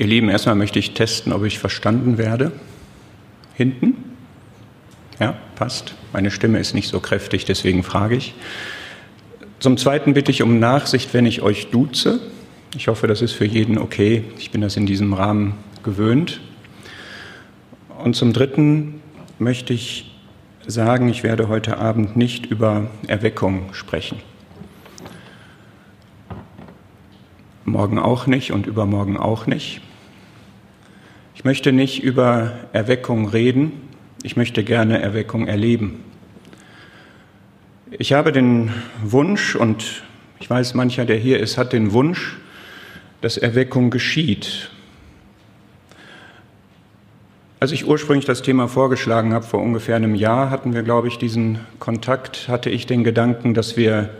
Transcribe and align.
Ihr 0.00 0.06
Lieben, 0.06 0.30
erstmal 0.30 0.54
möchte 0.54 0.78
ich 0.78 0.94
testen, 0.94 1.30
ob 1.30 1.44
ich 1.44 1.58
verstanden 1.58 2.16
werde. 2.16 2.52
Hinten? 3.52 3.96
Ja, 5.18 5.36
passt. 5.56 5.94
Meine 6.14 6.30
Stimme 6.30 6.58
ist 6.58 6.72
nicht 6.72 6.88
so 6.88 7.00
kräftig, 7.00 7.44
deswegen 7.44 7.82
frage 7.82 8.16
ich. 8.16 8.32
Zum 9.58 9.76
Zweiten 9.76 10.14
bitte 10.14 10.30
ich 10.30 10.42
um 10.42 10.58
Nachsicht, 10.58 11.12
wenn 11.12 11.26
ich 11.26 11.42
euch 11.42 11.66
duze. 11.66 12.18
Ich 12.74 12.88
hoffe, 12.88 13.08
das 13.08 13.20
ist 13.20 13.32
für 13.32 13.44
jeden 13.44 13.76
okay. 13.76 14.24
Ich 14.38 14.50
bin 14.50 14.62
das 14.62 14.78
in 14.78 14.86
diesem 14.86 15.12
Rahmen 15.12 15.52
gewöhnt. 15.82 16.40
Und 18.02 18.16
zum 18.16 18.32
Dritten 18.32 19.02
möchte 19.38 19.74
ich 19.74 20.18
sagen, 20.66 21.10
ich 21.10 21.24
werde 21.24 21.48
heute 21.48 21.76
Abend 21.76 22.16
nicht 22.16 22.46
über 22.46 22.86
Erweckung 23.06 23.74
sprechen. 23.74 24.16
Morgen 27.66 27.98
auch 27.98 28.26
nicht 28.26 28.50
und 28.50 28.66
übermorgen 28.66 29.18
auch 29.18 29.46
nicht. 29.46 29.82
Ich 31.40 31.44
möchte 31.44 31.72
nicht 31.72 32.02
über 32.02 32.52
Erweckung 32.74 33.26
reden, 33.26 33.72
ich 34.22 34.36
möchte 34.36 34.62
gerne 34.62 35.00
Erweckung 35.00 35.46
erleben. 35.46 36.04
Ich 37.92 38.12
habe 38.12 38.30
den 38.30 38.74
Wunsch, 39.02 39.56
und 39.56 40.02
ich 40.38 40.50
weiß, 40.50 40.74
mancher, 40.74 41.06
der 41.06 41.16
hier 41.16 41.40
ist, 41.40 41.56
hat 41.56 41.72
den 41.72 41.94
Wunsch, 41.94 42.36
dass 43.22 43.38
Erweckung 43.38 43.88
geschieht. 43.88 44.70
Als 47.58 47.72
ich 47.72 47.88
ursprünglich 47.88 48.26
das 48.26 48.42
Thema 48.42 48.68
vorgeschlagen 48.68 49.32
habe, 49.32 49.46
vor 49.46 49.62
ungefähr 49.62 49.96
einem 49.96 50.14
Jahr 50.14 50.50
hatten 50.50 50.74
wir, 50.74 50.82
glaube 50.82 51.08
ich, 51.08 51.16
diesen 51.16 51.60
Kontakt, 51.78 52.48
hatte 52.48 52.68
ich 52.68 52.86
den 52.86 53.02
Gedanken, 53.02 53.54
dass 53.54 53.78
wir 53.78 54.10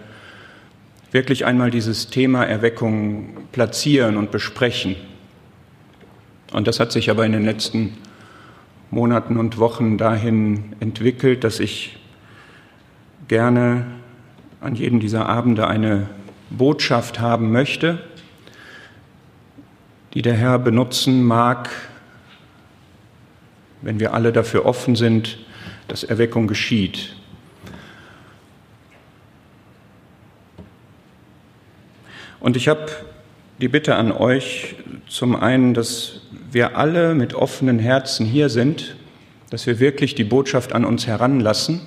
wirklich 1.13 1.45
einmal 1.45 1.71
dieses 1.71 2.09
Thema 2.09 2.47
Erweckung 2.47 3.37
platzieren 3.53 4.17
und 4.17 4.31
besprechen. 4.31 4.97
Und 6.53 6.67
das 6.67 6.81
hat 6.81 6.91
sich 6.93 7.11
aber 7.11 7.25
in 7.25 7.33
den 7.33 7.45
letzten 7.45 7.97
Monaten 8.91 9.37
und 9.37 9.59
Wochen 9.59 9.99
dahin 9.99 10.75
entwickelt, 10.81 11.45
dass 11.45 11.61
ich 11.61 11.99
gerne 13.29 13.87
an 14.61 14.75
jedem 14.75 14.99
dieser 14.99 15.27
Abende 15.27 15.69
eine 15.69 16.09
Botschaft 16.51 17.21
haben 17.21 17.53
möchte, 17.53 18.01
die 20.15 20.23
der 20.23 20.35
Herr 20.35 20.59
benutzen 20.59 21.23
mag, 21.23 21.71
wenn 23.83 24.01
wir 24.01 24.13
alle 24.13 24.33
dafür 24.33 24.67
offen 24.67 24.97
sind, 24.97 25.39
dass 25.87 26.03
Erweckung 26.03 26.49
geschieht. 26.49 27.15
Und 32.41 32.57
ich 32.57 32.69
habe 32.69 32.91
die 33.61 33.69
Bitte 33.69 33.97
an 33.97 34.11
euch, 34.11 34.75
zum 35.07 35.37
einen, 35.37 35.75
dass 35.75 36.23
wir 36.51 36.79
alle 36.79 37.15
mit 37.15 37.35
offenen 37.35 37.79
Herzen 37.79 38.25
hier 38.25 38.49
sind, 38.49 38.97
dass 39.51 39.67
wir 39.67 39.79
wirklich 39.79 40.15
die 40.15 40.25
Botschaft 40.25 40.73
an 40.73 40.85
uns 40.85 41.07
heranlassen, 41.07 41.83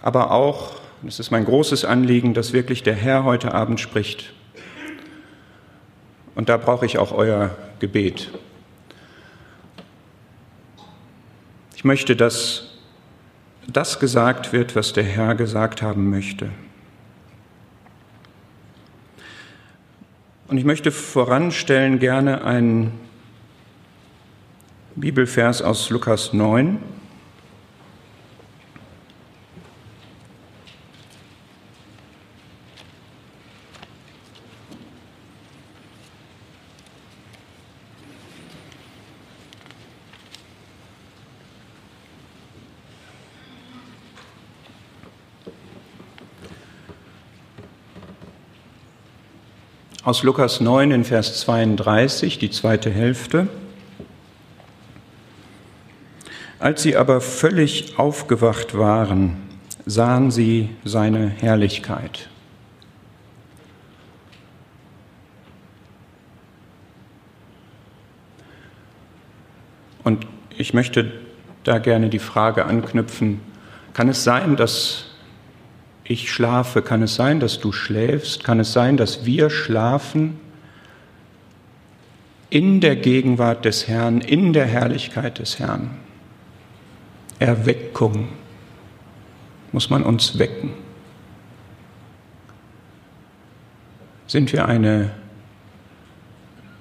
aber 0.00 0.30
auch, 0.30 0.72
das 1.02 1.20
ist 1.20 1.30
mein 1.30 1.44
großes 1.44 1.84
Anliegen, 1.84 2.32
dass 2.32 2.52
wirklich 2.52 2.82
der 2.82 2.94
Herr 2.94 3.24
heute 3.24 3.52
Abend 3.52 3.78
spricht. 3.78 4.32
Und 6.34 6.48
da 6.48 6.56
brauche 6.56 6.86
ich 6.86 6.96
auch 6.96 7.12
euer 7.12 7.54
Gebet. 7.78 8.30
Ich 11.76 11.84
möchte, 11.84 12.16
dass 12.16 12.78
das 13.66 14.00
gesagt 14.00 14.52
wird, 14.52 14.74
was 14.76 14.92
der 14.92 15.04
Herr 15.04 15.34
gesagt 15.34 15.82
haben 15.82 16.08
möchte. 16.08 16.48
Und 20.52 20.58
ich 20.58 20.66
möchte 20.66 20.92
voranstellen 20.92 21.98
gerne 21.98 22.44
einen 22.44 22.92
Bibelvers 24.96 25.62
aus 25.62 25.88
Lukas 25.88 26.34
9. 26.34 26.76
aus 50.12 50.24
Lukas 50.24 50.60
9 50.60 50.90
in 50.90 51.04
Vers 51.04 51.40
32, 51.40 52.38
die 52.38 52.50
zweite 52.50 52.90
Hälfte. 52.90 53.48
Als 56.58 56.82
sie 56.82 56.98
aber 56.98 57.22
völlig 57.22 57.98
aufgewacht 57.98 58.76
waren, 58.76 59.38
sahen 59.86 60.30
sie 60.30 60.68
seine 60.84 61.28
Herrlichkeit. 61.28 62.28
Und 70.04 70.26
ich 70.58 70.74
möchte 70.74 71.10
da 71.64 71.78
gerne 71.78 72.10
die 72.10 72.18
Frage 72.18 72.66
anknüpfen, 72.66 73.40
kann 73.94 74.10
es 74.10 74.22
sein, 74.24 74.56
dass 74.56 75.06
ich 76.04 76.32
schlafe, 76.32 76.82
kann 76.82 77.02
es 77.02 77.14
sein, 77.14 77.40
dass 77.40 77.60
du 77.60 77.72
schläfst, 77.72 78.44
kann 78.44 78.60
es 78.60 78.72
sein, 78.72 78.96
dass 78.96 79.24
wir 79.24 79.50
schlafen 79.50 80.40
in 82.50 82.80
der 82.80 82.96
Gegenwart 82.96 83.64
des 83.64 83.88
Herrn, 83.88 84.20
in 84.20 84.52
der 84.52 84.66
Herrlichkeit 84.66 85.38
des 85.38 85.58
Herrn. 85.58 85.90
Erweckung 87.38 88.28
muss 89.72 89.88
man 89.90 90.02
uns 90.02 90.38
wecken. 90.38 90.70
Sind 94.26 94.52
wir 94.52 94.66
eine 94.66 95.12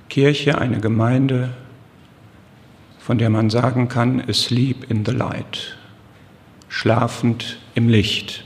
Kirche, 0.10 0.58
eine 0.58 0.82
Gemeinde, 0.82 1.52
von 3.00 3.18
der 3.18 3.30
man 3.30 3.50
sagen 3.50 3.88
kann, 3.88 4.22
asleep 4.28 4.90
in 4.92 5.06
the 5.06 5.12
light, 5.12 5.78
schlafend 6.70 7.60
im 7.76 7.88
Licht. 7.88 8.44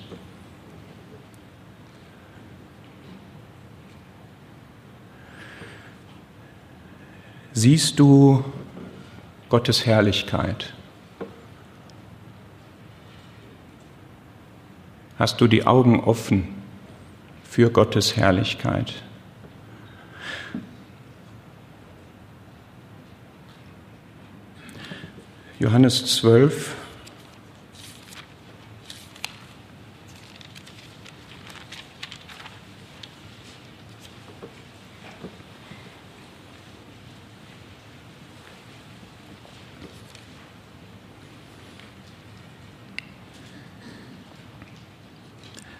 Siehst 7.57 7.99
du 7.99 8.43
Gottes 9.47 9.85
Herrlichkeit? 9.85 10.73
Hast 15.17 15.39
du 15.39 15.47
die 15.47 15.65
Augen 15.65 16.01
offen 16.01 16.49
für 17.49 17.69
Gottes 17.69 18.17
Herrlichkeit? 18.17 18.95
Johannes 25.57 26.17
12, 26.17 26.75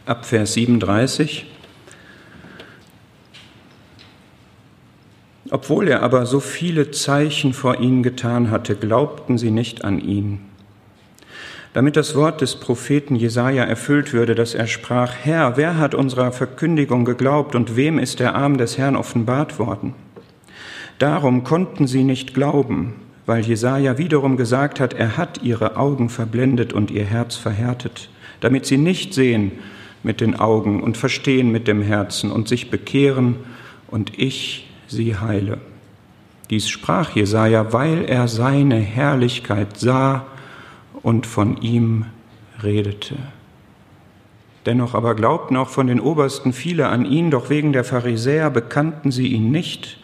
ab 0.05 0.25
Vers 0.25 0.53
37. 0.53 1.47
Obwohl 5.51 5.87
er 5.87 6.01
aber 6.01 6.25
so 6.25 6.39
viele 6.39 6.91
Zeichen 6.91 7.53
vor 7.53 7.79
ihnen 7.79 8.03
getan 8.03 8.49
hatte, 8.51 8.75
glaubten 8.75 9.37
sie 9.37 9.51
nicht 9.51 9.83
an 9.83 9.99
ihn. 9.99 10.39
Damit 11.73 11.97
das 11.97 12.15
Wort 12.15 12.41
des 12.41 12.55
Propheten 12.55 13.15
Jesaja 13.15 13.63
erfüllt 13.63 14.13
würde, 14.13 14.33
dass 14.33 14.55
er 14.55 14.67
sprach: 14.67 15.13
Herr, 15.23 15.57
wer 15.57 15.77
hat 15.77 15.93
unserer 15.93 16.31
Verkündigung 16.31 17.05
geglaubt 17.05 17.53
und 17.53 17.75
wem 17.75 17.99
ist 17.99 18.19
der 18.19 18.33
Arm 18.35 18.57
des 18.57 18.77
Herrn 18.77 18.95
offenbart 18.95 19.59
worden? 19.59 19.93
Darum 20.99 21.43
konnten 21.43 21.85
sie 21.85 22.03
nicht 22.03 22.33
glauben, 22.33 22.93
weil 23.25 23.41
Jesaja 23.41 23.97
wiederum 23.97 24.37
gesagt 24.37 24.79
hat: 24.79 24.93
Er 24.93 25.17
hat 25.17 25.43
ihre 25.43 25.75
Augen 25.75 26.09
verblendet 26.09 26.73
und 26.73 26.91
ihr 26.91 27.05
Herz 27.05 27.35
verhärtet, 27.35 28.09
damit 28.39 28.65
sie 28.65 28.77
nicht 28.77 29.13
sehen 29.13 29.51
mit 30.05 30.21
den 30.21 30.39
Augen 30.39 30.81
und 30.81 30.95
verstehen 30.95 31.51
mit 31.51 31.67
dem 31.67 31.81
Herzen 31.81 32.31
und 32.31 32.47
sich 32.47 32.69
bekehren 32.69 33.35
und 33.87 34.17
ich 34.17 34.69
sie 34.87 35.17
heile. 35.17 35.57
Dies 36.49 36.69
sprach 36.69 37.15
Jesaja, 37.15 37.73
weil 37.73 38.05
er 38.05 38.27
seine 38.27 38.79
Herrlichkeit 38.79 39.77
sah 39.77 40.25
und 41.01 41.25
von 41.25 41.57
ihm 41.57 42.05
redete. 42.63 43.15
Dennoch 44.65 44.93
aber 44.93 45.15
glaubten 45.15 45.57
auch 45.57 45.69
von 45.69 45.87
den 45.87 45.99
Obersten 45.99 46.53
viele 46.53 46.87
an 46.87 47.05
ihn, 47.05 47.31
doch 47.31 47.49
wegen 47.49 47.73
der 47.73 47.83
Pharisäer 47.83 48.49
bekannten 48.49 49.11
sie 49.11 49.27
ihn 49.27 49.51
nicht 49.51 49.97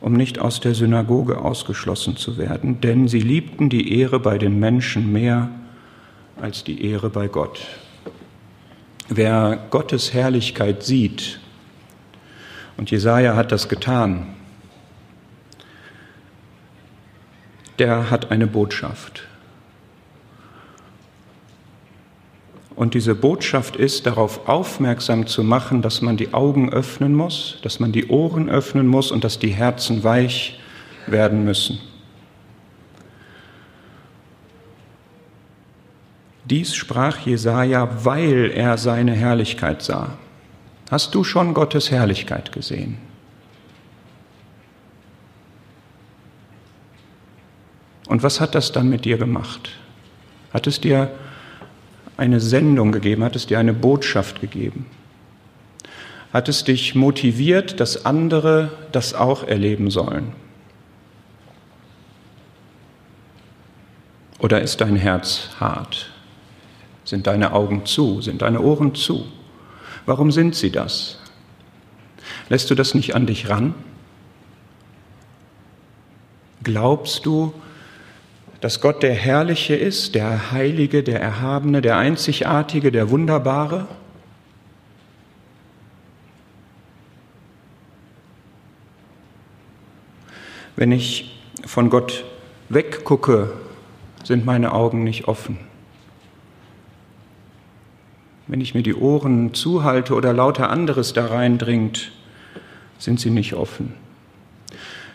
um 0.00 0.12
nicht 0.12 0.38
aus 0.38 0.60
der 0.60 0.74
Synagoge 0.74 1.38
ausgeschlossen 1.38 2.16
zu 2.16 2.38
werden, 2.38 2.80
denn 2.80 3.08
sie 3.08 3.20
liebten 3.20 3.68
die 3.68 3.98
Ehre 3.98 4.20
bei 4.20 4.38
den 4.38 4.58
Menschen 4.60 5.12
mehr 5.12 5.50
als 6.40 6.62
die 6.62 6.84
Ehre 6.84 7.10
bei 7.10 7.26
Gott. 7.26 7.66
Wer 9.08 9.58
Gottes 9.70 10.12
Herrlichkeit 10.12 10.82
sieht, 10.82 11.40
und 12.76 12.92
Jesaja 12.92 13.34
hat 13.34 13.50
das 13.50 13.68
getan, 13.68 14.36
der 17.78 18.10
hat 18.10 18.30
eine 18.30 18.46
Botschaft. 18.46 19.24
Und 22.76 22.94
diese 22.94 23.16
Botschaft 23.16 23.74
ist, 23.74 24.06
darauf 24.06 24.48
aufmerksam 24.48 25.26
zu 25.26 25.42
machen, 25.42 25.82
dass 25.82 26.00
man 26.00 26.16
die 26.16 26.32
Augen 26.32 26.72
öffnen 26.72 27.12
muss, 27.12 27.58
dass 27.62 27.80
man 27.80 27.90
die 27.90 28.06
Ohren 28.06 28.48
öffnen 28.48 28.86
muss 28.86 29.10
und 29.10 29.24
dass 29.24 29.40
die 29.40 29.50
Herzen 29.50 30.04
weich 30.04 30.60
werden 31.08 31.44
müssen. 31.44 31.80
Dies 36.50 36.74
sprach 36.74 37.18
Jesaja, 37.26 38.04
weil 38.04 38.50
er 38.54 38.78
seine 38.78 39.12
Herrlichkeit 39.12 39.82
sah. 39.82 40.16
Hast 40.90 41.14
du 41.14 41.22
schon 41.22 41.52
Gottes 41.52 41.90
Herrlichkeit 41.90 42.52
gesehen? 42.52 42.96
Und 48.06 48.22
was 48.22 48.40
hat 48.40 48.54
das 48.54 48.72
dann 48.72 48.88
mit 48.88 49.04
dir 49.04 49.18
gemacht? 49.18 49.68
Hat 50.54 50.66
es 50.66 50.80
dir 50.80 51.10
eine 52.16 52.40
Sendung 52.40 52.92
gegeben? 52.92 53.22
Hat 53.22 53.36
es 53.36 53.46
dir 53.46 53.58
eine 53.58 53.74
Botschaft 53.74 54.40
gegeben? 54.40 54.86
Hat 56.32 56.48
es 56.48 56.64
dich 56.64 56.94
motiviert, 56.94 57.80
dass 57.80 58.06
andere 58.06 58.72
das 58.92 59.12
auch 59.12 59.44
erleben 59.44 59.90
sollen? 59.90 60.32
Oder 64.38 64.62
ist 64.62 64.80
dein 64.80 64.96
Herz 64.96 65.50
hart? 65.60 66.10
Sind 67.08 67.26
deine 67.26 67.54
Augen 67.54 67.86
zu? 67.86 68.20
Sind 68.20 68.42
deine 68.42 68.60
Ohren 68.60 68.94
zu? 68.94 69.26
Warum 70.04 70.30
sind 70.30 70.54
sie 70.54 70.70
das? 70.70 71.18
Lässt 72.50 72.68
du 72.68 72.74
das 72.74 72.92
nicht 72.92 73.14
an 73.14 73.24
dich 73.24 73.48
ran? 73.48 73.72
Glaubst 76.62 77.24
du, 77.24 77.54
dass 78.60 78.82
Gott 78.82 79.02
der 79.02 79.14
Herrliche 79.14 79.74
ist, 79.74 80.16
der 80.16 80.52
Heilige, 80.52 81.02
der 81.02 81.18
Erhabene, 81.18 81.80
der 81.80 81.96
Einzigartige, 81.96 82.92
der 82.92 83.08
Wunderbare? 83.08 83.88
Wenn 90.76 90.92
ich 90.92 91.40
von 91.64 91.88
Gott 91.88 92.26
weggucke, 92.68 93.54
sind 94.24 94.44
meine 94.44 94.72
Augen 94.72 95.04
nicht 95.04 95.26
offen. 95.26 95.67
Wenn 98.48 98.62
ich 98.62 98.74
mir 98.74 98.82
die 98.82 98.94
Ohren 98.94 99.52
zuhalte 99.52 100.14
oder 100.14 100.32
lauter 100.32 100.70
anderes 100.70 101.12
da 101.12 101.26
reindringt, 101.26 102.12
sind 102.98 103.20
sie 103.20 103.30
nicht 103.30 103.52
offen. 103.52 103.92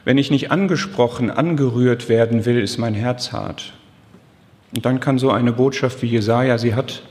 Wenn 0.06 0.20
ich 0.20 0.30
nicht 0.30 0.52
angesprochen, 0.52 1.32
angerührt 1.32 2.10
werden 2.10 2.46
will, 2.46 2.60
ist 2.60 2.78
mein 2.78 2.94
Herz 2.94 3.32
hart. 3.32 3.74
Und 4.76 4.86
dann 4.86 5.00
kann 5.00 5.18
so 5.18 5.32
eine 5.32 5.52
Botschaft 5.52 6.02
wie 6.02 6.08
Jesaja 6.08 6.58
sie 6.58 6.76
hat, 6.76 7.04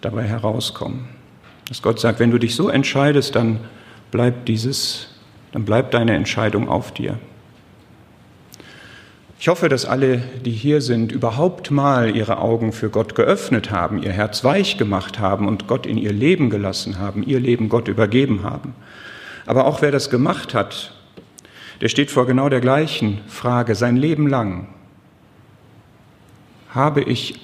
dabei 0.00 0.24
herauskommen. 0.24 1.08
Dass 1.68 1.82
Gott 1.82 1.98
sagt, 1.98 2.20
wenn 2.20 2.30
du 2.30 2.38
dich 2.38 2.54
so 2.54 2.68
entscheidest, 2.68 3.34
dann 3.34 3.60
bleibt 4.10 4.48
dieses, 4.48 5.08
dann 5.52 5.64
bleibt 5.64 5.94
deine 5.94 6.14
Entscheidung 6.14 6.68
auf 6.68 6.92
dir. 6.92 7.18
Ich 9.42 9.48
hoffe, 9.48 9.68
dass 9.68 9.84
alle, 9.84 10.18
die 10.44 10.52
hier 10.52 10.80
sind, 10.80 11.10
überhaupt 11.10 11.72
mal 11.72 12.14
ihre 12.14 12.38
Augen 12.38 12.72
für 12.72 12.90
Gott 12.90 13.16
geöffnet 13.16 13.72
haben, 13.72 14.00
ihr 14.00 14.12
Herz 14.12 14.44
weich 14.44 14.78
gemacht 14.78 15.18
haben 15.18 15.48
und 15.48 15.66
Gott 15.66 15.84
in 15.84 15.98
ihr 15.98 16.12
Leben 16.12 16.48
gelassen 16.48 17.00
haben, 17.00 17.24
ihr 17.24 17.40
Leben 17.40 17.68
Gott 17.68 17.88
übergeben 17.88 18.44
haben. 18.44 18.72
Aber 19.44 19.66
auch 19.66 19.82
wer 19.82 19.90
das 19.90 20.10
gemacht 20.10 20.54
hat, 20.54 20.94
der 21.80 21.88
steht 21.88 22.12
vor 22.12 22.24
genau 22.24 22.48
der 22.50 22.60
gleichen 22.60 23.20
Frage 23.26 23.74
sein 23.74 23.96
Leben 23.96 24.28
lang. 24.28 24.68
Habe 26.70 27.02
ich 27.02 27.40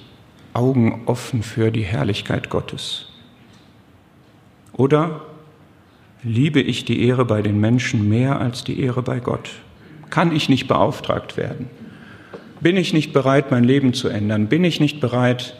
Augen 0.53 1.01
offen 1.05 1.43
für 1.43 1.69
die 1.69 1.83
Herrlichkeit 1.83 2.49
Gottes? 2.49 3.09
Oder 4.71 5.19
liebe 6.23 6.61
ich 6.61 6.85
die 6.85 7.05
Ehre 7.05 7.25
bei 7.25 7.41
den 7.41 7.59
Menschen 7.59 8.07
mehr 8.07 8.39
als 8.39 8.63
die 8.63 8.79
Ehre 8.79 9.01
bei 9.01 9.19
Gott? 9.19 9.49
Kann 10.09 10.33
ich 10.33 10.47
nicht 10.47 10.69
beauftragt 10.69 11.35
werden? 11.35 11.69
Bin 12.61 12.75
ich 12.75 12.93
nicht 12.93 13.13
bereit, 13.13 13.51
mein 13.51 13.63
Leben 13.63 13.93
zu 13.93 14.09
ändern? 14.09 14.47
Bin 14.47 14.63
ich 14.63 14.79
nicht 14.79 14.99
bereit, 14.99 15.55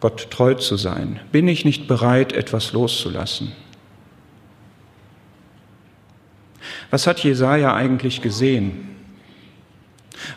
Gott 0.00 0.30
treu 0.30 0.54
zu 0.54 0.76
sein? 0.76 1.20
Bin 1.32 1.48
ich 1.48 1.64
nicht 1.64 1.88
bereit, 1.88 2.32
etwas 2.32 2.72
loszulassen? 2.72 3.52
Was 6.90 7.06
hat 7.06 7.20
Jesaja 7.20 7.74
eigentlich 7.74 8.20
gesehen? 8.20 8.88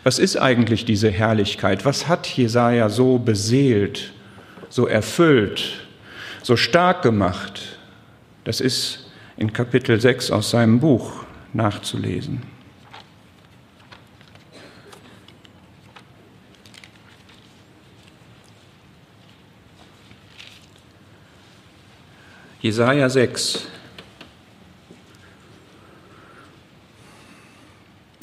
Was 0.04 0.18
ist 0.18 0.36
eigentlich 0.36 0.84
diese 0.84 1.10
Herrlichkeit? 1.10 1.84
Was 1.84 2.08
hat 2.08 2.26
Jesaja 2.26 2.88
so 2.88 3.18
beseelt, 3.18 4.12
so 4.68 4.86
erfüllt, 4.86 5.86
so 6.42 6.56
stark 6.56 7.02
gemacht? 7.02 7.78
Das 8.44 8.60
ist 8.60 9.10
in 9.36 9.52
Kapitel 9.52 10.00
6 10.00 10.30
aus 10.30 10.50
seinem 10.50 10.80
Buch 10.80 11.24
nachzulesen. 11.52 12.42
Jesaja 22.68 23.08
6, 23.08 23.62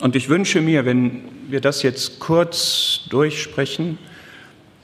Und 0.02 0.16
ich 0.16 0.30
wünsche 0.30 0.62
mir, 0.62 0.86
wenn 0.86 1.24
wir 1.50 1.62
das 1.62 1.82
jetzt 1.82 2.20
kurz 2.20 3.08
durchsprechen, 3.10 3.98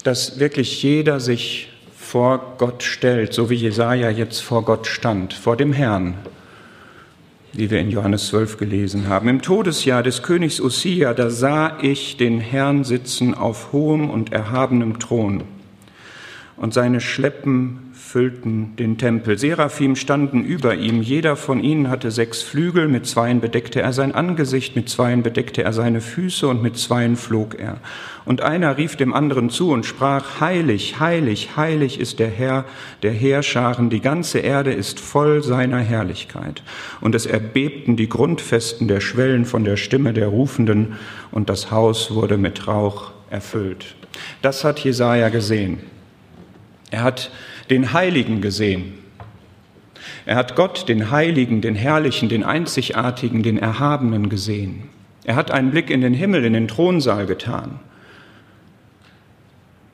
dass 0.04 0.40
wirklich 0.40 0.82
jeder 0.82 1.20
sich 1.20 1.70
vor 1.96 2.56
Gott 2.58 2.82
stellt, 2.82 3.34
so 3.34 3.52
wie 3.52 3.56
Jesaja 3.56 4.10
jetzt 4.10 4.40
vor 4.40 4.66
Gott 4.66 4.88
stand, 4.88 5.36
vor 5.36 5.58
dem 5.58 5.74
Herrn, 5.74 6.16
wie 7.54 7.70
wir 7.70 7.82
in 7.82 7.92
Johannes 7.92 8.30
12 8.30 8.58
gelesen 8.58 9.10
haben. 9.10 9.28
Im 9.28 9.44
Todesjahr 9.44 10.02
des 10.02 10.24
Königs 10.24 10.60
Usia, 10.60 11.14
da 11.14 11.30
sah 11.30 11.78
ich 11.84 12.18
den 12.18 12.40
Herrn 12.40 12.84
sitzen 12.84 13.36
auf 13.36 13.74
hohem 13.74 14.10
und 14.10 14.34
erhabenem 14.34 14.98
Thron 14.98 15.44
und 16.62 16.76
seine 16.76 17.02
Schleppen 17.02 17.90
füllten 17.92 18.76
den 18.76 19.00
Tempel. 19.00 19.36
Seraphim 19.36 19.96
standen 19.96 20.44
über 20.44 20.76
ihm, 20.76 21.02
jeder 21.02 21.36
von 21.36 21.60
ihnen 21.60 21.90
hatte 21.90 22.12
sechs 22.12 22.44
Flügel, 22.44 22.88
mit 22.88 23.08
zweien 23.08 23.42
bedeckte 23.42 23.82
er 23.82 23.94
sein 23.94 24.14
Angesicht, 24.14 24.76
mit 24.76 24.88
zweien 24.88 25.24
bedeckte 25.24 25.64
er 25.64 25.74
seine 25.74 26.02
Füße 26.02 26.48
und 26.48 26.62
mit 26.62 26.78
zweien 26.78 27.16
flog 27.16 27.60
er. 27.60 27.78
Und 28.26 28.42
einer 28.42 28.78
rief 28.78 28.96
dem 28.96 29.12
anderen 29.12 29.50
zu 29.50 29.72
und 29.72 29.88
sprach, 29.88 30.40
Heilig, 30.40 31.00
heilig, 31.00 31.58
heilig 31.58 32.00
ist 32.00 32.20
der 32.20 32.30
Herr 32.30 32.66
der 33.02 33.12
Heerscharen, 33.12 33.90
die 33.90 34.02
ganze 34.02 34.38
Erde 34.38 34.72
ist 34.72 35.00
voll 35.00 35.42
seiner 35.42 35.80
Herrlichkeit. 35.80 36.62
Und 37.02 37.16
es 37.16 37.26
erbebten 37.26 37.96
die 37.96 38.08
Grundfesten 38.08 38.88
der 38.88 39.02
Schwellen 39.02 39.46
von 39.46 39.64
der 39.64 39.78
Stimme 39.78 40.14
der 40.14 40.28
Rufenden, 40.28 40.94
und 41.32 41.50
das 41.50 41.72
Haus 41.72 42.14
wurde 42.14 42.38
mit 42.38 42.68
Rauch 42.68 43.14
erfüllt. 43.32 43.96
Das 44.44 44.64
hat 44.64 44.80
Jesaja 44.80 45.30
gesehen. 45.30 45.80
Er 46.92 47.04
hat 47.04 47.32
den 47.70 47.94
Heiligen 47.94 48.42
gesehen. 48.42 48.94
Er 50.26 50.36
hat 50.36 50.56
Gott, 50.56 50.88
den 50.88 51.10
Heiligen, 51.10 51.62
den 51.62 51.76
Herrlichen, 51.76 52.30
den 52.30 52.44
Einzigartigen, 52.44 53.44
den 53.44 53.58
Erhabenen 53.58 54.30
gesehen. 54.30 54.90
Er 55.24 55.36
hat 55.36 55.52
einen 55.52 55.72
Blick 55.72 55.90
in 55.90 56.02
den 56.02 56.14
Himmel, 56.14 56.46
in 56.46 56.54
den 56.54 56.68
Thronsaal 56.68 57.26
getan. 57.26 57.80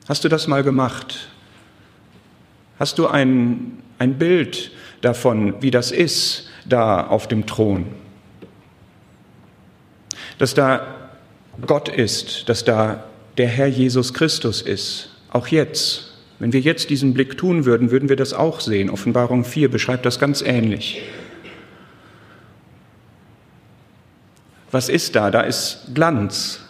Hast 0.08 0.24
du 0.24 0.28
das 0.28 0.46
mal 0.46 0.62
gemacht? 0.62 1.28
Hast 2.78 2.98
du 2.98 3.06
ein, 3.06 3.78
ein 3.98 4.18
Bild 4.18 4.70
davon, 5.00 5.60
wie 5.60 5.70
das 5.70 5.90
ist, 5.90 6.48
da 6.64 7.06
auf 7.06 7.28
dem 7.28 7.46
Thron? 7.46 7.86
Dass 10.38 10.54
da 10.54 11.10
Gott 11.66 11.88
ist, 11.88 12.48
dass 12.48 12.64
da 12.64 13.04
der 13.36 13.48
Herr 13.48 13.66
Jesus 13.66 14.14
Christus 14.14 14.62
ist, 14.62 15.10
auch 15.30 15.48
jetzt. 15.48 16.07
Wenn 16.38 16.52
wir 16.52 16.60
jetzt 16.60 16.90
diesen 16.90 17.14
Blick 17.14 17.36
tun 17.36 17.64
würden, 17.64 17.90
würden 17.90 18.08
wir 18.08 18.16
das 18.16 18.32
auch 18.32 18.60
sehen. 18.60 18.90
Offenbarung 18.90 19.44
4 19.44 19.70
beschreibt 19.70 20.06
das 20.06 20.18
ganz 20.18 20.40
ähnlich. 20.40 21.02
Was 24.70 24.88
ist 24.88 25.16
da? 25.16 25.30
Da 25.30 25.40
ist 25.40 25.88
Glanz. 25.94 26.60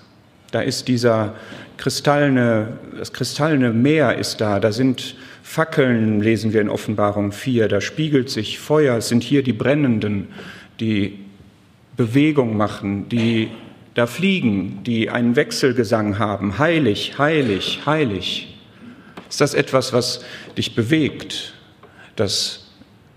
Da 0.50 0.60
ist 0.60 0.88
dieser 0.88 1.34
kristallene, 1.76 2.78
das 2.96 3.12
kristallene 3.12 3.72
Meer 3.72 4.16
ist 4.16 4.40
da. 4.40 4.60
Da 4.60 4.72
sind 4.72 5.16
Fackeln, 5.42 6.20
lesen 6.20 6.52
wir 6.52 6.60
in 6.60 6.68
Offenbarung 6.68 7.32
4. 7.32 7.68
Da 7.68 7.80
spiegelt 7.80 8.30
sich 8.30 8.58
Feuer. 8.58 8.96
Es 8.96 9.08
sind 9.08 9.22
hier 9.22 9.42
die 9.42 9.52
Brennenden, 9.52 10.28
die 10.80 11.18
Bewegung 11.96 12.56
machen, 12.56 13.08
die 13.08 13.50
da 13.94 14.06
fliegen, 14.06 14.78
die 14.84 15.10
einen 15.10 15.34
Wechselgesang 15.34 16.18
haben, 16.18 16.58
heilig, 16.58 17.18
heilig, 17.18 17.80
heilig. 17.84 18.57
Ist 19.28 19.40
das 19.40 19.54
etwas, 19.54 19.92
was 19.92 20.24
dich 20.56 20.74
bewegt, 20.74 21.54
dass 22.16 22.66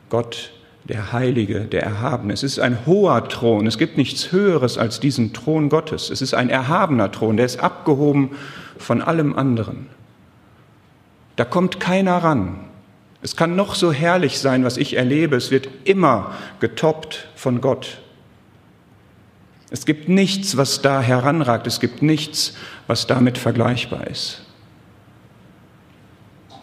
Gott 0.10 0.52
der 0.86 1.14
Heilige, 1.14 1.62
der 1.62 1.84
Erhabene. 1.84 2.34
Es 2.34 2.44
ist 2.44 2.60
ein 2.60 2.86
hoher 2.86 3.28
Thron. 3.30 3.68
Es 3.68 3.78
gibt 3.78 3.98
nichts 3.98 4.32
Höheres 4.32 4.78
als 4.78 5.00
diesen 5.00 5.34
Thron 5.34 5.70
Gottes. 5.70 6.10
Es 6.10 6.22
ist 6.22 6.34
ein 6.34 6.50
erhabener 6.50 7.12
Thron, 7.12 7.38
der 7.38 7.46
ist 7.46 7.60
abgehoben 7.60 8.32
von 8.78 9.02
allem 9.02 9.38
anderen. 9.38 9.88
Da 11.36 11.46
kommt 11.46 11.80
keiner 11.80 12.18
ran. 12.18 12.60
Es 13.22 13.36
kann 13.36 13.56
noch 13.56 13.76
so 13.76 13.92
herrlich 13.92 14.40
sein, 14.40 14.64
was 14.64 14.78
ich 14.78 14.98
erlebe. 14.98 15.36
Es 15.36 15.52
wird 15.52 15.70
immer 15.86 16.34
getoppt 16.60 17.28
von 17.36 17.62
Gott. 17.62 18.00
Es 19.70 19.86
gibt 19.86 20.10
nichts, 20.10 20.58
was 20.58 20.82
da 20.82 21.02
heranragt. 21.02 21.68
Es 21.68 21.80
gibt 21.80 22.02
nichts, 22.02 22.56
was 22.88 23.08
damit 23.08 23.38
vergleichbar 23.38 24.08
ist. 24.08 24.42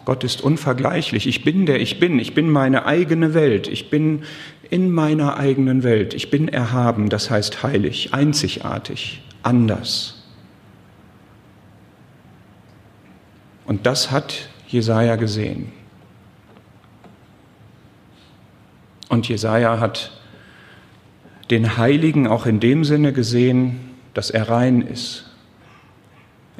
Gott 0.09 0.23
ist 0.23 0.41
unvergleichlich. 0.41 1.27
Ich 1.27 1.43
bin 1.43 1.67
der 1.67 1.79
ich 1.79 1.99
bin. 1.99 2.17
Ich 2.17 2.33
bin 2.33 2.49
meine 2.49 2.87
eigene 2.87 3.35
Welt. 3.35 3.67
Ich 3.67 3.91
bin 3.91 4.23
in 4.71 4.89
meiner 4.89 5.37
eigenen 5.37 5.83
Welt. 5.83 6.15
Ich 6.15 6.31
bin 6.31 6.47
erhaben, 6.47 7.09
das 7.09 7.29
heißt 7.29 7.61
heilig, 7.61 8.11
einzigartig, 8.11 9.21
anders. 9.43 10.23
Und 13.65 13.85
das 13.85 14.09
hat 14.09 14.49
Jesaja 14.67 15.15
gesehen. 15.15 15.71
Und 19.09 19.29
Jesaja 19.29 19.79
hat 19.79 20.11
den 21.51 21.77
Heiligen 21.77 22.25
auch 22.25 22.47
in 22.47 22.59
dem 22.59 22.83
Sinne 22.83 23.13
gesehen, 23.13 23.79
dass 24.15 24.31
er 24.31 24.49
rein 24.49 24.81
ist, 24.81 25.28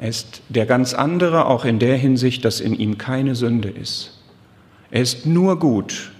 er 0.00 0.08
ist 0.08 0.40
der 0.48 0.64
ganz 0.64 0.94
andere 0.94 1.44
auch 1.44 1.66
in 1.66 1.78
der 1.78 1.94
Hinsicht, 1.98 2.46
dass 2.46 2.60
in 2.60 2.74
ihm 2.74 2.96
keine 2.96 3.34
Sünde 3.34 3.68
ist. 3.68 4.18
Er 4.90 5.02
ist 5.02 5.26
nur 5.26 5.58
gut. 5.58 6.10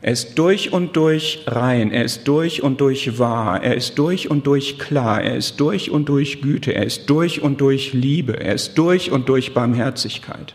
Er 0.00 0.12
ist 0.12 0.38
durch 0.38 0.72
und 0.72 0.96
durch 0.96 1.44
rein, 1.46 1.90
er 1.90 2.04
ist 2.04 2.26
durch 2.26 2.62
und 2.62 2.80
durch 2.80 3.18
wahr, 3.18 3.62
er 3.62 3.74
ist 3.74 3.98
durch 3.98 4.30
und 4.30 4.46
durch 4.46 4.78
klar, 4.78 5.20
er 5.20 5.36
ist 5.36 5.60
durch 5.60 5.90
und 5.90 6.08
durch 6.08 6.40
Güte, 6.40 6.74
er 6.74 6.86
ist 6.86 7.10
durch 7.10 7.42
und 7.42 7.60
durch 7.60 7.92
Liebe, 7.92 8.40
er 8.40 8.54
ist 8.54 8.78
durch 8.78 9.10
und 9.10 9.28
durch 9.28 9.52
Barmherzigkeit. 9.52 10.54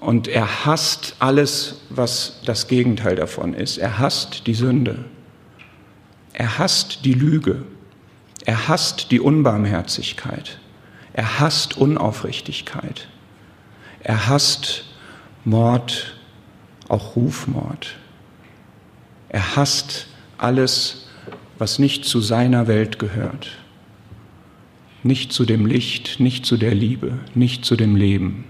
Und 0.00 0.26
er 0.26 0.64
hasst 0.64 1.14
alles, 1.20 1.82
was 1.90 2.40
das 2.44 2.66
Gegenteil 2.66 3.14
davon 3.14 3.54
ist. 3.54 3.78
Er 3.78 4.00
hasst 4.00 4.48
die 4.48 4.54
Sünde. 4.54 5.04
Er 6.32 6.58
hasst 6.58 7.04
die 7.04 7.14
Lüge. 7.14 7.62
Er 8.46 8.68
hasst 8.68 9.10
die 9.10 9.18
Unbarmherzigkeit. 9.18 10.58
Er 11.12 11.40
hasst 11.40 11.76
Unaufrichtigkeit. 11.76 13.08
Er 14.04 14.28
hasst 14.28 14.84
Mord, 15.44 16.16
auch 16.88 17.16
Rufmord. 17.16 17.96
Er 19.28 19.56
hasst 19.56 20.06
alles, 20.38 21.08
was 21.58 21.80
nicht 21.80 22.04
zu 22.04 22.20
seiner 22.20 22.68
Welt 22.68 23.00
gehört. 23.00 23.48
Nicht 25.02 25.32
zu 25.32 25.44
dem 25.44 25.66
Licht, 25.66 26.20
nicht 26.20 26.46
zu 26.46 26.56
der 26.56 26.74
Liebe, 26.74 27.18
nicht 27.34 27.64
zu 27.64 27.74
dem 27.74 27.96
Leben. 27.96 28.44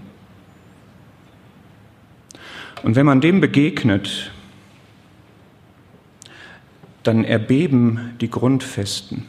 Und 2.83 2.95
wenn 2.95 3.07
man 3.07 3.19
dem 3.19 3.41
begegnet, 3.41 4.31
dann 7.01 7.23
erbeben 7.23 8.15
die 8.21 8.29
Grundfesten. 8.29 9.25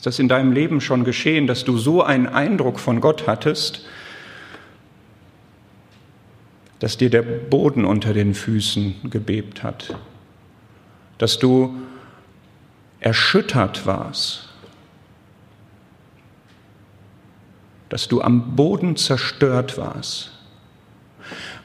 Ist 0.00 0.06
das 0.06 0.18
in 0.18 0.28
deinem 0.28 0.52
Leben 0.52 0.80
schon 0.80 1.04
geschehen, 1.04 1.46
dass 1.46 1.66
du 1.66 1.76
so 1.76 2.02
einen 2.02 2.26
Eindruck 2.26 2.80
von 2.80 3.02
Gott 3.02 3.26
hattest, 3.26 3.84
dass 6.78 6.96
dir 6.96 7.10
der 7.10 7.20
Boden 7.20 7.84
unter 7.84 8.14
den 8.14 8.32
Füßen 8.32 9.10
gebebt 9.10 9.62
hat, 9.62 9.94
dass 11.18 11.38
du 11.38 11.74
erschüttert 13.00 13.84
warst, 13.84 14.48
dass 17.90 18.08
du 18.08 18.22
am 18.22 18.56
Boden 18.56 18.96
zerstört 18.96 19.76
warst, 19.76 20.32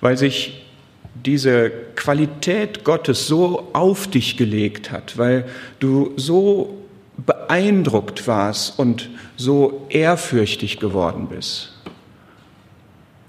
weil 0.01 0.17
sich 0.17 0.65
diese 1.13 1.69
Qualität 1.95 2.83
Gottes 2.83 3.27
so 3.27 3.69
auf 3.71 4.09
dich 4.09 4.35
gelegt 4.35 4.91
hat, 4.91 5.17
weil 5.17 5.47
du 5.79 6.11
so 6.17 6.81
beeindruckt 7.17 8.27
warst 8.27 8.77
und 8.79 9.09
so 9.37 9.85
ehrfürchtig 9.89 10.79
geworden 10.79 11.27
bist, 11.27 11.73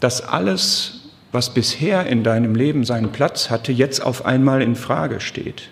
dass 0.01 0.21
alles, 0.23 1.11
was 1.33 1.55
bisher 1.55 2.07
in 2.07 2.23
deinem 2.23 2.55
Leben 2.55 2.85
seinen 2.85 3.13
Platz 3.13 3.51
hatte, 3.51 3.73
jetzt 3.73 4.01
auf 4.01 4.25
einmal 4.25 4.63
in 4.63 4.77
Frage 4.77 5.21
steht. 5.21 5.69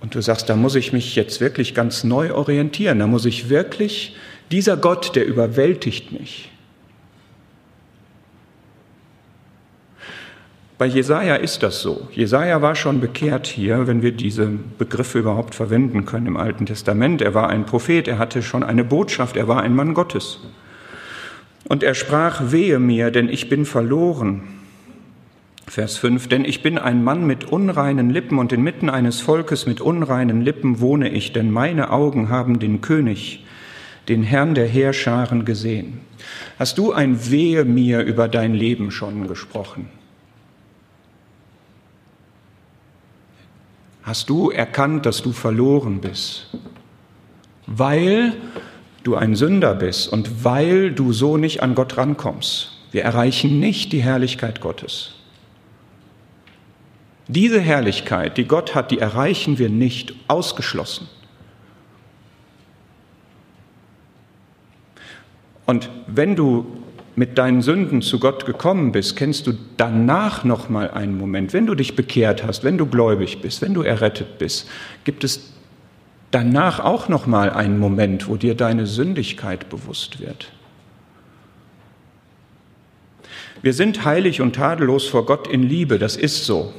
Und 0.00 0.14
du 0.14 0.20
sagst, 0.20 0.48
da 0.48 0.56
muss 0.56 0.74
ich 0.74 0.92
mich 0.92 1.16
jetzt 1.16 1.40
wirklich 1.40 1.74
ganz 1.74 2.04
neu 2.04 2.32
orientieren, 2.32 2.98
da 2.98 3.06
muss 3.06 3.24
ich 3.24 3.48
wirklich, 3.48 4.14
dieser 4.50 4.76
Gott, 4.76 5.16
der 5.16 5.26
überwältigt 5.26 6.12
mich, 6.12 6.50
Bei 10.78 10.86
Jesaja 10.86 11.34
ist 11.34 11.64
das 11.64 11.82
so. 11.82 12.06
Jesaja 12.12 12.62
war 12.62 12.76
schon 12.76 13.00
bekehrt 13.00 13.48
hier, 13.48 13.88
wenn 13.88 14.00
wir 14.00 14.12
diese 14.12 14.46
Begriffe 14.46 15.18
überhaupt 15.18 15.56
verwenden 15.56 16.04
können 16.04 16.28
im 16.28 16.36
Alten 16.36 16.66
Testament. 16.66 17.20
Er 17.20 17.34
war 17.34 17.48
ein 17.48 17.66
Prophet, 17.66 18.06
er 18.06 18.18
hatte 18.18 18.42
schon 18.42 18.62
eine 18.62 18.84
Botschaft, 18.84 19.36
er 19.36 19.48
war 19.48 19.60
ein 19.60 19.74
Mann 19.74 19.92
Gottes. 19.92 20.38
Und 21.64 21.82
er 21.82 21.94
sprach, 21.94 22.52
wehe 22.52 22.78
mir, 22.78 23.10
denn 23.10 23.28
ich 23.28 23.48
bin 23.48 23.66
verloren. 23.66 24.42
Vers 25.66 25.96
5, 25.96 26.28
denn 26.28 26.44
ich 26.44 26.62
bin 26.62 26.78
ein 26.78 27.02
Mann 27.02 27.26
mit 27.26 27.46
unreinen 27.46 28.08
Lippen 28.08 28.38
und 28.38 28.52
inmitten 28.52 28.88
eines 28.88 29.20
Volkes 29.20 29.66
mit 29.66 29.80
unreinen 29.80 30.42
Lippen 30.42 30.78
wohne 30.78 31.08
ich, 31.08 31.32
denn 31.32 31.50
meine 31.50 31.90
Augen 31.90 32.28
haben 32.28 32.60
den 32.60 32.80
König, 32.82 33.44
den 34.08 34.22
Herrn 34.22 34.54
der 34.54 34.68
Heerscharen 34.68 35.44
gesehen. 35.44 36.00
Hast 36.56 36.78
du 36.78 36.92
ein 36.92 37.30
Wehe 37.30 37.64
mir 37.64 38.02
über 38.02 38.28
dein 38.28 38.54
Leben 38.54 38.92
schon 38.92 39.26
gesprochen? 39.26 39.97
Hast 44.08 44.30
du 44.30 44.50
erkannt, 44.50 45.04
dass 45.04 45.22
du 45.22 45.32
verloren 45.32 46.00
bist, 46.00 46.48
weil 47.66 48.34
du 49.04 49.14
ein 49.16 49.36
Sünder 49.36 49.74
bist 49.74 50.10
und 50.10 50.44
weil 50.44 50.92
du 50.92 51.12
so 51.12 51.36
nicht 51.36 51.62
an 51.62 51.74
Gott 51.74 51.98
rankommst. 51.98 52.72
Wir 52.90 53.02
erreichen 53.02 53.60
nicht 53.60 53.92
die 53.92 54.02
Herrlichkeit 54.02 54.62
Gottes. 54.62 55.12
Diese 57.26 57.60
Herrlichkeit, 57.60 58.38
die 58.38 58.46
Gott 58.46 58.74
hat, 58.74 58.90
die 58.90 58.98
erreichen 58.98 59.58
wir 59.58 59.68
nicht 59.68 60.14
ausgeschlossen. 60.26 61.06
Und 65.66 65.90
wenn 66.06 66.34
du 66.34 66.77
mit 67.18 67.36
deinen 67.36 67.62
Sünden 67.62 68.00
zu 68.00 68.20
Gott 68.20 68.46
gekommen 68.46 68.92
bist, 68.92 69.16
kennst 69.16 69.48
du 69.48 69.54
danach 69.76 70.44
noch 70.44 70.68
mal 70.68 70.88
einen 70.92 71.18
Moment, 71.18 71.52
wenn 71.52 71.66
du 71.66 71.74
dich 71.74 71.96
bekehrt 71.96 72.44
hast, 72.46 72.62
wenn 72.62 72.78
du 72.78 72.86
gläubig 72.86 73.40
bist, 73.40 73.60
wenn 73.60 73.74
du 73.74 73.82
errettet 73.82 74.38
bist, 74.38 74.68
gibt 75.02 75.24
es 75.24 75.52
danach 76.30 76.78
auch 76.78 77.08
noch 77.08 77.26
mal 77.26 77.50
einen 77.50 77.80
Moment, 77.80 78.28
wo 78.28 78.36
dir 78.36 78.54
deine 78.54 78.86
Sündigkeit 78.86 79.68
bewusst 79.68 80.20
wird. 80.20 80.52
Wir 83.62 83.72
sind 83.74 84.04
heilig 84.04 84.40
und 84.40 84.54
tadellos 84.54 85.08
vor 85.08 85.26
Gott 85.26 85.48
in 85.48 85.64
Liebe, 85.64 85.98
das 85.98 86.14
ist 86.14 86.44
so. 86.44 86.72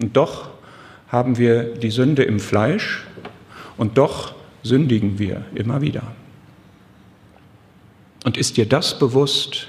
Und 0.00 0.16
doch 0.16 0.50
haben 1.06 1.38
wir 1.38 1.72
die 1.72 1.92
Sünde 1.92 2.24
im 2.24 2.40
Fleisch 2.40 3.06
und 3.76 3.96
doch 3.96 4.34
sündigen 4.64 5.20
wir 5.20 5.44
immer 5.54 5.82
wieder. 5.82 6.02
Und 8.24 8.36
ist 8.36 8.56
dir 8.56 8.66
das 8.66 8.98
bewusst, 8.98 9.68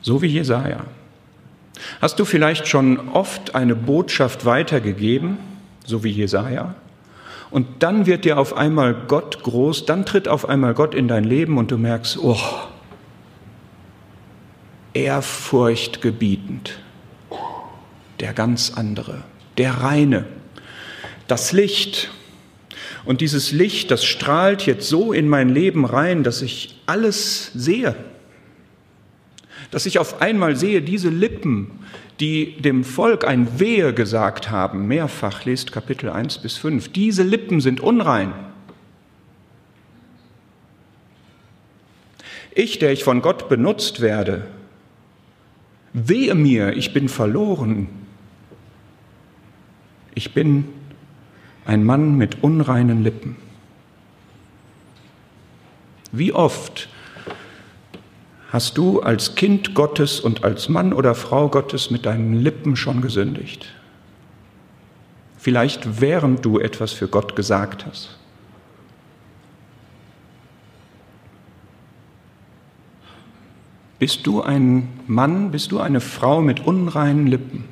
so 0.00 0.22
wie 0.22 0.26
Jesaja. 0.26 0.84
Hast 2.00 2.18
du 2.18 2.24
vielleicht 2.24 2.66
schon 2.66 3.08
oft 3.10 3.54
eine 3.54 3.74
Botschaft 3.74 4.44
weitergegeben, 4.44 5.38
so 5.84 6.04
wie 6.04 6.10
Jesaja? 6.10 6.74
Und 7.50 7.66
dann 7.82 8.06
wird 8.06 8.24
dir 8.24 8.38
auf 8.38 8.56
einmal 8.56 8.94
Gott 9.06 9.42
groß, 9.42 9.86
dann 9.86 10.04
tritt 10.04 10.28
auf 10.28 10.48
einmal 10.48 10.74
Gott 10.74 10.94
in 10.94 11.08
dein 11.08 11.24
Leben 11.24 11.56
und 11.56 11.70
du 11.70 11.78
merkst, 11.78 12.18
oh, 12.18 12.38
ehrfurchtgebietend, 14.92 16.78
der 18.20 18.34
ganz 18.34 18.72
andere, 18.74 19.22
der 19.56 19.72
reine, 19.72 20.26
das 21.26 21.52
Licht. 21.52 22.10
Und 23.04 23.22
dieses 23.22 23.52
Licht, 23.52 23.90
das 23.90 24.04
strahlt 24.04 24.66
jetzt 24.66 24.88
so 24.88 25.12
in 25.12 25.28
mein 25.28 25.48
Leben 25.48 25.86
rein, 25.86 26.24
dass 26.24 26.42
ich 26.42 26.80
alles 26.86 27.50
sehe, 27.54 27.94
Dass 29.70 29.86
ich 29.86 29.98
auf 29.98 30.20
einmal 30.20 30.56
sehe, 30.56 30.82
diese 30.82 31.10
Lippen, 31.10 31.70
die 32.20 32.60
dem 32.60 32.84
Volk 32.84 33.26
ein 33.26 33.60
Wehe 33.60 33.92
gesagt 33.92 34.50
haben, 34.50 34.88
mehrfach 34.88 35.44
lest 35.44 35.72
Kapitel 35.72 36.10
1 36.10 36.38
bis 36.38 36.56
5, 36.56 36.88
diese 36.90 37.22
Lippen 37.22 37.60
sind 37.60 37.80
unrein. 37.80 38.32
Ich, 42.54 42.78
der 42.78 42.92
ich 42.92 43.04
von 43.04 43.22
Gott 43.22 43.48
benutzt 43.48 44.00
werde, 44.00 44.46
wehe 45.92 46.34
mir, 46.34 46.76
ich 46.76 46.92
bin 46.92 47.08
verloren. 47.08 47.88
Ich 50.14 50.34
bin 50.34 50.64
ein 51.66 51.84
Mann 51.84 52.16
mit 52.16 52.42
unreinen 52.42 53.04
Lippen. 53.04 53.36
Wie 56.10 56.32
oft 56.32 56.88
hast 58.48 58.78
du 58.78 59.00
als 59.00 59.34
Kind 59.34 59.74
Gottes 59.74 60.20
und 60.20 60.44
als 60.44 60.68
Mann 60.68 60.92
oder 60.92 61.14
Frau 61.14 61.48
Gottes 61.48 61.90
mit 61.90 62.06
deinen 62.06 62.34
Lippen 62.34 62.76
schon 62.76 63.00
gesündigt? 63.02 63.66
Vielleicht 65.36 66.00
während 66.00 66.44
du 66.44 66.58
etwas 66.58 66.92
für 66.92 67.08
Gott 67.08 67.36
gesagt 67.36 67.86
hast. 67.86 68.18
Bist 73.98 74.26
du 74.26 74.42
ein 74.42 74.88
Mann, 75.06 75.50
bist 75.50 75.72
du 75.72 75.80
eine 75.80 76.00
Frau 76.00 76.40
mit 76.40 76.60
unreinen 76.60 77.26
Lippen? 77.26 77.64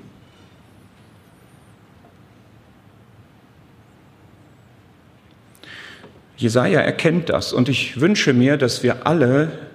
Jesaja 6.36 6.80
erkennt 6.80 7.30
das 7.30 7.52
und 7.52 7.68
ich 7.68 8.00
wünsche 8.00 8.34
mir, 8.34 8.56
dass 8.56 8.82
wir 8.82 9.06
alle 9.06 9.66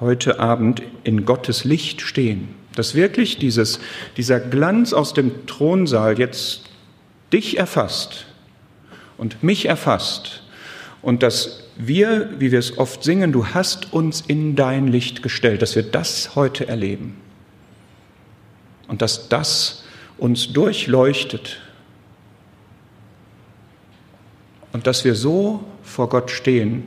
heute 0.00 0.40
Abend 0.40 0.82
in 1.04 1.24
Gottes 1.24 1.64
Licht 1.64 2.00
stehen. 2.00 2.48
Dass 2.74 2.94
wirklich 2.94 3.38
dieses, 3.38 3.80
dieser 4.16 4.40
Glanz 4.40 4.92
aus 4.92 5.12
dem 5.12 5.46
Thronsaal 5.46 6.18
jetzt 6.18 6.62
dich 7.32 7.58
erfasst 7.58 8.26
und 9.18 9.42
mich 9.42 9.66
erfasst. 9.66 10.42
Und 11.02 11.22
dass 11.22 11.64
wir, 11.76 12.30
wie 12.38 12.52
wir 12.52 12.58
es 12.58 12.78
oft 12.78 13.02
singen, 13.02 13.32
du 13.32 13.46
hast 13.46 13.92
uns 13.92 14.20
in 14.20 14.56
dein 14.56 14.88
Licht 14.88 15.22
gestellt, 15.22 15.62
dass 15.62 15.76
wir 15.76 15.82
das 15.82 16.34
heute 16.34 16.68
erleben. 16.68 17.16
Und 18.88 19.02
dass 19.02 19.28
das 19.28 19.84
uns 20.18 20.52
durchleuchtet. 20.52 21.60
Und 24.72 24.86
dass 24.86 25.04
wir 25.04 25.14
so 25.14 25.64
vor 25.82 26.08
Gott 26.08 26.30
stehen 26.30 26.86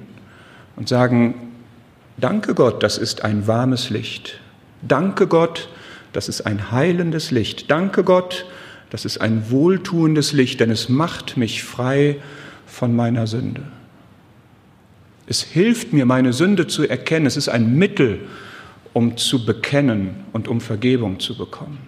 und 0.75 0.87
sagen, 0.87 1.52
danke 2.17 2.53
Gott, 2.53 2.83
das 2.83 2.97
ist 2.97 3.23
ein 3.23 3.47
warmes 3.47 3.89
Licht. 3.89 4.39
Danke 4.81 5.27
Gott, 5.27 5.69
das 6.11 6.29
ist 6.29 6.41
ein 6.41 6.71
heilendes 6.71 7.31
Licht. 7.31 7.71
Danke 7.71 8.03
Gott, 8.03 8.45
das 8.89 9.05
ist 9.05 9.19
ein 9.19 9.49
wohltuendes 9.49 10.33
Licht, 10.33 10.59
denn 10.59 10.69
es 10.69 10.89
macht 10.89 11.37
mich 11.37 11.63
frei 11.63 12.17
von 12.65 12.95
meiner 12.95 13.27
Sünde. 13.27 13.63
Es 15.25 15.41
hilft 15.41 15.93
mir, 15.93 16.05
meine 16.05 16.33
Sünde 16.33 16.67
zu 16.67 16.87
erkennen. 16.87 17.25
Es 17.25 17.37
ist 17.37 17.49
ein 17.49 17.77
Mittel, 17.77 18.19
um 18.91 19.17
zu 19.17 19.45
bekennen 19.45 20.25
und 20.33 20.47
um 20.47 20.61
Vergebung 20.61 21.19
zu 21.19 21.37
bekommen. 21.37 21.79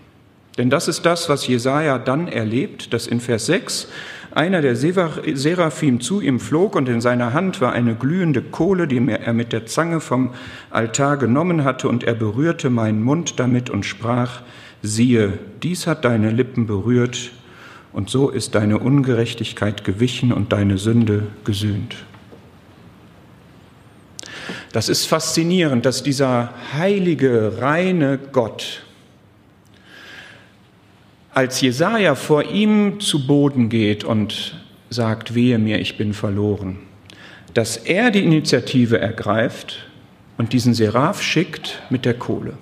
Denn 0.57 0.69
das 0.69 0.87
ist 0.87 1.05
das, 1.05 1.27
was 1.27 1.47
Jesaja 1.47 1.99
dann 1.99 2.27
erlebt, 2.27 2.93
dass 2.93 3.07
in 3.07 3.19
Vers 3.19 3.47
6 3.47 3.87
einer 4.35 4.61
der 4.61 4.75
Seraphim 4.75 6.01
zu 6.01 6.19
ihm 6.19 6.41
flog 6.41 6.75
und 6.75 6.89
in 6.89 6.99
seiner 6.99 7.33
Hand 7.33 7.61
war 7.61 7.71
eine 7.71 7.95
glühende 7.95 8.41
Kohle, 8.41 8.85
die 8.85 8.97
er 9.07 9.33
mit 9.33 9.53
der 9.53 9.65
Zange 9.65 10.01
vom 10.01 10.33
Altar 10.69 11.15
genommen 11.15 11.63
hatte 11.63 11.87
und 11.87 12.03
er 12.03 12.15
berührte 12.15 12.69
meinen 12.69 13.01
Mund 13.01 13.39
damit 13.39 13.69
und 13.69 13.85
sprach, 13.85 14.41
siehe, 14.81 15.39
dies 15.63 15.87
hat 15.87 16.03
deine 16.03 16.31
Lippen 16.31 16.67
berührt 16.67 17.31
und 17.93 18.09
so 18.09 18.29
ist 18.29 18.55
deine 18.55 18.77
Ungerechtigkeit 18.77 19.85
gewichen 19.85 20.33
und 20.33 20.51
deine 20.51 20.77
Sünde 20.77 21.27
gesühnt. 21.45 21.95
Das 24.73 24.89
ist 24.89 25.05
faszinierend, 25.05 25.85
dass 25.85 26.03
dieser 26.03 26.53
heilige, 26.73 27.61
reine 27.61 28.19
Gott, 28.33 28.84
als 31.35 31.59
Jesaja 31.59 32.15
vor 32.15 32.43
ihm 32.43 33.01
zu 33.01 33.27
Boden 33.27 33.67
geht 33.69 34.05
und 34.05 34.55
sagt, 34.89 35.35
wehe 35.35 35.59
mir, 35.59 35.79
ich 35.79 35.97
bin 35.97 36.13
verloren, 36.13 36.79
dass 37.53 37.75
er 37.75 38.09
die 38.09 38.23
Initiative 38.23 38.99
ergreift 38.99 39.85
und 40.37 40.53
diesen 40.53 40.73
Seraph 40.73 41.21
schickt 41.21 41.81
mit 41.89 42.05
der 42.05 42.13
Kohle. 42.13 42.53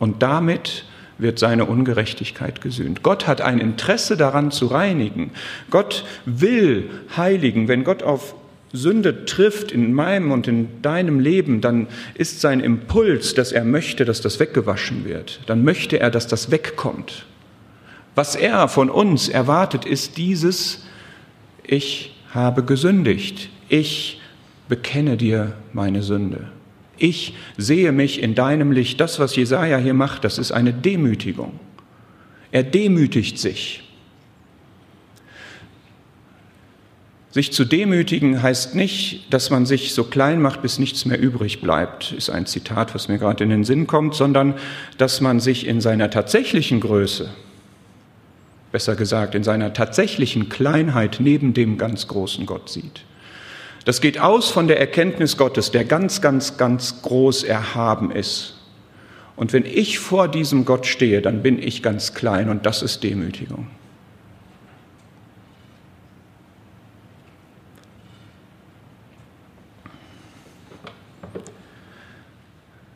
Und 0.00 0.22
damit 0.22 0.84
wird 1.18 1.38
seine 1.38 1.66
Ungerechtigkeit 1.66 2.60
gesühnt. 2.60 3.02
Gott 3.02 3.28
hat 3.28 3.40
ein 3.40 3.58
Interesse 3.60 4.16
daran 4.16 4.50
zu 4.50 4.66
reinigen. 4.66 5.30
Gott 5.70 6.04
will 6.24 6.90
heiligen. 7.16 7.68
Wenn 7.68 7.84
Gott 7.84 8.02
auf 8.02 8.34
Sünde 8.72 9.24
trifft 9.24 9.72
in 9.72 9.94
meinem 9.94 10.30
und 10.30 10.46
in 10.46 10.82
deinem 10.82 11.20
Leben, 11.20 11.60
dann 11.60 11.86
ist 12.14 12.40
sein 12.40 12.60
Impuls, 12.60 13.34
dass 13.34 13.52
er 13.52 13.64
möchte, 13.64 14.04
dass 14.04 14.20
das 14.20 14.40
weggewaschen 14.40 15.04
wird. 15.04 15.40
Dann 15.46 15.64
möchte 15.64 15.98
er, 16.00 16.10
dass 16.10 16.26
das 16.26 16.50
wegkommt. 16.50 17.24
Was 18.14 18.34
er 18.34 18.68
von 18.68 18.90
uns 18.90 19.28
erwartet, 19.28 19.84
ist 19.84 20.16
dieses, 20.18 20.84
ich 21.64 22.14
habe 22.30 22.62
gesündigt. 22.62 23.48
Ich 23.68 24.20
bekenne 24.68 25.16
dir 25.16 25.54
meine 25.72 26.02
Sünde. 26.02 26.48
Ich 26.98 27.34
sehe 27.56 27.92
mich 27.92 28.22
in 28.22 28.34
deinem 28.34 28.72
Licht. 28.72 29.00
Das, 29.00 29.18
was 29.18 29.36
Jesaja 29.36 29.78
hier 29.78 29.94
macht, 29.94 30.24
das 30.24 30.38
ist 30.38 30.52
eine 30.52 30.72
Demütigung. 30.72 31.58
Er 32.50 32.64
demütigt 32.64 33.38
sich. 33.38 33.87
Sich 37.30 37.52
zu 37.52 37.66
demütigen 37.66 38.42
heißt 38.42 38.74
nicht, 38.74 39.32
dass 39.32 39.50
man 39.50 39.66
sich 39.66 39.92
so 39.92 40.04
klein 40.04 40.40
macht, 40.40 40.62
bis 40.62 40.78
nichts 40.78 41.04
mehr 41.04 41.20
übrig 41.20 41.60
bleibt, 41.60 42.12
ist 42.12 42.30
ein 42.30 42.46
Zitat, 42.46 42.94
was 42.94 43.08
mir 43.08 43.18
gerade 43.18 43.44
in 43.44 43.50
den 43.50 43.64
Sinn 43.64 43.86
kommt, 43.86 44.14
sondern 44.14 44.54
dass 44.96 45.20
man 45.20 45.38
sich 45.38 45.66
in 45.66 45.82
seiner 45.82 46.08
tatsächlichen 46.08 46.80
Größe, 46.80 47.28
besser 48.72 48.96
gesagt 48.96 49.34
in 49.34 49.44
seiner 49.44 49.74
tatsächlichen 49.74 50.48
Kleinheit 50.48 51.18
neben 51.20 51.52
dem 51.52 51.76
ganz 51.76 52.08
großen 52.08 52.46
Gott 52.46 52.70
sieht. 52.70 53.02
Das 53.84 54.00
geht 54.00 54.18
aus 54.18 54.50
von 54.50 54.66
der 54.66 54.80
Erkenntnis 54.80 55.36
Gottes, 55.36 55.70
der 55.70 55.84
ganz, 55.84 56.22
ganz, 56.22 56.56
ganz 56.56 57.02
groß 57.02 57.44
erhaben 57.44 58.10
ist. 58.10 58.54
Und 59.36 59.52
wenn 59.52 59.66
ich 59.66 59.98
vor 59.98 60.28
diesem 60.28 60.64
Gott 60.64 60.86
stehe, 60.86 61.22
dann 61.22 61.42
bin 61.42 61.62
ich 61.62 61.82
ganz 61.82 62.14
klein 62.14 62.48
und 62.48 62.66
das 62.66 62.82
ist 62.82 63.02
Demütigung. 63.02 63.68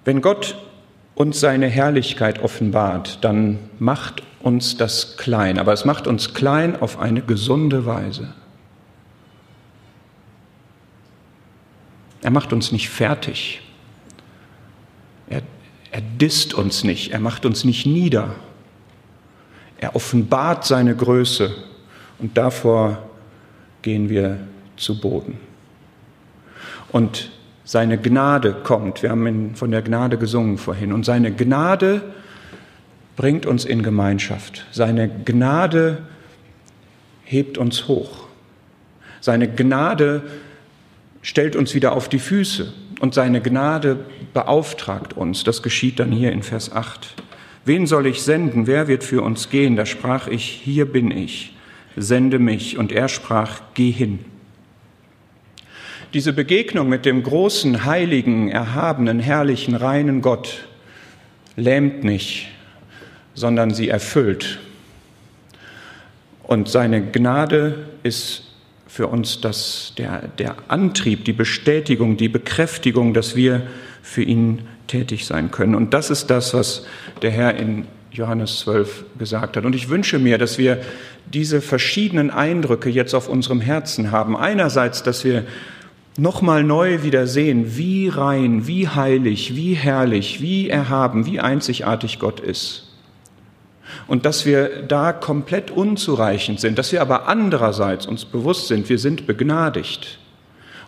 Wenn 0.05 0.21
Gott 0.21 0.57
uns 1.15 1.41
seine 1.41 1.69
Herrlichkeit 1.69 2.43
offenbart, 2.43 3.19
dann 3.23 3.59
macht 3.79 4.23
uns 4.41 4.77
das 4.77 5.17
klein, 5.17 5.59
aber 5.59 5.73
es 5.73 5.85
macht 5.85 6.07
uns 6.07 6.35
klein 6.35 6.81
auf 6.81 6.99
eine 6.99 7.23
gesunde 7.23 7.87
Weise. 7.87 8.35
Er 12.23 12.31
macht 12.31 12.53
uns 12.53 12.73
nicht 12.73 12.89
fertig. 12.89 13.61
Er, 15.29 15.43
er 15.91 16.01
disst 16.01 16.55
uns 16.55 16.85
nicht, 16.85 17.13
er 17.13 17.21
macht 17.21 17.45
uns 17.45 17.65
nicht 17.65 17.87
nieder. 17.87 18.35
Er 19.79 19.97
offenbart 19.97 20.65
seine 20.65 20.95
Größe 20.95 21.55
und 22.19 22.37
davor 22.37 23.11
gehen 23.83 24.09
wir 24.09 24.39
zu 24.77 25.01
Boden. 25.01 25.39
Und 26.93 27.31
seine 27.73 27.97
Gnade 27.97 28.53
kommt. 28.53 29.03
Wir 29.03 29.09
haben 29.09 29.55
von 29.55 29.71
der 29.71 29.81
Gnade 29.81 30.19
gesungen 30.19 30.59
vorhin. 30.59 30.93
Und 30.93 31.07
seine 31.07 31.33
Gnade 31.33 32.03
bringt 33.17 33.47
uns 33.47 33.65
in 33.65 33.83
Gemeinschaft. 33.83 34.67
Seine 34.73 35.09
Gnade 35.09 36.03
hebt 37.25 37.57
uns 37.57 37.89
hoch. 37.89 38.27
Seine 39.23 39.49
Gnade 39.49 40.23
stellt 41.23 41.57
uns 41.57 41.75
wieder 41.75 41.95
auf 41.95 42.11
die 42.11 42.19
Füße. 42.19 42.75
Und 43.01 43.15
seine 43.15 43.41
Gnade 43.41 44.01
beauftragt 44.35 45.17
uns. 45.17 45.43
Das 45.43 45.63
geschieht 45.63 45.99
dann 45.99 46.13
hier 46.13 46.31
in 46.31 46.43
Vers 46.43 46.73
8. 46.73 47.15
Wen 47.65 47.87
soll 47.87 48.07
ich 48.07 48.21
senden? 48.21 48.67
Wer 48.67 48.87
wird 48.87 49.03
für 49.03 49.23
uns 49.23 49.49
gehen? 49.49 49.77
Da 49.77 49.87
sprach 49.87 50.29
ich, 50.29 50.45
hier 50.45 50.85
bin 50.85 51.11
ich, 51.11 51.57
sende 51.97 52.39
mich. 52.39 52.77
Und 52.77 52.93
er 52.93 53.09
sprach, 53.09 53.63
geh 53.73 53.91
hin. 53.91 54.19
Diese 56.15 56.35
Begegnung 56.35 56.91
mit 56.91 57.07
dem 57.07 57.23
großen, 57.23 57.87
heiligen, 57.87 58.51
erhabenen, 58.51 59.19
herrlichen, 59.19 59.75
reinen 59.75 60.21
Gott 60.21 60.69
lähmt 61.57 62.05
nicht, 62.05 62.49
sondern 63.33 63.73
sie 63.73 63.89
erfüllt. 63.89 64.59
Und 66.43 66.69
seine 66.69 67.03
Gnade 67.03 67.87
ist 68.03 68.43
für 68.87 69.07
uns 69.07 69.41
das, 69.41 69.95
der, 69.97 70.29
der 70.39 70.57
Antrieb, 70.69 71.25
die 71.25 71.33
Bestätigung, 71.33 72.19
die 72.19 72.29
Bekräftigung, 72.29 73.15
dass 73.15 73.35
wir 73.35 73.63
für 74.03 74.23
ihn 74.23 74.69
tätig 74.89 75.25
sein 75.25 75.51
können. 75.51 75.75
Und 75.75 75.95
das 75.95 76.11
ist 76.11 76.27
das, 76.27 76.53
was 76.53 76.87
der 77.23 77.31
Herr 77.31 77.55
in 77.55 77.87
Johannes 78.11 78.59
12 78.59 79.05
gesagt 79.19 79.57
hat. 79.57 79.65
Und 79.65 79.75
ich 79.75 79.89
wünsche 79.89 80.19
mir, 80.19 80.37
dass 80.37 80.59
wir 80.59 80.83
diese 81.33 81.63
verschiedenen 81.63 82.31
Eindrücke 82.31 82.91
jetzt 82.91 83.15
auf 83.15 83.31
unserem 83.31 83.63
Herzen 83.63 84.11
haben. 84.11 84.37
Einerseits, 84.37 85.03
dass 85.03 85.25
wir 85.25 85.47
nochmal 86.17 86.63
neu 86.63 87.03
wieder 87.03 87.27
sehen, 87.27 87.77
wie 87.77 88.09
rein, 88.09 88.67
wie 88.67 88.89
heilig, 88.89 89.57
wie 89.57 89.75
herrlich, 89.75 90.41
wie 90.41 90.69
erhaben, 90.69 91.27
wie 91.27 91.41
einzigartig 91.41 92.19
Gott 92.19 92.41
ist. 92.41 92.89
Und 94.07 94.25
dass 94.25 94.47
wir 94.47 94.83
da 94.83 95.13
komplett 95.13 95.71
unzureichend 95.71 96.61
sind, 96.61 96.79
dass 96.79 96.93
wir 96.93 97.03
aber 97.03 97.29
andererseits 97.29 98.07
uns 98.07 98.25
bewusst 98.25 98.69
sind, 98.69 98.89
wir 98.89 98.99
sind 98.99 99.27
begnadigt. 99.27 100.19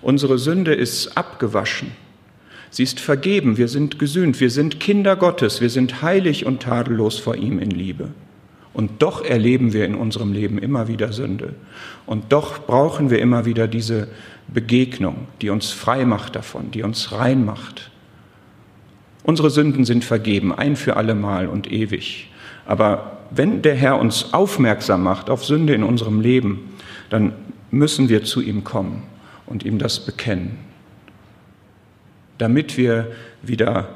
Unsere 0.03 0.39
Sünde 0.39 0.75
ist 0.75 1.17
abgewaschen. 1.17 1.93
Sie 2.71 2.83
ist 2.83 2.99
vergeben, 2.99 3.57
wir 3.57 3.69
sind 3.69 3.99
gesühnt, 3.99 4.41
wir 4.41 4.51
sind 4.51 4.81
Kinder 4.81 5.17
Gottes, 5.17 5.61
wir 5.61 5.71
sind 5.71 6.03
heilig 6.03 6.45
und 6.45 6.63
tadellos 6.63 7.19
vor 7.19 7.37
ihm 7.37 7.59
in 7.59 7.71
Liebe. 7.71 8.09
Und 8.75 9.03
doch 9.03 9.25
erleben 9.25 9.73
wir 9.73 9.87
in 9.87 9.95
unserem 9.95 10.33
Leben 10.33 10.59
immer 10.59 10.89
wieder 10.89 11.13
Sünde. 11.13 11.55
Und 12.07 12.33
doch 12.33 12.67
brauchen 12.67 13.09
wir 13.09 13.21
immer 13.21 13.45
wieder 13.47 13.69
diese 13.69 14.09
Begegnung, 14.49 15.29
die 15.41 15.51
uns 15.51 15.71
frei 15.71 16.05
macht 16.05 16.37
davon, 16.37 16.71
die 16.71 16.83
uns 16.83 17.13
rein 17.13 17.45
macht. 17.45 17.91
Unsere 19.23 19.49
Sünden 19.49 19.85
sind 19.85 20.05
vergeben, 20.05 20.53
ein 20.53 20.77
für 20.77 20.97
allemal 20.97 21.47
und 21.47 21.73
ewig. 21.73 22.31
Aber 22.67 23.19
wenn 23.31 23.63
der 23.63 23.75
Herr 23.75 23.99
uns 23.99 24.35
aufmerksam 24.35 25.03
macht 25.03 25.31
auf 25.31 25.45
Sünde 25.45 25.73
in 25.73 25.83
unserem 25.83 26.21
Leben, 26.21 26.75
dann 27.09 27.33
müssen 27.71 28.09
wir 28.09 28.25
zu 28.25 28.43
ihm 28.43 28.65
kommen 28.65 29.05
und 29.47 29.65
ihm 29.65 29.79
das 29.79 30.05
bekennen 30.05 30.59
damit 32.39 32.77
wir 32.77 33.13
wieder 33.43 33.89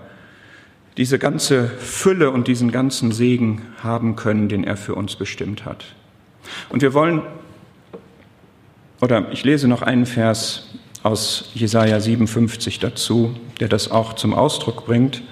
diese 0.98 1.20
ganze 1.20 1.68
Fülle 1.68 2.32
und 2.32 2.48
diesen 2.48 2.72
ganzen 2.72 3.12
Segen 3.12 3.62
haben 3.82 4.16
können, 4.16 4.48
den 4.48 4.64
er 4.64 4.76
für 4.76 4.96
uns 4.96 5.14
bestimmt 5.14 5.64
hat. 5.64 5.84
Und 6.68 6.82
wir 6.82 6.92
wollen, 6.92 7.22
oder 9.00 9.30
ich 9.30 9.44
lese 9.44 9.68
noch 9.68 9.82
einen 9.82 10.06
Vers 10.06 10.74
aus 11.04 11.50
Jesaja 11.54 12.00
57 12.00 12.80
dazu, 12.80 13.36
der 13.60 13.68
das 13.68 13.92
auch 13.92 14.14
zum 14.14 14.34
Ausdruck 14.34 14.86
bringt. 14.86 15.22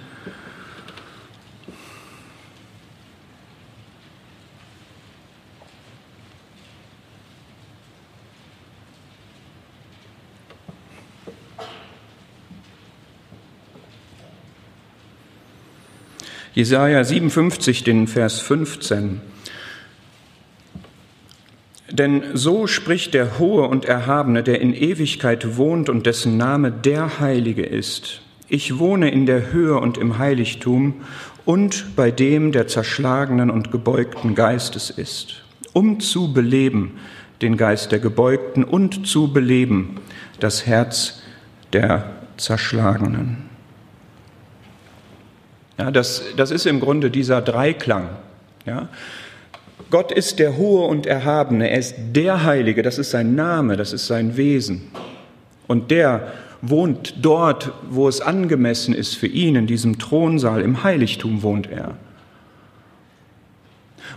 Jesaja 16.56 17.04
57, 17.04 17.84
den 17.84 18.06
Vers 18.06 18.40
15. 18.40 19.20
Denn 21.90 22.22
so 22.32 22.66
spricht 22.66 23.12
der 23.12 23.38
Hohe 23.38 23.68
und 23.68 23.84
Erhabene, 23.84 24.42
der 24.42 24.62
in 24.62 24.72
Ewigkeit 24.72 25.58
wohnt 25.58 25.90
und 25.90 26.06
dessen 26.06 26.38
Name 26.38 26.72
der 26.72 27.20
Heilige 27.20 27.62
ist. 27.62 28.22
Ich 28.48 28.78
wohne 28.78 29.10
in 29.10 29.26
der 29.26 29.52
Höhe 29.52 29.78
und 29.78 29.98
im 29.98 30.16
Heiligtum 30.16 30.94
und 31.44 31.94
bei 31.94 32.10
dem, 32.10 32.52
der 32.52 32.68
zerschlagenen 32.68 33.50
und 33.50 33.70
gebeugten 33.70 34.34
Geistes 34.34 34.88
ist, 34.88 35.44
um 35.74 36.00
zu 36.00 36.32
beleben 36.32 36.92
den 37.42 37.58
Geist 37.58 37.92
der 37.92 37.98
Gebeugten 37.98 38.64
und 38.64 39.06
zu 39.06 39.30
beleben 39.30 40.00
das 40.40 40.64
Herz 40.64 41.20
der 41.74 42.12
Zerschlagenen. 42.38 43.45
Ja, 45.78 45.90
das, 45.90 46.22
das 46.36 46.50
ist 46.50 46.66
im 46.66 46.80
Grunde 46.80 47.10
dieser 47.10 47.42
Dreiklang. 47.42 48.08
Ja. 48.64 48.88
Gott 49.90 50.10
ist 50.10 50.38
der 50.38 50.56
Hohe 50.56 50.86
und 50.86 51.06
Erhabene, 51.06 51.70
er 51.70 51.78
ist 51.78 51.94
der 52.12 52.44
Heilige, 52.44 52.82
das 52.82 52.98
ist 52.98 53.10
sein 53.10 53.34
Name, 53.34 53.76
das 53.76 53.92
ist 53.92 54.06
sein 54.06 54.36
Wesen. 54.36 54.90
Und 55.66 55.90
der 55.90 56.32
wohnt 56.62 57.14
dort, 57.22 57.72
wo 57.90 58.08
es 58.08 58.20
angemessen 58.20 58.94
ist 58.94 59.14
für 59.14 59.26
ihn, 59.26 59.54
in 59.54 59.66
diesem 59.66 59.98
Thronsaal, 59.98 60.62
im 60.62 60.82
Heiligtum 60.82 61.42
wohnt 61.42 61.70
er. 61.70 61.96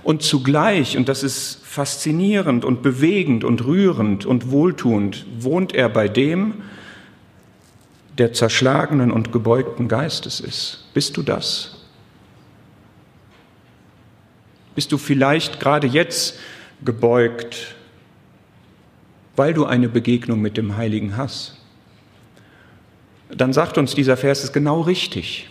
Und 0.01 0.23
zugleich, 0.23 0.97
und 0.97 1.09
das 1.09 1.23
ist 1.23 1.59
faszinierend 1.63 2.63
und 2.63 2.81
bewegend 2.81 3.43
und 3.43 3.65
rührend 3.65 4.25
und 4.25 4.49
wohltuend, 4.49 5.25
wohnt 5.39 5.75
er 5.75 5.89
bei 5.89 6.07
dem, 6.07 6.53
der 8.19 8.33
zerschlagenen 8.33 9.11
und 9.11 9.31
gebeugten 9.31 9.87
Geistes 9.87 10.39
ist. 10.39 10.85
Bist 10.93 11.17
du 11.17 11.23
das? 11.23 11.77
Bist 14.75 14.91
du 14.91 14.97
vielleicht 14.97 15.59
gerade 15.59 15.87
jetzt 15.87 16.37
gebeugt, 16.83 17.75
weil 19.35 19.53
du 19.53 19.65
eine 19.65 19.89
Begegnung 19.89 20.41
mit 20.41 20.57
dem 20.57 20.77
Heiligen 20.77 21.17
hast? 21.17 21.57
Dann 23.29 23.53
sagt 23.53 23.77
uns 23.77 23.95
dieser 23.95 24.17
Vers, 24.17 24.39
es 24.39 24.45
ist 24.45 24.53
genau 24.53 24.81
richtig. 24.81 25.49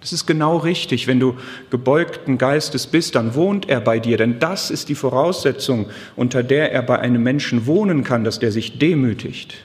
Es 0.00 0.12
ist 0.12 0.26
genau 0.26 0.58
richtig, 0.58 1.08
wenn 1.08 1.18
du 1.18 1.36
gebeugten 1.70 2.38
Geistes 2.38 2.86
bist, 2.86 3.16
dann 3.16 3.34
wohnt 3.34 3.68
er 3.68 3.80
bei 3.80 3.98
dir, 3.98 4.16
denn 4.16 4.38
das 4.38 4.70
ist 4.70 4.88
die 4.88 4.94
Voraussetzung, 4.94 5.86
unter 6.14 6.44
der 6.44 6.70
er 6.72 6.82
bei 6.82 7.00
einem 7.00 7.22
Menschen 7.22 7.66
wohnen 7.66 8.04
kann, 8.04 8.22
dass 8.22 8.38
der 8.38 8.52
sich 8.52 8.78
demütigt. 8.78 9.56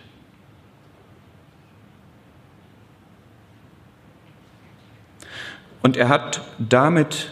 Und 5.83 5.97
er 5.97 6.09
hat 6.09 6.41
damit 6.57 7.31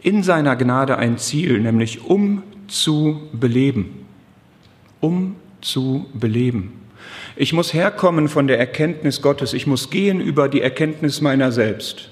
in 0.00 0.22
seiner 0.22 0.56
Gnade 0.56 0.96
ein 0.96 1.18
Ziel, 1.18 1.60
nämlich 1.60 2.04
um 2.04 2.42
zu 2.68 3.28
beleben. 3.32 4.06
Um 5.00 5.36
zu 5.60 6.06
beleben. 6.14 6.80
Ich 7.36 7.52
muss 7.52 7.74
herkommen 7.74 8.28
von 8.28 8.46
der 8.46 8.58
Erkenntnis 8.58 9.20
Gottes. 9.20 9.52
Ich 9.52 9.66
muss 9.66 9.90
gehen 9.90 10.20
über 10.20 10.48
die 10.48 10.62
Erkenntnis 10.62 11.20
meiner 11.20 11.52
selbst. 11.52 12.10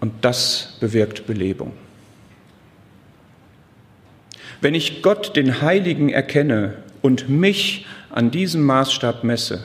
Und 0.00 0.12
das 0.20 0.76
bewirkt 0.78 1.26
Belebung. 1.26 1.72
Wenn 4.60 4.74
ich 4.74 5.02
Gott, 5.02 5.36
den 5.36 5.62
Heiligen, 5.62 6.08
erkenne 6.08 6.82
und 7.00 7.28
mich 7.28 7.86
an 8.10 8.30
diesem 8.30 8.62
Maßstab 8.64 9.24
messe, 9.24 9.64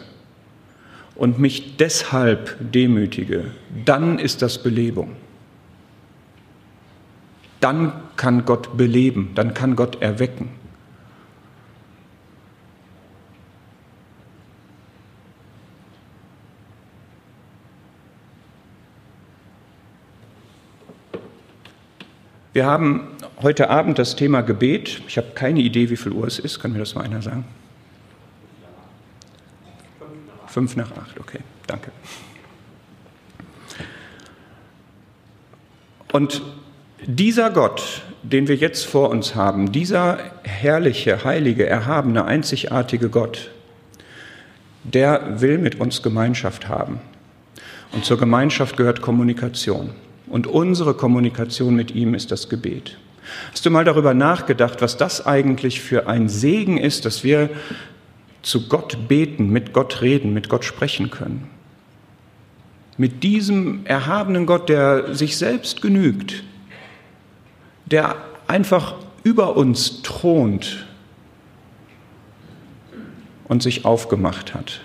und 1.16 1.40
mich 1.40 1.78
deshalb 1.78 2.56
demütige, 2.60 3.46
dann 3.86 4.20
ist 4.20 4.42
das 4.42 4.62
Belebung. 4.62 5.16
Dann 7.60 7.94
kann 8.18 8.46
Gott 8.46 8.76
beleben, 8.78 9.32
dann 9.36 9.54
kann 9.54 9.76
Gott 9.76 10.02
erwecken. 10.02 10.50
Wir 22.54 22.68
haben 22.68 23.08
heute 23.42 23.72
Abend 23.72 23.98
das 23.98 24.16
Thema 24.16 24.42
Gebet. 24.42 25.02
Ich 25.08 25.18
habe 25.18 25.30
keine 25.34 25.60
Idee, 25.60 25.90
wie 25.90 25.98
viel 25.98 26.12
Uhr 26.12 26.28
es 26.28 26.38
ist. 26.38 26.60
Kann 26.60 26.74
mir 26.74 26.80
das 26.80 26.94
mal 26.94 27.02
einer 27.02 27.22
sagen? 27.22 27.46
Fünf 30.54 30.76
nach 30.76 30.92
acht, 30.92 31.20
okay, 31.20 31.40
danke. 31.66 31.90
Und 36.12 36.44
dieser 37.08 37.50
Gott, 37.50 38.04
den 38.22 38.48
wir 38.48 38.56
jetzt 38.56 38.86
vor 38.86 39.10
uns 39.10 39.34
haben, 39.34 39.72
dieser 39.72 40.20
herrliche, 40.44 41.24
heilige, 41.24 41.66
erhabene, 41.66 42.26
einzigartige 42.26 43.10
Gott, 43.10 43.50
der 44.84 45.42
will 45.42 45.58
mit 45.58 45.80
uns 45.80 46.04
Gemeinschaft 46.04 46.70
haben. 46.70 47.02
Und 47.92 48.06
zur 48.06 48.20
Gemeinschaft 48.20 48.78
gehört 48.78 49.02
Kommunikation. 49.02 49.90
Und 50.28 50.46
unsere 50.46 50.94
Kommunikation 50.94 51.76
mit 51.76 51.96
ihm 51.96 52.14
ist 52.14 52.30
das 52.30 52.48
Gebet. 52.48 53.00
Hast 53.52 53.66
du 53.66 53.72
mal 53.72 53.86
darüber 53.86 54.14
nachgedacht, 54.14 54.84
was 54.84 54.98
das 54.98 55.26
eigentlich 55.26 55.82
für 55.82 56.06
ein 56.06 56.30
Segen 56.30 56.78
ist, 56.78 57.06
dass 57.06 57.24
wir 57.24 57.50
zu 58.44 58.68
Gott 58.68 59.08
beten, 59.08 59.50
mit 59.50 59.74
Gott 59.74 60.02
reden, 60.02 60.34
mit 60.34 60.50
Gott 60.50 60.66
sprechen 60.66 61.10
können. 61.10 61.50
Mit 62.98 63.24
diesem 63.24 63.86
erhabenen 63.86 64.46
Gott, 64.46 64.70
der 64.70 65.16
sich 65.16 65.38
selbst 65.38 65.82
genügt, 65.82 66.44
der 67.86 68.18
einfach 68.46 68.96
über 69.24 69.56
uns 69.56 70.04
thront 70.04 70.86
und 73.46 73.64
sich 73.64 73.86
aufgemacht 73.86 74.54
hat. 74.54 74.82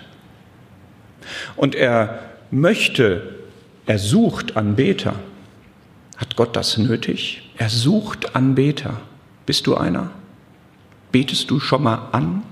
Und 1.55 1.75
er 1.75 2.19
möchte, 2.49 3.35
er 3.85 3.99
sucht 3.99 4.57
Anbeter. 4.57 5.15
Hat 6.17 6.35
Gott 6.35 6.55
das 6.55 6.77
nötig? 6.77 7.49
Er 7.57 7.69
sucht 7.69 8.35
Anbeter. 8.35 9.01
Bist 9.45 9.67
du 9.67 9.75
einer? 9.75 10.11
Betest 11.11 11.51
du 11.51 11.59
schon 11.59 11.83
mal 11.83 12.09
an? 12.11 12.43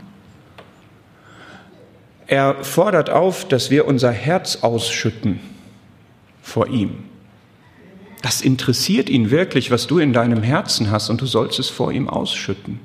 Er 2.28 2.64
fordert 2.64 3.10
auf, 3.10 3.48
dass 3.48 3.72
wir 3.72 3.88
unser 3.88 4.12
Herz 4.12 4.58
ausschütten 4.58 5.40
vor 6.42 6.68
ihm. 6.68 7.04
Das 8.22 8.42
interessiert 8.42 9.10
ihn 9.10 9.32
wirklich, 9.32 9.72
was 9.72 9.88
du 9.88 10.00
in 10.00 10.12
deinem 10.12 10.44
Herzen 10.44 10.92
hast, 10.92 11.10
und 11.10 11.22
du 11.22 11.26
sollst 11.26 11.60
es 11.60 11.70
vor 11.70 11.92
ihm 11.92 12.10
ausschütten. 12.10 12.80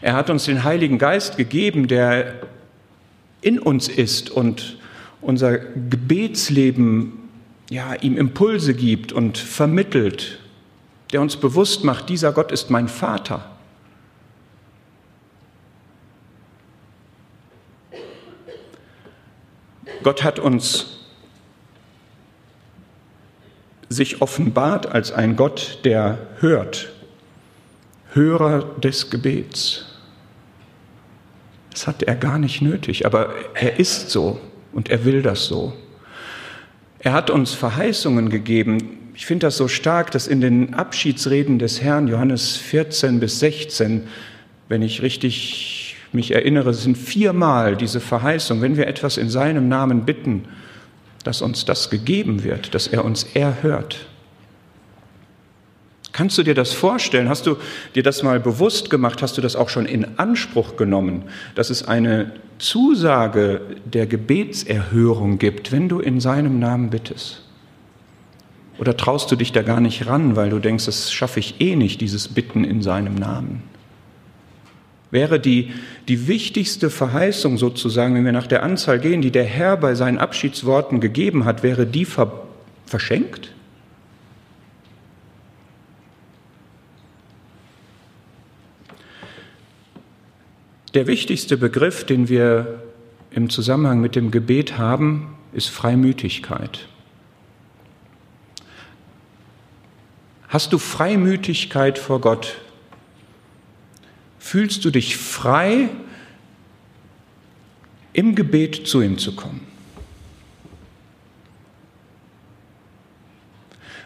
Er 0.00 0.14
hat 0.14 0.30
uns 0.30 0.44
den 0.44 0.62
Heiligen 0.62 0.98
Geist 0.98 1.36
gegeben, 1.36 1.88
der 1.88 2.34
in 3.40 3.58
uns 3.58 3.88
ist 3.88 4.30
und 4.30 4.78
unser 5.20 5.58
Gebetsleben 5.58 7.14
ja, 7.70 7.94
ihm 7.94 8.16
Impulse 8.16 8.74
gibt 8.74 9.12
und 9.12 9.38
vermittelt, 9.38 10.38
der 11.12 11.20
uns 11.20 11.36
bewusst 11.36 11.84
macht, 11.84 12.08
dieser 12.08 12.32
Gott 12.32 12.52
ist 12.52 12.70
mein 12.70 12.88
Vater. 12.88 13.57
Gott 20.02 20.22
hat 20.22 20.38
uns 20.38 20.98
sich 23.88 24.20
offenbart 24.20 24.86
als 24.86 25.12
ein 25.12 25.36
Gott, 25.36 25.80
der 25.84 26.18
hört, 26.40 26.92
Hörer 28.12 28.62
des 28.80 29.10
Gebets. 29.10 29.86
Das 31.70 31.86
hat 31.86 32.02
er 32.02 32.16
gar 32.16 32.38
nicht 32.38 32.60
nötig, 32.60 33.06
aber 33.06 33.34
er 33.54 33.78
ist 33.78 34.10
so 34.10 34.40
und 34.72 34.90
er 34.90 35.04
will 35.04 35.22
das 35.22 35.44
so. 35.44 35.74
Er 36.98 37.12
hat 37.12 37.30
uns 37.30 37.52
Verheißungen 37.54 38.28
gegeben. 38.28 39.12
Ich 39.14 39.26
finde 39.26 39.46
das 39.46 39.56
so 39.56 39.68
stark, 39.68 40.10
dass 40.10 40.26
in 40.26 40.40
den 40.40 40.74
Abschiedsreden 40.74 41.58
des 41.58 41.80
Herrn, 41.80 42.08
Johannes 42.08 42.56
14 42.56 43.20
bis 43.20 43.38
16, 43.38 44.08
wenn 44.68 44.82
ich 44.82 45.02
richtig 45.02 45.87
mich 46.12 46.32
erinnere, 46.32 46.74
sind 46.74 46.96
viermal 46.96 47.76
diese 47.76 48.00
Verheißung, 48.00 48.62
wenn 48.62 48.76
wir 48.76 48.86
etwas 48.86 49.16
in 49.16 49.30
seinem 49.30 49.68
Namen 49.68 50.04
bitten, 50.04 50.44
dass 51.24 51.42
uns 51.42 51.64
das 51.64 51.90
gegeben 51.90 52.44
wird, 52.44 52.74
dass 52.74 52.86
er 52.86 53.04
uns 53.04 53.24
erhört. 53.34 54.06
Kannst 56.12 56.36
du 56.38 56.42
dir 56.42 56.54
das 56.54 56.72
vorstellen? 56.72 57.28
Hast 57.28 57.46
du 57.46 57.56
dir 57.94 58.02
das 58.02 58.22
mal 58.22 58.40
bewusst 58.40 58.90
gemacht? 58.90 59.22
Hast 59.22 59.36
du 59.36 59.40
das 59.40 59.54
auch 59.54 59.68
schon 59.68 59.86
in 59.86 60.18
Anspruch 60.18 60.76
genommen, 60.76 61.24
dass 61.54 61.70
es 61.70 61.86
eine 61.86 62.32
Zusage 62.58 63.60
der 63.84 64.06
Gebetserhörung 64.06 65.38
gibt, 65.38 65.70
wenn 65.70 65.88
du 65.88 66.00
in 66.00 66.20
seinem 66.20 66.58
Namen 66.58 66.90
bittest? 66.90 67.44
Oder 68.78 68.96
traust 68.96 69.30
du 69.30 69.36
dich 69.36 69.52
da 69.52 69.62
gar 69.62 69.80
nicht 69.80 70.06
ran, 70.06 70.34
weil 70.34 70.50
du 70.50 70.58
denkst, 70.58 70.86
das 70.86 71.12
schaffe 71.12 71.40
ich 71.40 71.60
eh 71.60 71.76
nicht, 71.76 72.00
dieses 72.00 72.28
Bitten 72.28 72.64
in 72.64 72.82
seinem 72.82 73.14
Namen? 73.14 73.62
Wäre 75.10 75.40
die, 75.40 75.72
die 76.06 76.28
wichtigste 76.28 76.90
Verheißung 76.90 77.56
sozusagen, 77.56 78.14
wenn 78.14 78.24
wir 78.24 78.32
nach 78.32 78.46
der 78.46 78.62
Anzahl 78.62 78.98
gehen, 78.98 79.22
die 79.22 79.30
der 79.30 79.44
Herr 79.44 79.76
bei 79.76 79.94
seinen 79.94 80.18
Abschiedsworten 80.18 81.00
gegeben 81.00 81.44
hat, 81.44 81.62
wäre 81.62 81.86
die 81.86 82.04
ver 82.04 82.46
verschenkt? 82.84 83.52
Der 90.94 91.06
wichtigste 91.06 91.56
Begriff, 91.58 92.04
den 92.04 92.28
wir 92.28 92.82
im 93.30 93.50
Zusammenhang 93.50 94.00
mit 94.00 94.16
dem 94.16 94.30
Gebet 94.30 94.78
haben, 94.78 95.36
ist 95.52 95.68
Freimütigkeit. 95.68 96.88
Hast 100.48 100.72
du 100.72 100.78
Freimütigkeit 100.78 101.98
vor 101.98 102.20
Gott? 102.20 102.56
Fühlst 104.48 104.82
du 104.86 104.90
dich 104.90 105.18
frei, 105.18 105.90
im 108.14 108.34
Gebet 108.34 108.88
zu 108.88 109.02
ihm 109.02 109.18
zu 109.18 109.36
kommen? 109.36 109.60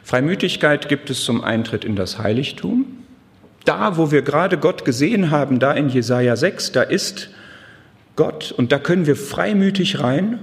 Freimütigkeit 0.03 0.89
gibt 0.89 1.11
es 1.11 1.23
zum 1.23 1.45
Eintritt 1.45 1.85
in 1.85 1.95
das 1.95 2.19
Heiligtum. 2.19 2.87
Da, 3.67 3.97
wo 3.97 4.11
wir 4.11 4.23
gerade 4.23 4.59
Gott 4.59 4.85
gesehen 4.85 5.31
haben, 5.31 5.61
da 5.61 5.71
in 5.75 5.89
Jesaja 5.89 6.35
6, 6.35 6.73
da 6.73 6.83
ist 6.83 7.31
Gott 8.17 8.51
und 8.51 8.73
da 8.73 8.81
können 8.81 9.07
wir 9.07 9.15
freimütig 9.15 10.01
rein, 10.01 10.41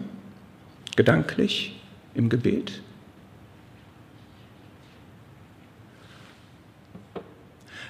gedanklich 0.96 1.78
im 2.14 2.30
Gebet. 2.30 2.82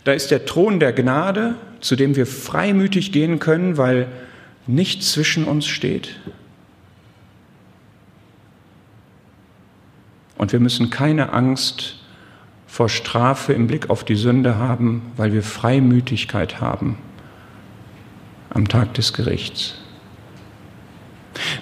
Da 0.09 0.15
ist 0.15 0.31
der 0.31 0.43
Thron 0.43 0.79
der 0.79 0.91
Gnade, 0.91 1.53
zu 1.81 1.95
dem 1.95 2.15
wir 2.15 2.25
freimütig 2.25 3.11
gehen 3.11 3.37
können, 3.37 3.77
weil 3.77 4.07
nichts 4.65 5.11
zwischen 5.11 5.45
uns 5.45 5.67
steht. 5.67 6.19
Und 10.35 10.51
wir 10.51 10.59
müssen 10.59 10.89
keine 10.89 11.31
Angst 11.31 11.99
vor 12.65 12.89
Strafe 12.89 13.53
im 13.53 13.67
Blick 13.67 13.91
auf 13.91 14.03
die 14.03 14.15
Sünde 14.15 14.55
haben, 14.55 15.11
weil 15.15 15.31
wir 15.31 15.43
Freimütigkeit 15.43 16.59
haben 16.59 16.97
am 18.49 18.67
Tag 18.67 18.95
des 18.95 19.13
Gerichts. 19.13 19.75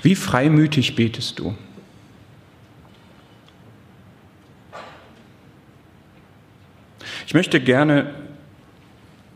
Wie 0.03 0.15
freimütig 0.15 0.95
betest 0.95 1.39
du? 1.39 1.53
Ich 7.25 7.33
möchte 7.33 7.59
gerne 7.59 8.25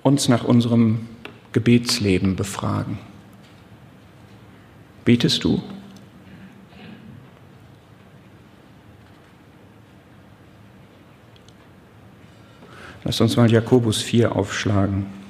uns 0.03 0.27
nach 0.27 0.43
unserem 0.43 1.07
Gebetsleben 1.51 2.35
befragen. 2.35 2.97
Betest 5.05 5.43
du? 5.43 5.61
Lass 13.03 13.19
uns 13.19 13.35
mal 13.35 13.51
Jakobus 13.51 14.01
4 14.01 14.35
aufschlagen. 14.35 15.20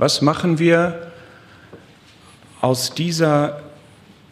Was 0.00 0.22
machen 0.22 0.58
wir 0.58 1.12
aus 2.62 2.94
dieser 2.94 3.60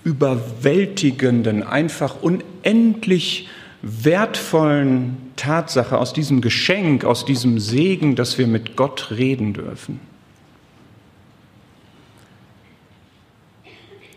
überwältigenden, 0.03 1.63
einfach 1.63 2.23
unendlich 2.23 3.49
wertvollen 3.83 5.19
Tatsache, 5.37 5.99
aus 5.99 6.15
diesem 6.15 6.41
Geschenk, 6.41 7.05
aus 7.05 7.27
diesem 7.27 7.59
Segen, 7.61 8.17
dass 8.17 8.39
wir 8.39 8.47
mit 8.47 8.77
Gott 8.77 9.11
reden 9.11 9.53
dürfen. 9.53 10.01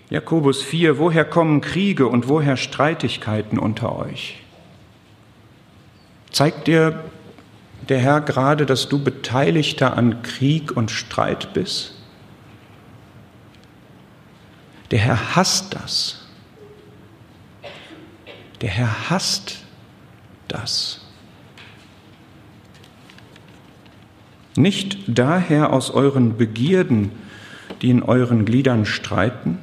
Jakobus 0.10 0.62
4, 0.62 1.00
woher 1.00 1.26
kommen 1.26 1.60
Kriege 1.60 2.08
und 2.08 2.30
woher 2.30 2.56
Streitigkeiten 2.56 3.60
unter 3.60 3.94
euch? 3.94 4.38
Zeigt 6.32 6.68
dir 6.68 7.04
der 7.92 8.00
Herr 8.00 8.22
gerade, 8.22 8.66
dass 8.66 8.88
du 8.88 9.04
Beteiligter 9.04 9.98
an 9.98 10.24
Krieg 10.24 10.72
und 10.72 10.92
Streit 10.92 11.54
bist? 11.54 11.94
Der 14.92 15.00
Herr 15.00 15.36
hasst 15.36 15.76
das. 15.76 16.26
Der 18.62 18.70
Herr 18.70 19.10
hasst 19.10 19.58
das. 20.48 21.02
Nicht 24.56 25.00
daher 25.08 25.74
aus 25.74 25.92
euren 25.92 26.38
Begierden, 26.38 27.12
die 27.82 27.90
in 27.90 28.04
euren 28.04 28.46
Gliedern 28.46 28.86
streiten. 28.86 29.60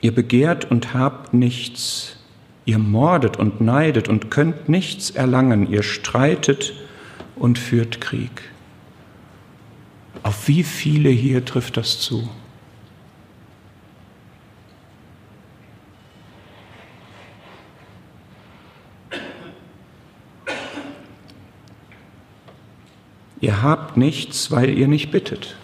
Ihr 0.00 0.12
begehrt 0.12 0.68
und 0.68 0.94
habt 0.94 1.32
nichts. 1.32 2.16
Ihr 2.64 2.78
mordet 2.78 3.36
und 3.36 3.60
neidet 3.60 4.08
und 4.08 4.30
könnt 4.30 4.68
nichts 4.68 5.10
erlangen. 5.10 5.68
Ihr 5.68 5.82
streitet 5.82 6.74
und 7.34 7.58
führt 7.58 8.00
Krieg. 8.00 8.42
Auf 10.22 10.46
wie 10.46 10.62
viele 10.62 11.10
hier 11.10 11.44
trifft 11.44 11.76
das 11.76 11.98
zu? 12.00 12.28
Ihr 23.40 23.60
habt 23.60 23.96
nichts, 23.96 24.52
weil 24.52 24.70
ihr 24.78 24.86
nicht 24.86 25.10
bittet. 25.10 25.56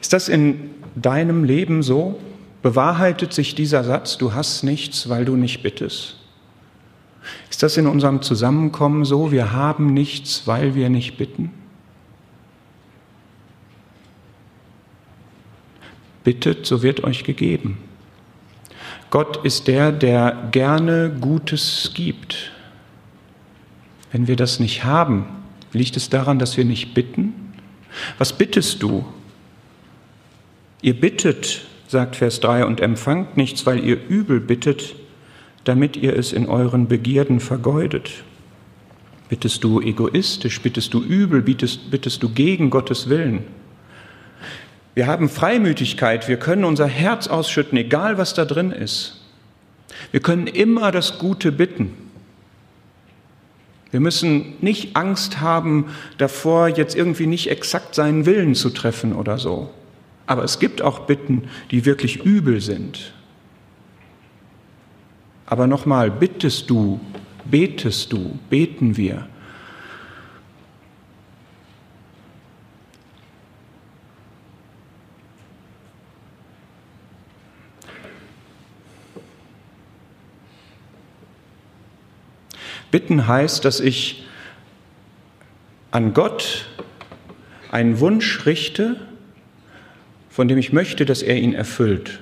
Ist 0.00 0.14
das 0.14 0.30
in 0.30 0.70
deinem 0.94 1.44
Leben 1.44 1.82
so? 1.82 2.18
Bewahrheitet 2.62 3.32
sich 3.32 3.54
dieser 3.56 3.82
Satz, 3.82 4.18
du 4.18 4.34
hast 4.34 4.62
nichts, 4.62 5.08
weil 5.08 5.24
du 5.24 5.36
nicht 5.36 5.62
bittest? 5.62 6.16
Ist 7.50 7.62
das 7.62 7.76
in 7.76 7.86
unserem 7.86 8.22
Zusammenkommen 8.22 9.04
so, 9.04 9.32
wir 9.32 9.52
haben 9.52 9.92
nichts, 9.92 10.46
weil 10.46 10.74
wir 10.74 10.88
nicht 10.88 11.16
bitten? 11.18 11.52
Bittet, 16.24 16.66
so 16.66 16.82
wird 16.82 17.02
euch 17.02 17.24
gegeben. 17.24 17.78
Gott 19.10 19.44
ist 19.44 19.66
der, 19.66 19.90
der 19.92 20.48
gerne 20.52 21.10
Gutes 21.20 21.90
gibt. 21.94 22.52
Wenn 24.12 24.28
wir 24.28 24.36
das 24.36 24.60
nicht 24.60 24.84
haben, 24.84 25.26
liegt 25.72 25.96
es 25.96 26.10
daran, 26.10 26.38
dass 26.38 26.56
wir 26.56 26.64
nicht 26.64 26.94
bitten? 26.94 27.34
Was 28.18 28.32
bittest 28.32 28.82
du? 28.82 29.04
Ihr 30.80 30.98
bittet, 30.98 31.62
sagt 31.92 32.16
Vers 32.16 32.40
3, 32.40 32.66
und 32.66 32.80
empfangt 32.80 33.36
nichts, 33.36 33.64
weil 33.64 33.84
ihr 33.84 33.96
übel 34.08 34.40
bittet, 34.40 34.96
damit 35.62 35.96
ihr 35.96 36.16
es 36.16 36.32
in 36.32 36.48
euren 36.48 36.88
Begierden 36.88 37.38
vergeudet. 37.38 38.24
Bittest 39.28 39.62
du 39.62 39.80
egoistisch, 39.80 40.60
bittest 40.60 40.92
du 40.92 41.00
übel, 41.02 41.40
bittest, 41.40 41.90
bittest 41.90 42.22
du 42.22 42.28
gegen 42.28 42.70
Gottes 42.70 43.08
Willen? 43.08 43.44
Wir 44.94 45.06
haben 45.06 45.28
Freimütigkeit, 45.28 46.28
wir 46.28 46.36
können 46.36 46.64
unser 46.64 46.86
Herz 46.86 47.28
ausschütten, 47.28 47.78
egal 47.78 48.18
was 48.18 48.34
da 48.34 48.44
drin 48.44 48.72
ist. 48.72 49.22
Wir 50.10 50.20
können 50.20 50.48
immer 50.48 50.90
das 50.90 51.18
Gute 51.18 51.52
bitten. 51.52 51.94
Wir 53.90 54.00
müssen 54.00 54.54
nicht 54.60 54.96
Angst 54.96 55.40
haben 55.40 55.86
davor, 56.18 56.68
jetzt 56.68 56.96
irgendwie 56.96 57.26
nicht 57.26 57.50
exakt 57.50 57.94
seinen 57.94 58.26
Willen 58.26 58.54
zu 58.54 58.70
treffen 58.70 59.14
oder 59.14 59.38
so. 59.38 59.70
Aber 60.26 60.44
es 60.44 60.58
gibt 60.58 60.82
auch 60.82 61.00
Bitten, 61.00 61.48
die 61.70 61.84
wirklich 61.84 62.24
übel 62.24 62.60
sind. 62.60 63.12
Aber 65.46 65.66
nochmal, 65.66 66.10
bittest 66.10 66.70
du, 66.70 67.00
betest 67.44 68.12
du, 68.12 68.38
beten 68.48 68.96
wir. 68.96 69.28
Bitten 82.90 83.26
heißt, 83.26 83.64
dass 83.64 83.80
ich 83.80 84.26
an 85.90 86.12
Gott 86.12 86.68
einen 87.70 88.00
Wunsch 88.00 88.44
richte, 88.44 89.00
von 90.32 90.48
dem 90.48 90.56
ich 90.56 90.72
möchte, 90.72 91.04
dass 91.04 91.22
er 91.22 91.36
ihn 91.36 91.52
erfüllt. 91.52 92.18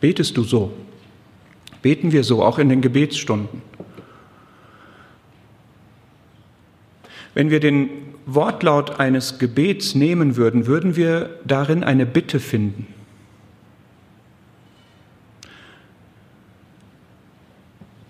Betest 0.00 0.36
du 0.36 0.42
so? 0.42 0.74
Beten 1.80 2.12
wir 2.12 2.22
so, 2.22 2.44
auch 2.44 2.58
in 2.58 2.68
den 2.68 2.82
Gebetsstunden? 2.82 3.62
Wenn 7.32 7.48
wir 7.50 7.60
den 7.60 7.88
Wortlaut 8.26 9.00
eines 9.00 9.38
Gebets 9.38 9.94
nehmen 9.94 10.36
würden, 10.36 10.66
würden 10.66 10.96
wir 10.96 11.40
darin 11.46 11.82
eine 11.82 12.04
Bitte 12.04 12.40
finden. 12.40 12.86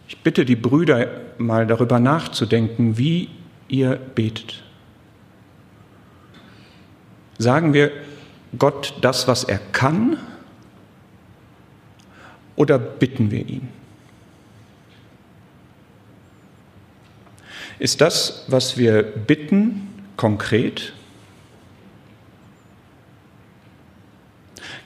Ich 0.08 0.18
bitte 0.18 0.44
die 0.44 0.56
Brüder 0.56 1.06
mal 1.38 1.68
darüber 1.68 2.00
nachzudenken, 2.00 2.98
wie 2.98 3.28
ihr 3.68 3.94
betet. 3.94 4.64
Sagen 7.38 7.72
wir 7.72 7.92
Gott 8.56 8.94
das, 9.02 9.28
was 9.28 9.44
er 9.44 9.58
kann, 9.72 10.16
oder 12.56 12.78
bitten 12.78 13.30
wir 13.30 13.46
ihn? 13.46 13.68
Ist 17.78 18.00
das, 18.00 18.44
was 18.48 18.76
wir 18.76 19.02
bitten, 19.02 19.88
konkret? 20.16 20.92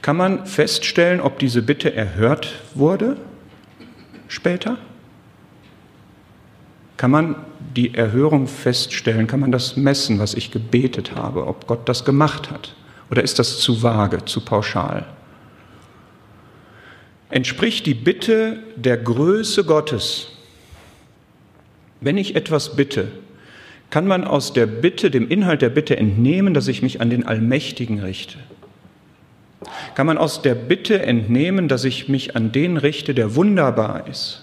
Kann 0.03 0.17
man 0.17 0.47
feststellen, 0.47 1.21
ob 1.21 1.39
diese 1.39 1.63
Bitte 1.63 1.95
erhört 1.95 2.61
wurde 2.75 3.17
später? 4.29 4.77
Kann 6.97 7.11
man 7.11 7.37
die 7.75 7.95
Erhörung 7.95 8.47
feststellen? 8.47 9.27
Kann 9.27 9.41
man 9.41 9.53
das 9.53 9.77
messen, 9.77 10.19
was 10.19 10.35
ich 10.35 10.51
gebetet 10.51 11.15
habe, 11.15 11.47
ob 11.47 11.67
Gott 11.67 11.89
das 11.89 12.05
gemacht 12.05 12.51
hat? 12.51 12.75
Oder 13.13 13.23
ist 13.23 13.39
das 13.39 13.61
zu 13.61 13.81
vage, 13.81 14.25
zu 14.25 14.41
pauschal? 14.41 15.07
Entspricht 17.31 17.87
die 17.87 17.95
Bitte 17.95 18.59
der 18.75 18.97
Größe 18.97 19.65
Gottes 19.65 20.33
wenn 22.03 22.19
ich 22.19 22.35
etwas 22.35 22.75
bitte, 22.75 23.09
kann 23.91 24.07
man 24.07 24.25
aus 24.25 24.53
der 24.53 24.67
Bitte, 24.67 25.11
dem 25.11 25.29
Inhalt 25.29 25.63
der 25.63 25.69
Bitte 25.69 25.97
entnehmen, 25.97 26.53
dass 26.53 26.67
ich 26.67 26.83
mich 26.83 27.01
an 27.01 27.11
den 27.11 27.27
Allmächtigen 27.27 28.01
richte? 28.01 28.39
Kann 29.95 30.07
man 30.07 30.19
aus 30.19 30.43
der 30.43 30.57
Bitte 30.57 31.03
entnehmen, 31.03 31.69
dass 31.69 31.85
ich 31.85 32.09
mich 32.09 32.35
an 32.35 32.51
den 32.51 32.77
richte, 32.77 33.15
der 33.15 33.37
wunderbar 33.37 34.09
ist? 34.09 34.42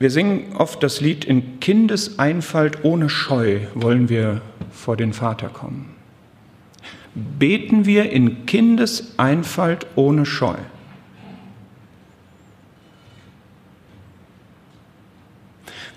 Wir 0.00 0.10
singen 0.10 0.56
oft 0.56 0.82
das 0.82 1.00
Lied 1.00 1.24
in 1.24 1.60
Kindeseinfalt 1.60 2.84
ohne 2.84 3.08
Scheu 3.08 3.60
wollen 3.74 4.08
wir 4.08 4.40
vor 4.72 4.96
den 4.96 5.12
Vater 5.12 5.48
kommen 5.48 5.94
beten 7.14 7.86
wir 7.86 8.10
in 8.10 8.46
Kindeseinfalt 8.46 9.86
ohne 9.96 10.26
Scheu. 10.26 10.56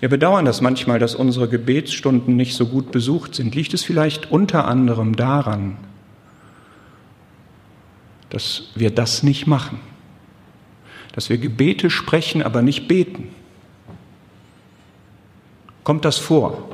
Wir 0.00 0.08
bedauern 0.08 0.44
das 0.44 0.60
manchmal, 0.60 0.98
dass 0.98 1.14
unsere 1.14 1.48
Gebetsstunden 1.48 2.36
nicht 2.36 2.56
so 2.56 2.66
gut 2.66 2.92
besucht 2.92 3.34
sind. 3.34 3.54
Liegt 3.54 3.72
es 3.72 3.84
vielleicht 3.84 4.30
unter 4.30 4.66
anderem 4.66 5.16
daran, 5.16 5.76
dass 8.28 8.64
wir 8.74 8.90
das 8.90 9.22
nicht 9.22 9.46
machen, 9.46 9.80
dass 11.12 11.30
wir 11.30 11.38
Gebete 11.38 11.88
sprechen, 11.88 12.42
aber 12.42 12.60
nicht 12.60 12.86
beten? 12.86 13.28
Kommt 15.84 16.06
das 16.06 16.16
vor? 16.16 16.70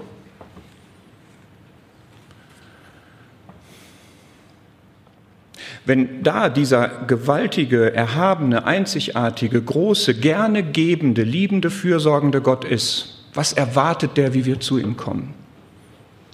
Wenn 5.85 6.23
da 6.23 6.49
dieser 6.49 6.89
gewaltige, 7.07 7.93
erhabene, 7.93 8.65
einzigartige, 8.65 9.61
große, 9.61 10.15
gerne 10.15 10.63
gebende, 10.63 11.23
liebende, 11.23 11.71
fürsorgende 11.71 12.41
Gott 12.41 12.65
ist, 12.65 13.25
was 13.35 13.53
erwartet 13.53 14.17
der, 14.17 14.33
wie 14.35 14.45
wir 14.45 14.61
zu 14.61 14.79
ihm 14.79 14.97
kommen? 14.97 15.35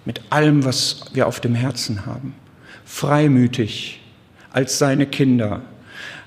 Mit 0.05 0.21
allem, 0.29 0.65
was 0.65 1.07
wir 1.15 1.27
auf 1.27 1.41
dem 1.41 1.55
Herzen 1.55 2.05
haben. 2.05 2.35
Freimütig, 2.85 4.03
als 4.53 4.79
seine 4.79 5.07
Kinder, 5.07 5.63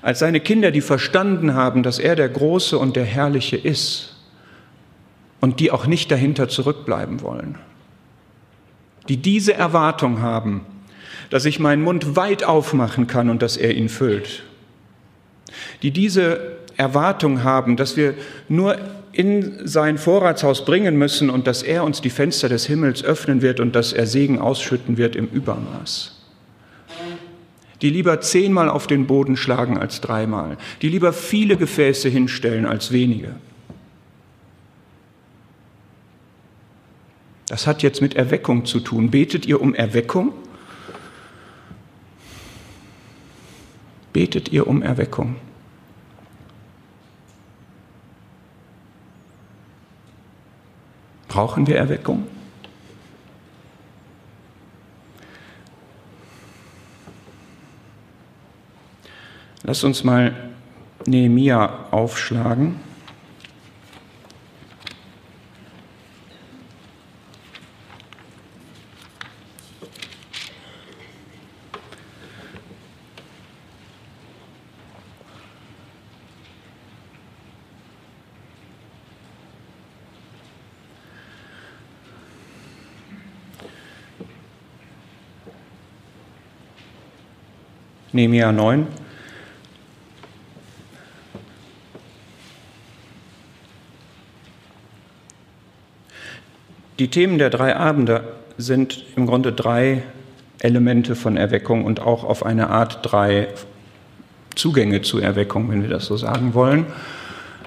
als 0.02 0.18
seine 0.18 0.40
Kinder, 0.40 0.70
die 0.70 0.80
verstanden 0.80 1.54
haben, 1.54 1.82
dass 1.82 1.98
er 1.98 2.16
der 2.16 2.28
Große 2.28 2.76
und 2.78 2.96
der 2.96 3.04
Herrliche 3.04 3.56
ist 3.56 4.19
und 5.40 5.60
die 5.60 5.70
auch 5.70 5.86
nicht 5.86 6.10
dahinter 6.10 6.48
zurückbleiben 6.48 7.22
wollen. 7.22 7.58
Die 9.08 9.16
diese 9.16 9.54
Erwartung 9.54 10.20
haben, 10.20 10.66
dass 11.30 11.44
ich 11.44 11.58
meinen 11.58 11.82
Mund 11.82 12.16
weit 12.16 12.44
aufmachen 12.44 13.06
kann 13.06 13.30
und 13.30 13.42
dass 13.42 13.56
er 13.56 13.74
ihn 13.74 13.88
füllt. 13.88 14.44
Die 15.82 15.90
diese 15.90 16.58
Erwartung 16.76 17.42
haben, 17.42 17.76
dass 17.76 17.96
wir 17.96 18.14
nur 18.48 18.76
in 19.12 19.66
sein 19.66 19.98
Vorratshaus 19.98 20.64
bringen 20.64 20.96
müssen 20.96 21.30
und 21.30 21.46
dass 21.46 21.62
er 21.62 21.84
uns 21.84 22.00
die 22.00 22.10
Fenster 22.10 22.48
des 22.48 22.66
Himmels 22.66 23.02
öffnen 23.02 23.42
wird 23.42 23.60
und 23.60 23.74
dass 23.74 23.92
er 23.92 24.06
Segen 24.06 24.38
ausschütten 24.38 24.96
wird 24.96 25.16
im 25.16 25.26
Übermaß. 25.26 26.16
Die 27.82 27.90
lieber 27.90 28.20
zehnmal 28.20 28.68
auf 28.68 28.86
den 28.86 29.06
Boden 29.06 29.36
schlagen 29.36 29.78
als 29.78 30.00
dreimal. 30.00 30.58
Die 30.82 30.88
lieber 30.88 31.12
viele 31.12 31.56
Gefäße 31.56 32.08
hinstellen 32.08 32.66
als 32.66 32.92
wenige. 32.92 33.34
Das 37.50 37.66
hat 37.66 37.82
jetzt 37.82 38.00
mit 38.00 38.14
Erweckung 38.14 38.64
zu 38.64 38.80
tun. 38.80 39.10
Betet 39.10 39.44
ihr 39.44 39.60
um 39.60 39.74
Erweckung? 39.74 40.32
betet 44.12 44.50
ihr 44.50 44.66
um 44.66 44.82
Erweckung. 44.82 45.36
Brauchen 51.28 51.66
wir 51.66 51.76
Erweckung? 51.76 52.26
Lass 59.62 59.84
uns 59.84 60.02
mal 60.02 60.34
Nehemia 61.06 61.86
aufschlagen. 61.92 62.89
Nehemiah 88.12 88.50
9. 88.50 88.88
Die 96.98 97.08
Themen 97.08 97.38
der 97.38 97.50
drei 97.50 97.76
Abende 97.76 98.24
sind 98.58 99.04
im 99.16 99.26
Grunde 99.26 99.52
drei 99.52 100.02
Elemente 100.58 101.14
von 101.14 101.36
Erweckung 101.36 101.84
und 101.84 102.00
auch 102.00 102.24
auf 102.24 102.44
eine 102.44 102.68
Art 102.68 102.98
drei 103.02 103.48
Zugänge 104.54 105.02
zu 105.02 105.18
Erweckung, 105.18 105.70
wenn 105.70 105.82
wir 105.82 105.88
das 105.88 106.06
so 106.06 106.16
sagen 106.16 106.52
wollen. 106.52 106.86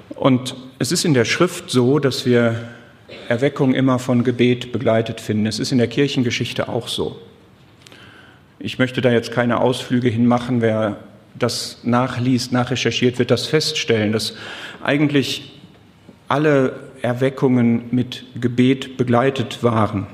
Und 0.10 0.56
es 0.78 0.92
ist 0.92 1.06
in 1.06 1.14
der 1.14 1.26
Schrift 1.26 1.70
so, 1.70 2.00
dass 2.00 2.26
wir 2.26 2.56
Erweckung 3.30 3.74
immer 3.74 3.98
von 3.98 4.24
Gebet 4.24 4.72
begleitet 4.72 5.22
finden. 5.22 5.48
Es 5.48 5.58
ist 5.58 5.72
in 5.72 5.78
der 5.78 5.88
Kirchengeschichte 5.88 6.68
auch 6.68 6.88
so. 6.88 7.20
Ich 8.66 8.80
möchte 8.80 9.02
da 9.02 9.12
jetzt 9.12 9.34
keine 9.34 9.60
Ausflüge 9.60 10.08
hinmachen. 10.08 10.62
Wer 10.62 10.96
das 11.38 11.80
nachliest, 11.84 12.54
nachrecherchiert, 12.54 13.20
wird 13.20 13.30
das 13.30 13.46
feststellen, 13.46 14.14
dass 14.14 14.38
eigentlich 14.82 15.60
alle 16.30 16.80
Erweckungen 17.02 17.90
mit 17.92 18.24
Gebet 18.40 18.96
begleitet 18.96 19.64
waren. 19.64 20.08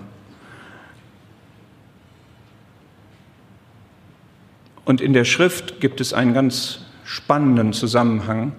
Und 4.83 4.99
in 4.99 5.13
der 5.13 5.25
Schrift 5.25 5.79
gibt 5.79 6.01
es 6.01 6.11
einen 6.13 6.33
ganz 6.33 6.79
spannenden 7.03 7.71
Zusammenhang, 7.71 8.53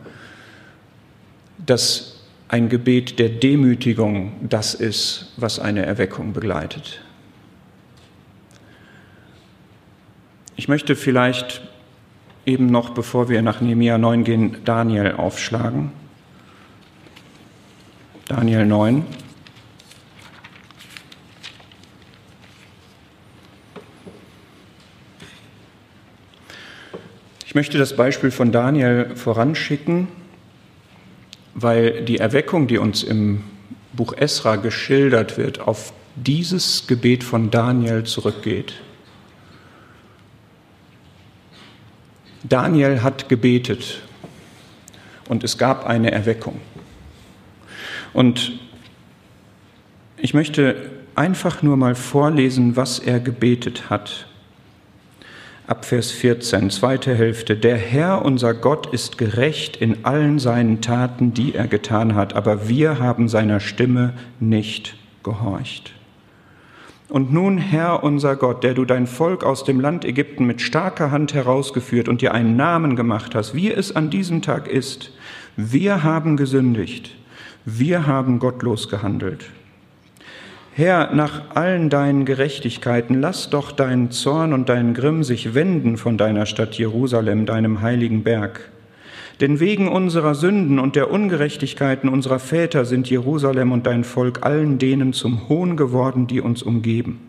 dass 1.58 2.20
ein 2.46 2.68
Gebet 2.68 3.18
der 3.18 3.28
Demütigung 3.28 4.34
das 4.48 4.74
ist, 4.74 5.32
was 5.36 5.58
eine 5.58 5.84
Erweckung 5.84 6.32
begleitet. 6.32 7.00
Ich 10.60 10.68
möchte 10.68 10.94
vielleicht 10.94 11.62
eben 12.44 12.66
noch, 12.66 12.90
bevor 12.90 13.30
wir 13.30 13.40
nach 13.40 13.62
Nehemiah 13.62 13.96
9 13.96 14.24
gehen, 14.24 14.56
Daniel 14.66 15.12
aufschlagen. 15.12 15.90
Daniel 18.28 18.66
9. 18.66 19.06
Ich 27.46 27.54
möchte 27.54 27.78
das 27.78 27.96
Beispiel 27.96 28.30
von 28.30 28.52
Daniel 28.52 29.16
voranschicken, 29.16 30.08
weil 31.54 32.02
die 32.02 32.18
Erweckung, 32.18 32.66
die 32.66 32.76
uns 32.76 33.02
im 33.02 33.44
Buch 33.94 34.12
Esra 34.14 34.56
geschildert 34.56 35.38
wird, 35.38 35.60
auf 35.60 35.94
dieses 36.16 36.86
Gebet 36.86 37.24
von 37.24 37.50
Daniel 37.50 38.04
zurückgeht. 38.04 38.74
Daniel 42.42 43.02
hat 43.02 43.28
gebetet 43.28 44.02
und 45.28 45.44
es 45.44 45.58
gab 45.58 45.86
eine 45.86 46.10
Erweckung. 46.10 46.60
Und 48.12 48.52
ich 50.16 50.34
möchte 50.34 50.90
einfach 51.14 51.62
nur 51.62 51.76
mal 51.76 51.94
vorlesen, 51.94 52.76
was 52.76 52.98
er 52.98 53.20
gebetet 53.20 53.90
hat 53.90 54.26
ab 55.70 55.84
Vers 55.84 56.10
14, 56.10 56.70
zweite 56.70 57.14
Hälfte. 57.14 57.56
Der 57.56 57.76
Herr, 57.76 58.24
unser 58.24 58.54
Gott, 58.54 58.92
ist 58.92 59.18
gerecht 59.18 59.76
in 59.76 60.04
allen 60.04 60.40
seinen 60.40 60.80
Taten, 60.80 61.32
die 61.32 61.54
er 61.54 61.68
getan 61.68 62.16
hat, 62.16 62.34
aber 62.34 62.68
wir 62.68 62.98
haben 62.98 63.28
seiner 63.28 63.60
Stimme 63.60 64.12
nicht 64.40 64.96
gehorcht. 65.22 65.92
Und 67.10 67.32
nun, 67.32 67.58
Herr 67.58 68.04
unser 68.04 68.36
Gott, 68.36 68.62
der 68.62 68.72
du 68.72 68.84
dein 68.84 69.08
Volk 69.08 69.42
aus 69.42 69.64
dem 69.64 69.80
Land 69.80 70.04
Ägypten 70.04 70.46
mit 70.46 70.60
starker 70.60 71.10
Hand 71.10 71.34
herausgeführt 71.34 72.08
und 72.08 72.20
dir 72.22 72.32
einen 72.32 72.54
Namen 72.54 72.94
gemacht 72.94 73.34
hast, 73.34 73.52
wie 73.52 73.72
es 73.72 73.94
an 73.94 74.10
diesem 74.10 74.42
Tag 74.42 74.68
ist, 74.68 75.12
wir 75.56 76.04
haben 76.04 76.36
gesündigt, 76.36 77.16
wir 77.64 78.06
haben 78.06 78.38
gottlos 78.38 78.88
gehandelt. 78.88 79.46
Herr, 80.72 81.12
nach 81.12 81.56
allen 81.56 81.90
deinen 81.90 82.24
Gerechtigkeiten, 82.24 83.20
lass 83.20 83.50
doch 83.50 83.72
deinen 83.72 84.12
Zorn 84.12 84.52
und 84.52 84.68
deinen 84.68 84.94
Grimm 84.94 85.24
sich 85.24 85.52
wenden 85.52 85.96
von 85.96 86.16
deiner 86.16 86.46
Stadt 86.46 86.78
Jerusalem, 86.78 87.44
deinem 87.44 87.80
heiligen 87.80 88.22
Berg. 88.22 88.70
Denn 89.40 89.58
wegen 89.58 89.88
unserer 89.88 90.34
Sünden 90.34 90.78
und 90.78 90.96
der 90.96 91.10
Ungerechtigkeiten 91.10 92.10
unserer 92.10 92.38
Väter 92.38 92.84
sind 92.84 93.08
Jerusalem 93.08 93.72
und 93.72 93.86
dein 93.86 94.04
Volk 94.04 94.44
allen 94.44 94.78
denen 94.78 95.14
zum 95.14 95.48
Hohn 95.48 95.76
geworden, 95.76 96.26
die 96.26 96.42
uns 96.42 96.62
umgeben. 96.62 97.20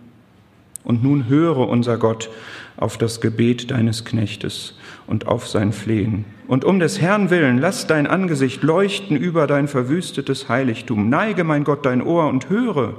Und 0.83 1.03
nun 1.03 1.29
höre, 1.29 1.69
unser 1.69 1.97
Gott, 1.97 2.29
auf 2.75 2.97
das 2.97 3.21
Gebet 3.21 3.71
deines 3.71 4.03
Knechtes 4.03 4.77
und 5.07 5.27
auf 5.27 5.47
sein 5.47 5.71
Flehen. 5.71 6.25
Und 6.47 6.65
um 6.65 6.79
des 6.79 6.99
Herrn 6.99 7.29
willen, 7.29 7.59
lass 7.59 7.87
dein 7.87 8.07
Angesicht 8.07 8.63
leuchten 8.63 9.15
über 9.15 9.47
dein 9.47 9.67
verwüstetes 9.67 10.49
Heiligtum. 10.49 11.07
Neige, 11.07 11.43
mein 11.43 11.63
Gott, 11.63 11.85
dein 11.85 12.01
Ohr 12.01 12.27
und 12.27 12.49
höre. 12.49 12.95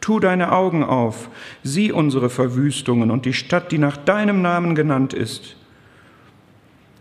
Tu 0.00 0.20
deine 0.20 0.52
Augen 0.52 0.84
auf, 0.84 1.30
sieh 1.62 1.90
unsere 1.90 2.28
Verwüstungen 2.28 3.10
und 3.10 3.24
die 3.24 3.32
Stadt, 3.32 3.72
die 3.72 3.78
nach 3.78 3.96
deinem 3.96 4.42
Namen 4.42 4.74
genannt 4.74 5.14
ist. 5.14 5.56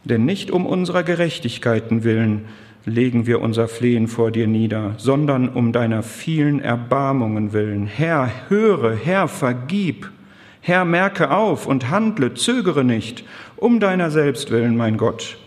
Denn 0.04 0.26
nicht 0.26 0.52
um 0.52 0.66
unserer 0.66 1.04
Gerechtigkeiten 1.04 2.04
willen 2.04 2.46
legen 2.86 3.26
wir 3.26 3.42
unser 3.42 3.68
Flehen 3.68 4.08
vor 4.08 4.32
dir 4.32 4.48
nieder, 4.48 4.96
sondern 4.98 5.48
um 5.50 5.72
deiner 5.72 6.04
vielen 6.04 6.60
Erbarmungen 6.60 7.54
willen. 7.54 7.88
Herr, 7.88 8.30
höre, 8.50 8.96
Herr, 8.96 9.28
vergib. 9.28 10.12
Herr, 10.60 10.86
merke 10.86 11.32
auf 11.32 11.66
und 11.66 11.90
handle, 11.90 12.34
zögere 12.34 12.84
nicht, 12.84 13.24
um 13.56 13.80
deiner 13.80 14.12
selbst 14.12 14.52
willen, 14.52 14.76
mein 14.76 14.98
Gott. 14.98 15.38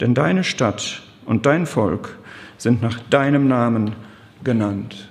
Denn 0.00 0.14
deine 0.14 0.44
Stadt 0.44 1.02
und 1.24 1.46
dein 1.46 1.66
Volk 1.66 2.18
sind 2.56 2.82
nach 2.82 3.00
deinem 3.10 3.48
Namen 3.48 3.94
genannt. 4.42 5.08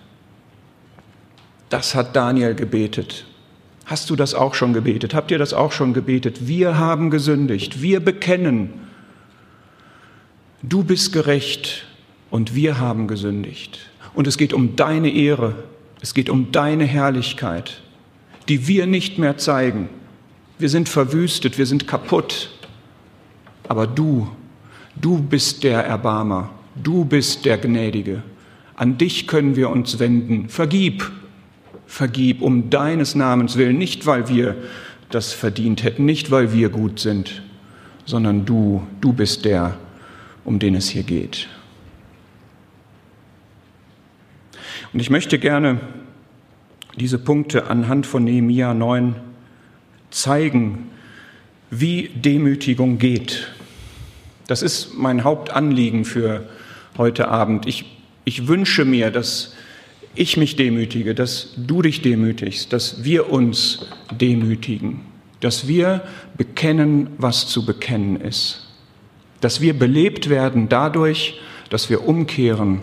Das 1.69 1.95
hat 1.95 2.15
Daniel 2.15 2.55
gebetet. 2.55 3.25
Hast 3.85 4.09
du 4.09 4.15
das 4.15 4.33
auch 4.33 4.53
schon 4.53 4.73
gebetet? 4.73 5.13
Habt 5.13 5.31
ihr 5.31 5.37
das 5.37 5.53
auch 5.53 5.71
schon 5.71 5.93
gebetet? 5.93 6.47
Wir 6.47 6.77
haben 6.77 7.09
gesündigt. 7.09 7.81
Wir 7.81 7.99
bekennen. 7.99 8.69
Du 10.61 10.83
bist 10.83 11.11
gerecht 11.11 11.85
und 12.29 12.55
wir 12.55 12.79
haben 12.79 13.07
gesündigt. 13.07 13.79
Und 14.13 14.27
es 14.27 14.37
geht 14.37 14.53
um 14.53 14.75
deine 14.75 15.09
Ehre. 15.11 15.55
Es 16.01 16.13
geht 16.13 16.29
um 16.29 16.51
deine 16.51 16.85
Herrlichkeit, 16.85 17.81
die 18.47 18.67
wir 18.67 18.85
nicht 18.87 19.17
mehr 19.17 19.37
zeigen. 19.37 19.89
Wir 20.59 20.69
sind 20.69 20.87
verwüstet, 20.87 21.57
wir 21.57 21.65
sind 21.65 21.87
kaputt. 21.87 22.49
Aber 23.67 23.87
du, 23.87 24.29
du 24.95 25.21
bist 25.21 25.63
der 25.63 25.85
Erbarmer. 25.85 26.49
Du 26.81 27.05
bist 27.05 27.45
der 27.45 27.57
Gnädige. 27.57 28.23
An 28.75 28.97
dich 28.97 29.27
können 29.27 29.55
wir 29.55 29.69
uns 29.69 29.99
wenden. 29.99 30.49
Vergib, 30.49 31.11
vergib 31.87 32.41
um 32.41 32.69
deines 32.69 33.15
Namens 33.15 33.57
willen, 33.57 33.77
nicht 33.77 34.05
weil 34.05 34.29
wir 34.29 34.55
das 35.09 35.33
verdient 35.33 35.83
hätten, 35.83 36.05
nicht 36.05 36.31
weil 36.31 36.53
wir 36.53 36.69
gut 36.69 36.99
sind, 36.99 37.43
sondern 38.05 38.45
du, 38.45 38.85
du 38.99 39.13
bist 39.13 39.45
der, 39.45 39.77
um 40.43 40.59
den 40.59 40.75
es 40.75 40.89
hier 40.89 41.03
geht. 41.03 41.47
Und 44.91 44.99
ich 44.99 45.09
möchte 45.09 45.39
gerne 45.39 45.79
diese 46.95 47.17
Punkte 47.17 47.67
anhand 47.67 48.05
von 48.05 48.23
Nehemia 48.23 48.73
9 48.73 49.15
zeigen, 50.11 50.89
wie 51.71 52.09
Demütigung 52.09 52.99
geht. 52.99 53.47
Das 54.47 54.61
ist 54.61 54.93
mein 54.95 55.23
Hauptanliegen 55.23 56.05
für 56.05 56.47
heute 56.97 57.29
Abend. 57.29 57.65
Ich, 57.65 57.85
ich 58.25 58.47
wünsche 58.47 58.85
mir, 58.85 59.09
dass 59.09 59.55
ich 60.15 60.37
mich 60.37 60.55
demütige, 60.55 61.15
dass 61.15 61.53
du 61.57 61.81
dich 61.81 62.01
demütigst, 62.01 62.71
dass 62.71 63.03
wir 63.03 63.31
uns 63.31 63.87
demütigen, 64.11 65.01
dass 65.39 65.67
wir 65.67 66.03
bekennen, 66.37 67.07
was 67.17 67.47
zu 67.47 67.65
bekennen 67.65 68.19
ist, 68.21 68.67
dass 69.41 69.61
wir 69.61 69.73
belebt 69.77 70.29
werden 70.29 70.69
dadurch, 70.69 71.39
dass 71.69 71.89
wir 71.89 72.07
umkehren, 72.07 72.81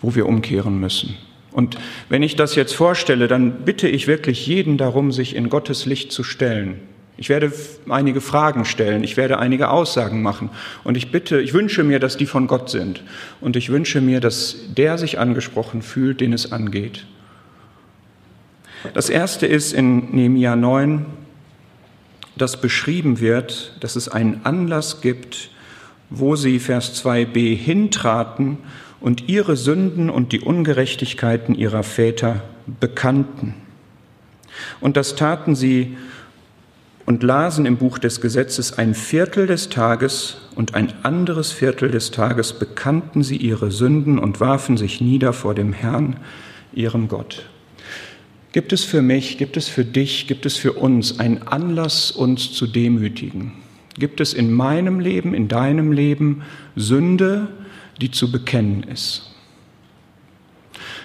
wo 0.00 0.14
wir 0.14 0.26
umkehren 0.26 0.78
müssen. 0.78 1.16
Und 1.52 1.78
wenn 2.08 2.22
ich 2.22 2.36
das 2.36 2.54
jetzt 2.54 2.74
vorstelle, 2.74 3.28
dann 3.28 3.64
bitte 3.64 3.88
ich 3.88 4.06
wirklich 4.06 4.46
jeden 4.46 4.76
darum, 4.76 5.10
sich 5.10 5.34
in 5.34 5.48
Gottes 5.48 5.86
Licht 5.86 6.12
zu 6.12 6.22
stellen 6.22 6.80
ich 7.18 7.28
werde 7.28 7.52
einige 7.88 8.20
Fragen 8.20 8.64
stellen, 8.64 9.02
ich 9.02 9.16
werde 9.16 9.38
einige 9.38 9.70
Aussagen 9.70 10.22
machen 10.22 10.50
und 10.84 10.96
ich 10.96 11.10
bitte, 11.10 11.40
ich 11.40 11.54
wünsche 11.54 11.82
mir, 11.82 11.98
dass 11.98 12.16
die 12.16 12.26
von 12.26 12.46
Gott 12.46 12.68
sind 12.68 13.02
und 13.40 13.56
ich 13.56 13.70
wünsche 13.70 14.00
mir, 14.00 14.20
dass 14.20 14.56
der 14.76 14.98
sich 14.98 15.18
angesprochen 15.18 15.82
fühlt, 15.82 16.20
den 16.20 16.32
es 16.32 16.52
angeht. 16.52 17.06
Das 18.92 19.08
erste 19.08 19.46
ist 19.46 19.72
in 19.72 20.14
Nehemiah 20.14 20.56
9, 20.56 21.06
dass 22.36 22.60
beschrieben 22.60 23.20
wird, 23.20 23.76
dass 23.80 23.96
es 23.96 24.08
einen 24.08 24.42
Anlass 24.44 25.00
gibt, 25.00 25.50
wo 26.10 26.36
sie 26.36 26.58
Vers 26.58 27.02
2b 27.02 27.56
hintraten 27.56 28.58
und 29.00 29.28
ihre 29.28 29.56
Sünden 29.56 30.10
und 30.10 30.32
die 30.32 30.40
Ungerechtigkeiten 30.40 31.54
ihrer 31.54 31.82
Väter 31.82 32.42
bekannten. 32.80 33.54
Und 34.80 34.96
das 34.96 35.16
taten 35.16 35.54
sie 35.54 35.96
und 37.06 37.22
lasen 37.22 37.66
im 37.66 37.76
Buch 37.76 37.98
des 37.98 38.20
Gesetzes 38.20 38.76
ein 38.76 38.94
Viertel 38.94 39.46
des 39.46 39.68
Tages 39.68 40.38
und 40.56 40.74
ein 40.74 40.92
anderes 41.04 41.52
Viertel 41.52 41.90
des 41.90 42.10
Tages 42.10 42.52
bekannten 42.52 43.22
sie 43.22 43.36
ihre 43.36 43.70
Sünden 43.70 44.18
und 44.18 44.40
warfen 44.40 44.76
sich 44.76 45.00
nieder 45.00 45.32
vor 45.32 45.54
dem 45.54 45.72
Herrn, 45.72 46.16
ihrem 46.74 47.06
Gott. 47.06 47.48
Gibt 48.52 48.72
es 48.72 48.84
für 48.84 49.02
mich, 49.02 49.38
gibt 49.38 49.56
es 49.56 49.68
für 49.68 49.84
dich, 49.84 50.26
gibt 50.26 50.46
es 50.46 50.56
für 50.56 50.72
uns 50.72 51.20
einen 51.20 51.42
Anlass, 51.42 52.10
uns 52.10 52.52
zu 52.52 52.66
demütigen? 52.66 53.52
Gibt 53.98 54.20
es 54.20 54.34
in 54.34 54.52
meinem 54.52 54.98
Leben, 54.98 55.32
in 55.32 55.46
deinem 55.46 55.92
Leben 55.92 56.42
Sünde, 56.74 57.48
die 58.00 58.10
zu 58.10 58.32
bekennen 58.32 58.82
ist? 58.82 59.30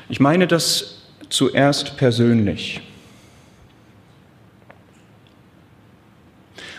Ich 0.10 0.20
meine 0.20 0.47
das 0.47 1.04
zuerst 1.30 1.97
persönlich. 1.97 2.82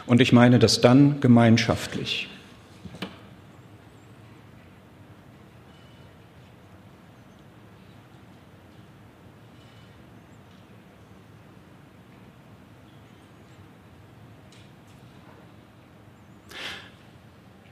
Und 0.06 0.20
ich 0.20 0.32
meine 0.32 0.58
das 0.58 0.80
dann 0.80 1.20
gemeinschaftlich. 1.20 2.28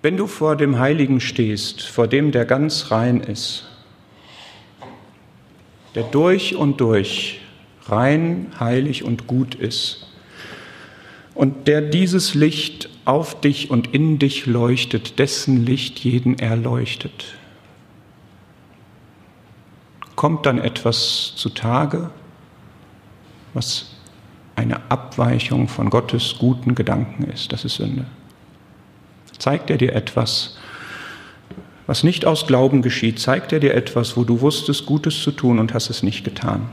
Wenn 0.03 0.17
du 0.17 0.27
vor 0.27 0.57
dem 0.57 0.79
Heiligen 0.79 1.21
stehst, 1.21 1.83
vor 1.83 2.09
dem, 2.09 2.33
der 2.33 2.47
ganz 2.47 2.91
rein 2.91 3.21
ist, 3.21 3.69
der 5.95 6.05
durch 6.05 6.57
und 6.57 6.81
durch 6.81 7.41
rein, 7.85 8.53
heilig 8.59 9.05
und 9.05 9.27
gut 9.27 9.55
ist, 9.55 10.10
und 11.41 11.69
der 11.69 11.81
dieses 11.81 12.35
Licht 12.35 12.91
auf 13.07 13.41
dich 13.41 13.71
und 13.71 13.95
in 13.95 14.19
dich 14.19 14.45
leuchtet, 14.45 15.19
dessen 15.19 15.65
Licht 15.65 15.99
jeden 16.01 16.39
erleuchtet. 16.39 17.39
Kommt 20.17 20.45
dann 20.45 20.59
etwas 20.59 21.33
zutage, 21.37 22.11
was 23.55 23.93
eine 24.55 24.91
Abweichung 24.91 25.67
von 25.67 25.89
Gottes 25.89 26.35
guten 26.39 26.75
Gedanken 26.75 27.25
ist, 27.25 27.55
das 27.55 27.65
ist 27.65 27.77
Sünde. 27.77 28.05
Zeigt 29.39 29.71
er 29.71 29.79
dir 29.79 29.95
etwas, 29.95 30.59
was 31.87 32.05
nicht 32.05 32.27
aus 32.27 32.47
Glauben 32.47 32.83
geschieht, 32.83 33.19
zeigt 33.19 33.55
er 33.55 33.61
dir 33.61 33.73
etwas, 33.73 34.15
wo 34.15 34.25
du 34.25 34.43
wusstest, 34.43 34.85
Gutes 34.85 35.23
zu 35.23 35.31
tun 35.31 35.59
und 35.59 35.73
hast 35.73 35.89
es 35.89 36.03
nicht 36.03 36.23
getan 36.23 36.69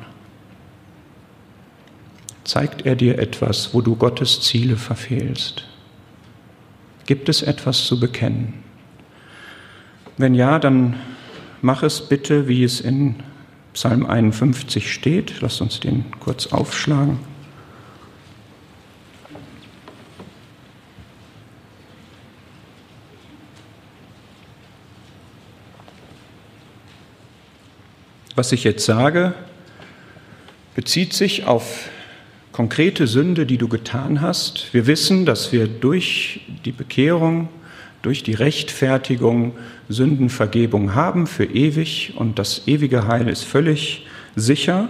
zeigt 2.48 2.86
er 2.86 2.96
dir 2.96 3.20
etwas, 3.20 3.74
wo 3.74 3.82
du 3.82 3.96
Gottes 3.96 4.42
Ziele 4.42 4.78
verfehlst? 4.78 5.66
Gibt 7.06 7.30
es 7.30 7.42
etwas 7.42 7.86
zu 7.86 8.00
bekennen? 8.00 8.64
Wenn 10.18 10.34
ja, 10.34 10.58
dann 10.58 10.96
mach 11.62 11.84
es 11.84 12.08
bitte, 12.08 12.48
wie 12.48 12.64
es 12.64 12.80
in 12.80 13.16
Psalm 13.74 14.06
51 14.06 14.92
steht. 14.92 15.42
Lass 15.42 15.62
uns 15.62 15.80
den 15.80 16.06
kurz 16.20 16.48
aufschlagen. 16.48 17.20
Was 28.36 28.52
ich 28.52 28.64
jetzt 28.64 28.86
sage, 28.86 29.34
bezieht 30.76 31.14
sich 31.14 31.46
auf 31.46 31.90
konkrete 32.58 33.06
Sünde, 33.06 33.46
die 33.46 33.60
du 33.60 33.68
getan 33.68 34.20
hast. 34.20 34.74
Wir 34.74 34.88
wissen, 34.88 35.28
dass 35.28 35.52
wir 35.52 35.68
durch 35.68 36.42
die 36.66 36.72
Bekehrung, 36.72 37.50
durch 38.02 38.24
die 38.24 38.34
Rechtfertigung 38.34 39.54
Sündenvergebung 39.90 40.96
haben 40.96 41.28
für 41.28 41.46
ewig 41.46 42.16
und 42.18 42.40
das 42.40 42.68
ewige 42.68 43.06
Heil 43.06 43.28
ist 43.28 43.44
völlig 43.44 44.08
sicher. 44.36 44.90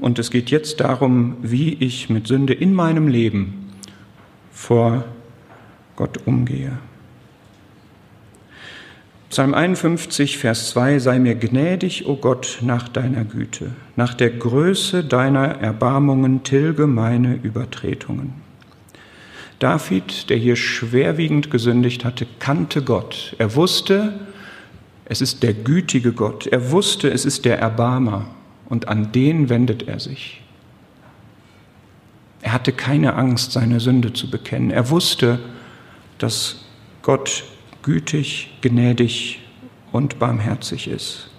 Und 0.00 0.18
es 0.18 0.32
geht 0.32 0.50
jetzt 0.50 0.80
darum, 0.80 1.36
wie 1.42 1.74
ich 1.74 2.10
mit 2.10 2.26
Sünde 2.26 2.54
in 2.54 2.74
meinem 2.74 3.06
Leben 3.06 3.70
vor 4.50 5.04
Gott 5.94 6.26
umgehe. 6.26 6.76
Psalm 9.34 9.52
51, 9.52 10.38
Vers 10.38 10.70
2, 10.70 11.00
sei 11.00 11.18
mir 11.18 11.34
gnädig, 11.34 12.06
o 12.06 12.14
Gott, 12.14 12.58
nach 12.60 12.86
deiner 12.86 13.24
Güte, 13.24 13.72
nach 13.96 14.14
der 14.14 14.30
Größe 14.30 15.02
deiner 15.02 15.60
Erbarmungen 15.60 16.44
tilge 16.44 16.86
meine 16.86 17.34
Übertretungen. 17.34 18.34
David, 19.58 20.30
der 20.30 20.36
hier 20.36 20.54
schwerwiegend 20.54 21.50
gesündigt 21.50 22.04
hatte, 22.04 22.28
kannte 22.38 22.82
Gott. 22.82 23.34
Er 23.38 23.56
wusste, 23.56 24.20
es 25.04 25.20
ist 25.20 25.42
der 25.42 25.54
gütige 25.54 26.12
Gott. 26.12 26.46
Er 26.46 26.70
wusste, 26.70 27.10
es 27.10 27.24
ist 27.24 27.44
der 27.44 27.58
Erbarmer. 27.58 28.26
Und 28.68 28.86
an 28.86 29.10
den 29.10 29.48
wendet 29.48 29.88
er 29.88 29.98
sich. 29.98 30.42
Er 32.40 32.52
hatte 32.52 32.70
keine 32.70 33.14
Angst, 33.14 33.50
seine 33.50 33.80
Sünde 33.80 34.12
zu 34.12 34.30
bekennen. 34.30 34.70
Er 34.70 34.90
wusste, 34.90 35.40
dass 36.18 36.64
Gott 37.02 37.42
gütig, 37.84 38.50
gnädig 38.62 39.40
und 39.92 40.18
barmherzig 40.18 40.88
ist. 40.88 41.30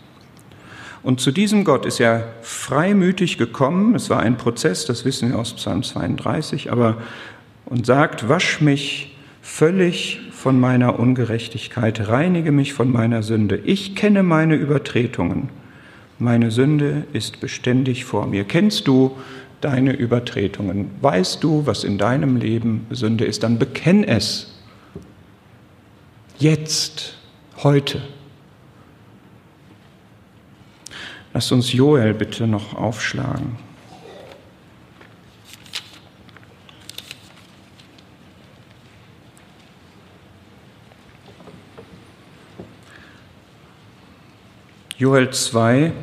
Und 1.03 1.19
zu 1.19 1.31
diesem 1.31 1.65
Gott 1.65 1.85
ist 1.85 1.99
er 1.99 2.33
freimütig 2.41 3.37
gekommen. 3.37 3.93
Es 3.93 4.09
war 4.09 4.21
ein 4.21 4.37
Prozess, 4.37 4.85
das 4.85 5.05
wissen 5.05 5.29
wir 5.29 5.39
aus 5.39 5.53
Psalm 5.53 5.83
32, 5.83 6.71
aber 6.71 6.97
und 7.65 7.85
sagt, 7.85 8.29
wasch 8.29 8.61
mich 8.61 9.15
völlig 9.41 10.19
von 10.31 10.59
meiner 10.59 10.99
Ungerechtigkeit, 10.99 12.07
reinige 12.07 12.51
mich 12.51 12.73
von 12.73 12.91
meiner 12.91 13.23
Sünde. 13.23 13.59
Ich 13.63 13.95
kenne 13.95 14.23
meine 14.23 14.55
Übertretungen. 14.55 15.49
Meine 16.17 16.51
Sünde 16.51 17.05
ist 17.13 17.39
beständig 17.39 18.05
vor 18.05 18.27
mir. 18.27 18.43
Kennst 18.43 18.87
du 18.87 19.17
deine 19.61 19.93
Übertretungen? 19.93 20.91
Weißt 21.01 21.43
du, 21.43 21.65
was 21.65 21.83
in 21.83 21.97
deinem 21.97 22.37
Leben 22.37 22.87
Sünde 22.91 23.25
ist? 23.25 23.43
Dann 23.43 23.59
bekenn 23.59 24.03
es 24.03 24.54
Jetzt, 26.37 27.15
heute. 27.63 28.01
Lasst 31.33 31.51
uns 31.53 31.71
Joel 31.71 32.13
bitte 32.13 32.45
noch 32.45 32.73
aufschlagen. 32.73 33.57
Joel 44.97 45.29
2, 45.29 45.93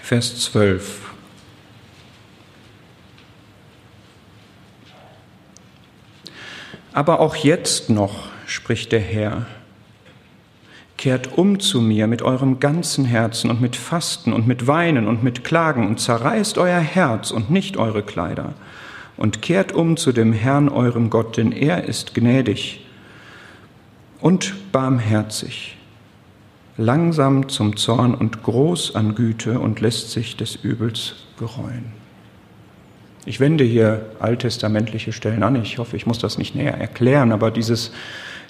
Vers 0.00 0.40
12. 0.44 1.07
Aber 6.98 7.20
auch 7.20 7.36
jetzt 7.36 7.90
noch, 7.90 8.24
spricht 8.44 8.90
der 8.90 8.98
Herr, 8.98 9.46
kehrt 10.96 11.38
um 11.38 11.60
zu 11.60 11.80
mir 11.80 12.08
mit 12.08 12.22
eurem 12.22 12.58
ganzen 12.58 13.04
Herzen 13.04 13.50
und 13.50 13.60
mit 13.60 13.76
Fasten 13.76 14.32
und 14.32 14.48
mit 14.48 14.66
Weinen 14.66 15.06
und 15.06 15.22
mit 15.22 15.44
Klagen 15.44 15.86
und 15.86 16.00
zerreißt 16.00 16.58
euer 16.58 16.80
Herz 16.80 17.30
und 17.30 17.52
nicht 17.52 17.76
eure 17.76 18.02
Kleider 18.02 18.54
und 19.16 19.42
kehrt 19.42 19.70
um 19.70 19.96
zu 19.96 20.10
dem 20.10 20.32
Herrn 20.32 20.68
eurem 20.68 21.08
Gott, 21.08 21.36
denn 21.36 21.52
er 21.52 21.84
ist 21.84 22.14
gnädig 22.14 22.84
und 24.20 24.72
barmherzig, 24.72 25.76
langsam 26.76 27.48
zum 27.48 27.76
Zorn 27.76 28.12
und 28.12 28.42
groß 28.42 28.96
an 28.96 29.14
Güte 29.14 29.60
und 29.60 29.80
lässt 29.80 30.10
sich 30.10 30.36
des 30.36 30.56
Übels 30.56 31.14
gereuen. 31.38 31.92
Ich 33.28 33.40
wende 33.40 33.62
hier 33.62 34.06
alttestamentliche 34.20 35.12
Stellen 35.12 35.42
an. 35.42 35.54
Ich 35.56 35.76
hoffe, 35.76 35.96
ich 35.98 36.06
muss 36.06 36.18
das 36.18 36.38
nicht 36.38 36.54
näher 36.54 36.78
erklären, 36.78 37.30
aber 37.30 37.50
dieses, 37.50 37.92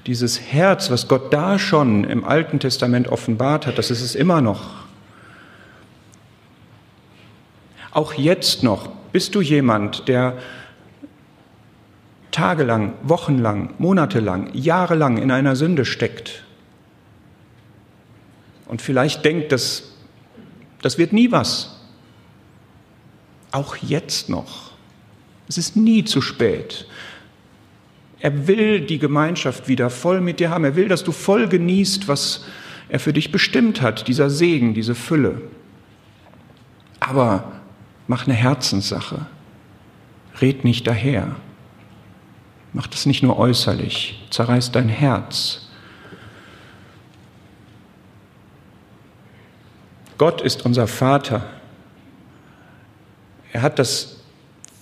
dieses 0.06 0.40
Herz, 0.40 0.88
was 0.88 1.08
Gott 1.08 1.32
da 1.32 1.58
schon 1.58 2.04
im 2.04 2.24
Alten 2.24 2.60
Testament 2.60 3.08
offenbart 3.08 3.66
hat, 3.66 3.76
das 3.76 3.90
ist 3.90 4.02
es 4.02 4.14
immer 4.14 4.40
noch. 4.40 4.84
Auch 7.90 8.12
jetzt 8.12 8.62
noch 8.62 8.88
bist 9.10 9.34
du 9.34 9.40
jemand, 9.40 10.06
der 10.06 10.34
tagelang, 12.30 12.92
wochenlang, 13.02 13.74
monatelang, 13.78 14.48
jahrelang 14.52 15.18
in 15.18 15.32
einer 15.32 15.56
Sünde 15.56 15.84
steckt 15.86 16.44
und 18.68 18.80
vielleicht 18.80 19.24
denkt, 19.24 19.50
das, 19.50 19.94
das 20.82 20.98
wird 20.98 21.12
nie 21.12 21.32
was. 21.32 21.80
Auch 23.50 23.74
jetzt 23.74 24.28
noch. 24.28 24.67
Es 25.48 25.58
ist 25.58 25.76
nie 25.76 26.04
zu 26.04 26.20
spät. 26.20 26.86
Er 28.20 28.46
will 28.46 28.80
die 28.80 28.98
Gemeinschaft 28.98 29.68
wieder 29.68 29.90
voll 29.90 30.20
mit 30.20 30.40
dir 30.40 30.50
haben. 30.50 30.64
Er 30.64 30.76
will, 30.76 30.88
dass 30.88 31.04
du 31.04 31.12
voll 31.12 31.48
genießt, 31.48 32.08
was 32.08 32.44
er 32.88 33.00
für 33.00 33.12
dich 33.12 33.32
bestimmt 33.32 33.80
hat, 33.80 34.08
dieser 34.08 34.28
Segen, 34.28 34.74
diese 34.74 34.94
Fülle. 34.94 35.42
Aber 37.00 37.52
mach 38.06 38.26
eine 38.26 38.34
Herzenssache. 38.34 39.26
red 40.40 40.64
nicht 40.64 40.86
daher. 40.86 41.36
Mach 42.72 42.86
das 42.86 43.06
nicht 43.06 43.22
nur 43.22 43.38
äußerlich, 43.38 44.26
zerreiß 44.30 44.72
dein 44.72 44.88
Herz. 44.88 45.68
Gott 50.18 50.40
ist 50.40 50.66
unser 50.66 50.86
Vater. 50.86 51.48
Er 53.52 53.62
hat 53.62 53.78
das 53.78 54.17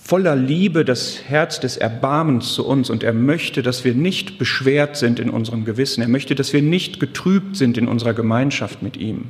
voller 0.07 0.37
Liebe 0.37 0.85
das 0.85 1.23
Herz 1.27 1.59
des 1.59 1.75
Erbarmens 1.75 2.53
zu 2.53 2.65
uns 2.65 2.89
und 2.89 3.03
er 3.03 3.11
möchte, 3.11 3.61
dass 3.61 3.83
wir 3.83 3.93
nicht 3.93 4.39
beschwert 4.39 4.95
sind 4.95 5.19
in 5.19 5.29
unserem 5.29 5.65
Gewissen. 5.65 6.01
Er 6.01 6.07
möchte, 6.07 6.33
dass 6.33 6.53
wir 6.53 6.61
nicht 6.61 7.01
getrübt 7.01 7.57
sind 7.57 7.77
in 7.77 7.89
unserer 7.89 8.13
Gemeinschaft 8.13 8.81
mit 8.81 8.95
ihm. 8.95 9.25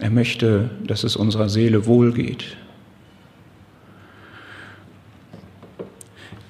Er 0.00 0.10
möchte, 0.10 0.70
dass 0.84 1.04
es 1.04 1.14
unserer 1.14 1.48
Seele 1.48 1.86
wohlgeht. 1.86 2.56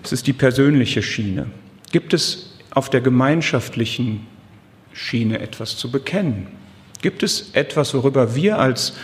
Es 0.02 0.12
ist 0.12 0.26
die 0.26 0.32
persönliche 0.32 1.02
Schiene. 1.02 1.48
Gibt 1.90 2.14
es 2.14 2.56
auf 2.70 2.88
der 2.88 3.02
gemeinschaftlichen 3.02 4.26
Schiene 4.94 5.38
etwas 5.38 5.76
zu 5.76 5.90
bekennen? 5.90 6.46
Gibt 7.02 7.22
es 7.22 7.50
etwas, 7.52 7.92
worüber 7.92 8.34
wir 8.34 8.58
als 8.58 8.94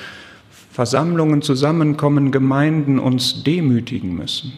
Versammlungen, 0.78 1.42
Zusammenkommen, 1.42 2.30
Gemeinden 2.30 3.00
uns 3.00 3.42
demütigen 3.42 4.14
müssen? 4.14 4.52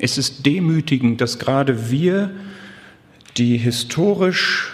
Es 0.00 0.18
ist 0.18 0.46
demütigend, 0.46 1.20
dass 1.20 1.38
gerade 1.38 1.92
wir, 1.92 2.32
die 3.36 3.56
historisch 3.56 4.72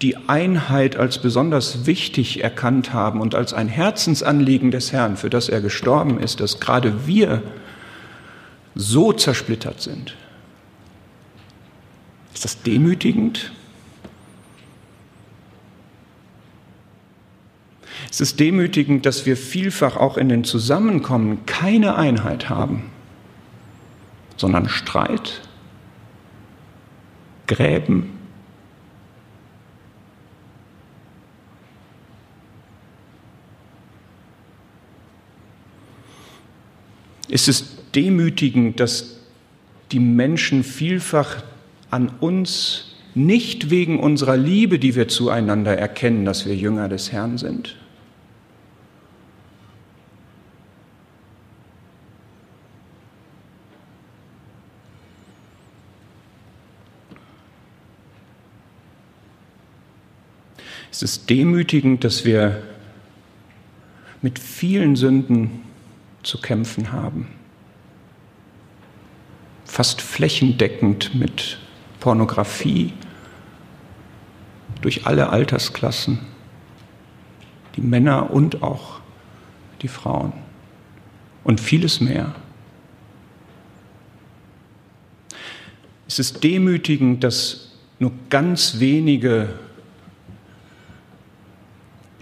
die 0.00 0.16
Einheit 0.16 0.96
als 0.96 1.18
besonders 1.18 1.84
wichtig 1.84 2.42
erkannt 2.42 2.94
haben 2.94 3.20
und 3.20 3.34
als 3.34 3.52
ein 3.52 3.68
Herzensanliegen 3.68 4.70
des 4.70 4.92
Herrn, 4.92 5.18
für 5.18 5.28
das 5.28 5.50
er 5.50 5.60
gestorben 5.60 6.18
ist, 6.18 6.40
dass 6.40 6.58
gerade 6.58 7.06
wir 7.06 7.42
so 8.74 9.12
zersplittert 9.12 9.82
sind. 9.82 10.16
Ist 12.32 12.46
das 12.46 12.62
demütigend? 12.62 13.52
Es 18.20 18.32
ist 18.32 18.40
demütigend, 18.40 19.06
dass 19.06 19.24
wir 19.24 19.34
vielfach 19.34 19.96
auch 19.96 20.18
in 20.18 20.28
den 20.28 20.44
Zusammenkommen 20.44 21.46
keine 21.46 21.96
Einheit 21.96 22.50
haben, 22.50 22.90
sondern 24.36 24.68
Streit, 24.68 25.40
Gräben, 27.46 28.10
ist 37.28 37.48
es 37.48 37.86
demütigend, 37.94 38.80
dass 38.80 39.16
die 39.92 39.98
Menschen 39.98 40.62
vielfach 40.62 41.42
an 41.90 42.10
uns 42.20 42.96
nicht 43.14 43.70
wegen 43.70 43.98
unserer 43.98 44.36
Liebe, 44.36 44.78
die 44.78 44.94
wir 44.94 45.08
zueinander 45.08 45.78
erkennen, 45.78 46.26
dass 46.26 46.44
wir 46.44 46.54
Jünger 46.54 46.90
des 46.90 47.12
Herrn 47.12 47.38
sind. 47.38 47.79
Es 60.90 61.02
ist 61.02 61.30
demütigend, 61.30 62.02
dass 62.04 62.24
wir 62.24 62.62
mit 64.22 64.38
vielen 64.38 64.96
Sünden 64.96 65.62
zu 66.22 66.40
kämpfen 66.40 66.92
haben. 66.92 67.28
Fast 69.64 70.02
flächendeckend 70.02 71.14
mit 71.14 71.58
Pornografie 72.00 72.92
durch 74.80 75.06
alle 75.06 75.30
Altersklassen, 75.30 76.18
die 77.76 77.82
Männer 77.82 78.30
und 78.30 78.62
auch 78.62 79.00
die 79.82 79.88
Frauen 79.88 80.32
und 81.44 81.60
vieles 81.60 82.00
mehr. 82.00 82.34
Es 86.08 86.18
ist 86.18 86.42
demütigend, 86.42 87.22
dass 87.22 87.70
nur 88.00 88.10
ganz 88.28 88.80
wenige 88.80 89.50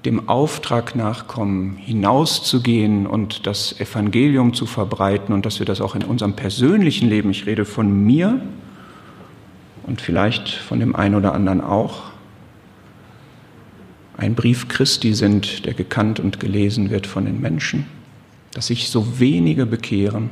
dem 0.05 0.28
Auftrag 0.28 0.94
nachkommen, 0.94 1.76
hinauszugehen 1.76 3.07
und 3.07 3.46
das 3.46 3.78
Evangelium 3.80 4.55
zu 4.55 4.66
verbreiten 4.66 5.34
und 5.34 5.44
dass 5.44 5.59
wir 5.59 5.66
das 5.66 5.80
auch 5.80 5.94
in 5.94 6.05
unserem 6.05 6.34
persönlichen 6.34 7.09
Leben, 7.09 7.30
ich 7.30 7.46
rede 7.46 7.64
von 7.64 8.05
mir 8.05 8.40
und 9.84 10.01
vielleicht 10.01 10.49
von 10.49 10.78
dem 10.78 10.94
einen 10.94 11.14
oder 11.14 11.34
anderen 11.34 11.61
auch, 11.61 12.05
ein 14.16 14.34
Brief 14.34 14.68
Christi 14.68 15.14
sind, 15.14 15.64
der 15.64 15.74
gekannt 15.74 16.20
und 16.20 16.40
gelesen 16.40 16.90
wird 16.90 17.07
von 17.07 17.24
den 17.24 17.40
Menschen, 17.40 17.86
dass 18.53 18.66
sich 18.66 18.90
so 18.90 19.20
wenige 19.20 19.64
bekehren. 19.64 20.30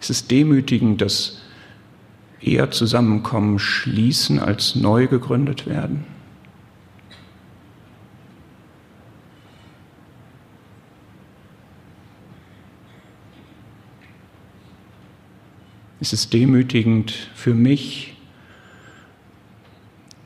Es 0.00 0.10
ist 0.10 0.30
demütigend, 0.30 1.00
dass 1.00 1.42
eher 2.40 2.70
Zusammenkommen 2.70 3.58
schließen 3.58 4.38
als 4.38 4.74
neu 4.74 5.06
gegründet 5.06 5.66
werden? 5.66 6.04
Es 16.00 16.12
ist 16.12 16.32
demütigend 16.32 17.10
für 17.34 17.54
mich, 17.54 18.14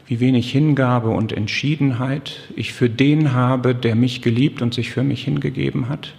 wie 0.07 0.21
wenig 0.21 0.53
Hingabe 0.53 1.09
und 1.09 1.33
Entschiedenheit 1.33 2.53
ich 2.55 2.75
für 2.75 2.91
den 2.91 3.33
habe, 3.33 3.75
der 3.75 3.95
mich 3.95 4.21
geliebt 4.21 4.61
und 4.61 4.75
sich 4.75 4.91
für 4.91 5.03
mich 5.03 5.25
hingegeben 5.25 5.89
hat. 5.89 6.15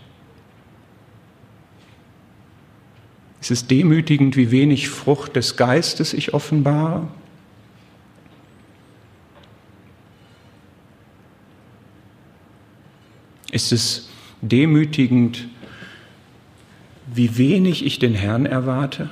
Es 3.43 3.51
ist 3.51 3.69
demütigend, 3.71 4.37
wie 4.37 4.51
wenig 4.51 4.87
Frucht 4.87 5.35
des 5.35 5.57
Geistes 5.57 6.13
ich 6.13 6.33
offenbare. 6.33 7.09
Es 13.51 13.73
ist 13.73 14.07
demütigend, 14.39 15.49
wie 17.13 17.37
wenig 17.37 17.85
ich 17.85 17.99
den 17.99 18.13
Herrn 18.13 18.45
erwarte. 18.45 19.09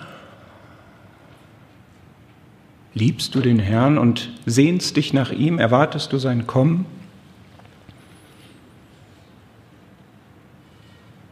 Liebst 2.94 3.36
du 3.36 3.42
den 3.42 3.60
Herrn 3.60 3.98
und 3.98 4.32
sehnst 4.46 4.96
dich 4.96 5.12
nach 5.12 5.34
ihm, 5.34 5.60
erwartest 5.60 6.14
du 6.14 6.18
sein 6.20 6.48
Kommen? 6.48 6.86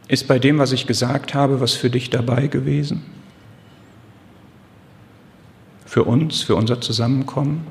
Ist 0.09 0.27
bei 0.27 0.39
dem, 0.39 0.57
was 0.57 0.71
ich 0.71 0.87
gesagt 0.87 1.35
habe, 1.35 1.61
was 1.61 1.75
für 1.75 1.91
dich 1.91 2.09
dabei 2.09 2.47
gewesen? 2.47 3.03
Für 5.85 6.03
uns, 6.03 6.41
für 6.41 6.55
unser 6.55 6.81
Zusammenkommen? 6.81 7.67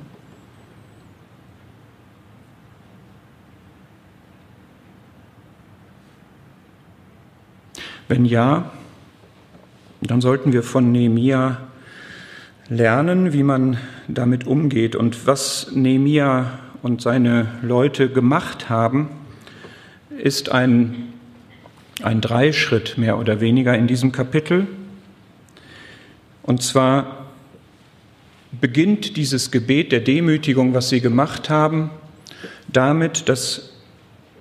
Wenn 8.07 8.25
ja, 8.25 8.71
dann 10.01 10.21
sollten 10.21 10.53
wir 10.53 10.63
von 10.63 10.93
Nehemia 10.93 11.59
lernen, 12.69 13.33
wie 13.33 13.43
man 13.43 13.79
damit 14.07 14.47
umgeht 14.47 14.95
und 14.95 15.27
was 15.27 15.73
Nehemia 15.75 16.61
und 16.83 17.03
seine 17.03 17.49
Leute 17.63 18.09
gemacht 18.09 18.71
haben, 18.71 19.09
ist 20.23 20.53
ein 20.53 21.18
ein 22.03 22.21
Dreischritt 22.21 22.99
mehr 22.99 23.19
oder 23.19 23.41
weniger 23.41 23.77
in 23.77 23.87
diesem 23.87 24.13
Kapitel. 24.13 24.67
Und 26.43 26.63
zwar 26.63 27.27
beginnt 28.61 29.17
dieses 29.17 29.51
Gebet 29.51 29.93
der 29.93 30.01
Demütigung, 30.01 30.75
was 30.75 30.89
sie 30.89 31.01
gemacht 31.01 31.51
haben, 31.51 31.91
damit, 32.69 33.29
dass 33.29 33.73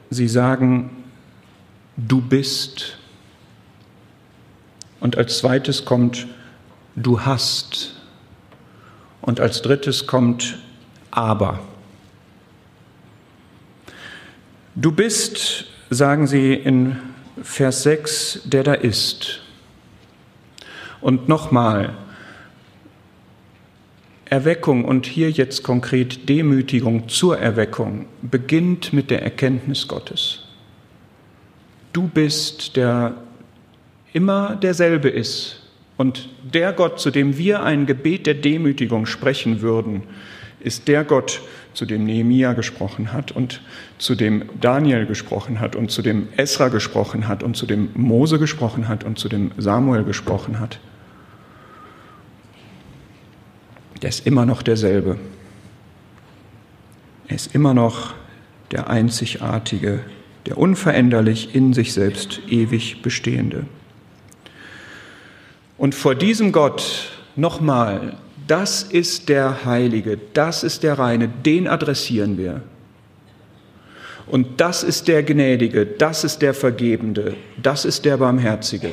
sie 0.10 0.28
sagen, 0.28 1.03
du 1.97 2.22
bist. 2.22 2.97
Und 4.99 5.18
als 5.18 5.39
zweites 5.39 5.86
kommt, 5.86 6.28
du 6.95 7.22
hast. 7.22 7.95
Und 9.22 9.39
als 9.39 9.62
drittes 9.62 10.08
kommt, 10.08 10.60
aber. 11.12 11.60
Du 14.76 14.91
bist, 14.91 15.66
sagen 15.89 16.28
sie 16.28 16.53
in 16.53 16.97
Vers 17.42 17.84
6, 17.84 18.42
der 18.46 18.64
da 18.64 18.74
ist. 18.74 19.42
Und 21.02 21.28
nochmal, 21.28 21.96
Erweckung 24.26 24.84
und 24.84 25.06
hier 25.06 25.32
jetzt 25.32 25.64
konkret 25.64 26.28
Demütigung 26.28 27.08
zur 27.08 27.38
Erweckung 27.38 28.08
beginnt 28.22 28.92
mit 28.92 29.10
der 29.10 29.22
Erkenntnis 29.22 29.88
Gottes. 29.88 30.44
Du 31.94 32.08
bist, 32.08 32.76
der 32.76 33.16
immer 34.12 34.56
derselbe 34.56 35.10
ist 35.10 35.62
und 35.96 36.30
der 36.44 36.74
Gott, 36.74 37.00
zu 37.00 37.10
dem 37.10 37.38
wir 37.38 37.64
ein 37.64 37.86
Gebet 37.86 38.28
der 38.28 38.34
Demütigung 38.34 39.06
sprechen 39.06 39.62
würden, 39.62 40.04
ist 40.68 40.88
der 40.88 41.03
Gott, 41.03 41.41
zu 41.74 41.86
dem 41.86 42.05
Nehemia 42.05 42.53
gesprochen 42.53 43.13
hat 43.13 43.32
und 43.32 43.61
zu 43.97 44.15
dem 44.15 44.49
Daniel 44.59 45.05
gesprochen 45.05 45.59
hat 45.59 45.76
und 45.76 45.91
zu 45.91 46.01
dem 46.01 46.28
Esra 46.36 46.68
gesprochen 46.70 47.28
hat 47.28 47.43
und 47.43 47.55
zu 47.55 47.65
dem 47.65 47.89
Mose 47.93 48.39
gesprochen 48.39 48.88
hat 48.88 49.03
und 49.03 49.18
zu 49.18 49.30
dem 49.30 49.51
Samuel 49.57 50.03
gesprochen 50.03 50.59
hat. 50.59 50.80
Der 54.01 54.09
ist 54.09 54.28
immer 54.28 54.45
noch 54.45 54.61
derselbe. 54.61 55.18
Er 57.28 57.36
ist 57.36 57.53
immer 57.53 57.74
noch 57.74 58.13
der 58.72 58.89
einzigartige, 58.89 59.99
der 60.45 60.57
unveränderlich 60.57 61.55
in 61.55 61.74
sich 61.74 61.93
selbst 61.93 62.41
ewig 62.47 63.01
bestehende. 63.01 63.65
Und 65.78 65.93
vor 65.93 66.15
diesem 66.15 66.51
Gott 66.51 67.11
nochmal 67.36 68.18
das 68.48 68.84
ist 68.84 69.30
der 69.30 69.66
Heilige, 69.66 70.18
das 70.34 70.64
ist 70.64 70.84
der 70.84 70.98
Reine, 70.98 71.28
den 71.28 71.68
adressieren 71.68 72.38
wir. 72.38 72.62
Und 74.26 74.60
das 74.60 74.84
ist 74.84 75.08
der 75.08 75.24
Gnädige, 75.24 75.86
das 75.86 76.24
ist 76.24 76.41
der 76.41 76.54
Vergebende, 76.54 77.36
das 77.62 77.86
ist 77.86 78.04
der 78.06 78.18
Barmherzige. 78.18 78.91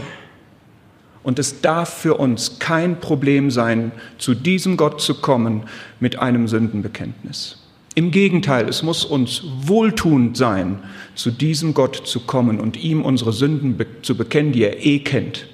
Und 1.24 1.38
es 1.38 1.60
darf 1.60 1.92
für 2.02 2.14
uns 2.14 2.58
kein 2.58 3.00
Problem 3.00 3.50
sein, 3.50 3.92
zu 4.18 4.34
diesem 4.34 4.76
Gott 4.76 5.00
zu 5.00 5.14
kommen 5.14 5.64
mit 5.98 6.18
einem 6.18 6.46
Sündenbekenntnis. 6.46 7.58
Im 7.96 8.10
Gegenteil, 8.10 8.68
es 8.68 8.82
muss 8.82 9.04
uns 9.04 9.42
wohltuend 9.62 10.36
sein, 10.36 10.80
zu 11.14 11.30
diesem 11.30 11.74
Gott 11.74 12.02
zu 12.04 12.20
kommen 12.20 12.60
und 12.60 12.76
ihm 12.76 13.02
unsere 13.02 13.32
Sünden 13.32 13.76
zu 14.02 14.16
bekennen, 14.16 14.52
die 14.52 14.64
er 14.64 14.84
eh 14.84 14.98
kennt. 14.98 15.46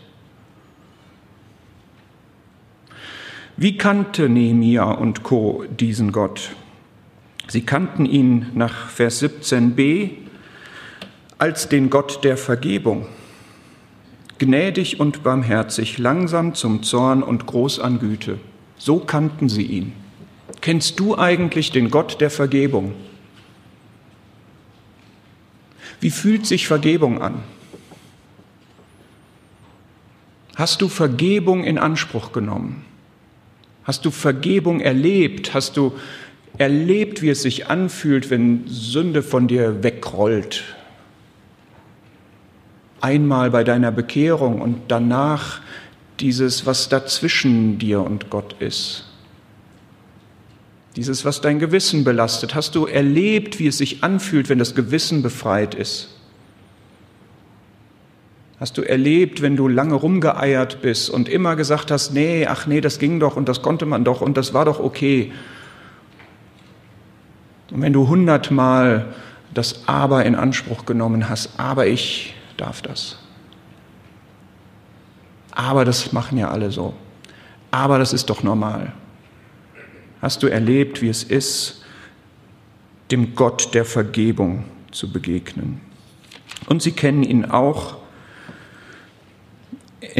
Wie 3.61 3.77
kannte 3.77 4.31
Nehemia 4.31 4.85
und 4.85 5.23
Co. 5.23 5.65
diesen 5.69 6.13
Gott? 6.13 6.53
Sie 7.47 7.61
kannten 7.61 8.07
ihn 8.07 8.47
nach 8.55 8.89
Vers 8.89 9.23
17b 9.23 10.13
als 11.37 11.69
den 11.69 11.91
Gott 11.91 12.25
der 12.25 12.39
Vergebung, 12.39 13.05
gnädig 14.39 14.99
und 14.99 15.23
barmherzig, 15.23 15.99
langsam 15.99 16.55
zum 16.55 16.83
Zorn 16.83 17.23
und 17.23 17.45
groß 17.45 17.81
an 17.81 17.99
Güte. 17.99 18.39
So 18.79 18.99
kannten 18.99 19.51
sie 19.51 19.65
ihn. 19.65 19.93
Kennst 20.63 20.99
du 20.99 21.19
eigentlich 21.19 21.71
den 21.71 21.91
Gott 21.91 22.19
der 22.23 22.31
Vergebung? 22.31 22.95
Wie 26.01 26.11
fühlt 26.11 26.47
sich 26.47 26.67
Vergebung 26.67 27.21
an? 27.21 27.43
Hast 30.57 30.81
du 30.81 30.89
Vergebung 30.89 31.63
in 31.63 31.77
Anspruch 31.77 32.33
genommen? 32.33 32.87
Hast 33.91 34.05
du 34.05 34.13
Vergebung 34.13 34.79
erlebt? 34.79 35.53
Hast 35.53 35.77
du 35.77 35.95
erlebt, 36.59 37.23
wie 37.23 37.29
es 37.31 37.43
sich 37.43 37.67
anfühlt, 37.67 38.31
wenn 38.31 38.63
Sünde 38.69 39.21
von 39.21 39.49
dir 39.49 39.83
wegrollt? 39.83 40.63
Einmal 43.01 43.51
bei 43.51 43.65
deiner 43.65 43.91
Bekehrung 43.91 44.61
und 44.61 44.83
danach 44.87 45.61
dieses, 46.21 46.67
was 46.67 46.89
dazwischen 46.89 47.81
dir 47.81 48.03
und 48.03 48.31
Gott 48.31 48.55
ist. 48.61 49.07
Dieses, 50.95 51.25
was 51.25 51.41
dein 51.41 51.59
Gewissen 51.59 52.05
belastet. 52.05 52.55
Hast 52.55 52.77
du 52.77 52.87
erlebt, 52.87 53.59
wie 53.59 53.67
es 53.67 53.79
sich 53.79 54.05
anfühlt, 54.05 54.49
wenn 54.49 54.61
das 54.61 54.77
Gewissen 54.77 55.21
befreit 55.21 55.75
ist? 55.75 56.11
Hast 58.61 58.77
du 58.77 58.83
erlebt, 58.83 59.41
wenn 59.41 59.57
du 59.57 59.69
lange 59.69 59.95
rumgeeiert 59.95 60.83
bist 60.83 61.09
und 61.09 61.31
immer 61.31 61.57
gesagt 61.57 61.91
hast, 61.91 62.13
nee, 62.13 62.47
ach 62.47 62.67
nee, 62.67 62.83
das 62.83 62.99
ging 62.99 63.19
doch 63.19 63.37
und 63.37 63.49
das 63.49 63.63
konnte 63.63 63.87
man 63.87 64.05
doch 64.05 64.21
und 64.21 64.37
das 64.37 64.53
war 64.53 64.67
doch 64.67 64.79
okay. 64.79 65.33
Und 67.71 67.81
wenn 67.81 67.95
du 67.95 68.07
hundertmal 68.07 69.15
das 69.55 69.89
Aber 69.89 70.27
in 70.27 70.35
Anspruch 70.35 70.85
genommen 70.85 71.31
hast, 71.31 71.59
aber 71.59 71.87
ich 71.87 72.35
darf 72.59 72.83
das. 72.83 73.19
Aber 75.53 75.87
das 75.87 76.13
machen 76.13 76.37
ja 76.37 76.51
alle 76.51 76.71
so. 76.71 76.93
Aber 77.71 77.99
das 77.99 78.13
ist 78.13 78.29
doch 78.29 78.43
normal. 78.43 78.93
Hast 80.21 80.43
du 80.43 80.49
erlebt, 80.49 81.01
wie 81.01 81.09
es 81.09 81.23
ist, 81.23 81.83
dem 83.11 83.35
Gott 83.35 83.73
der 83.73 83.87
Vergebung 83.87 84.65
zu 84.91 85.11
begegnen? 85.11 85.81
Und 86.67 86.83
sie 86.83 86.93
kennen 86.93 87.23
ihn 87.23 87.47
auch 87.47 88.00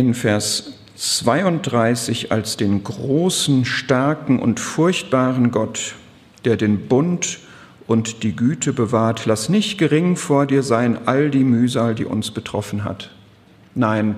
in 0.01 0.15
Vers 0.15 0.73
32 0.97 2.33
als 2.33 2.57
den 2.57 2.83
großen, 2.83 3.67
starken 3.67 4.39
und 4.39 4.59
furchtbaren 4.59 5.51
Gott, 5.51 5.95
der 6.47 6.57
den 6.57 6.89
Bund 6.89 7.39
und 7.87 8.23
die 8.23 8.35
Güte 8.35 8.73
bewahrt. 8.73 9.27
Lass 9.27 9.51
nicht 9.51 9.77
gering 9.77 10.17
vor 10.17 10.47
dir 10.47 10.63
sein 10.63 11.07
all 11.07 11.29
die 11.29 11.45
Mühsal, 11.45 11.95
die 11.95 12.07
uns 12.07 12.31
betroffen 12.31 12.85
hat. 12.85 13.11
Nein, 13.75 14.15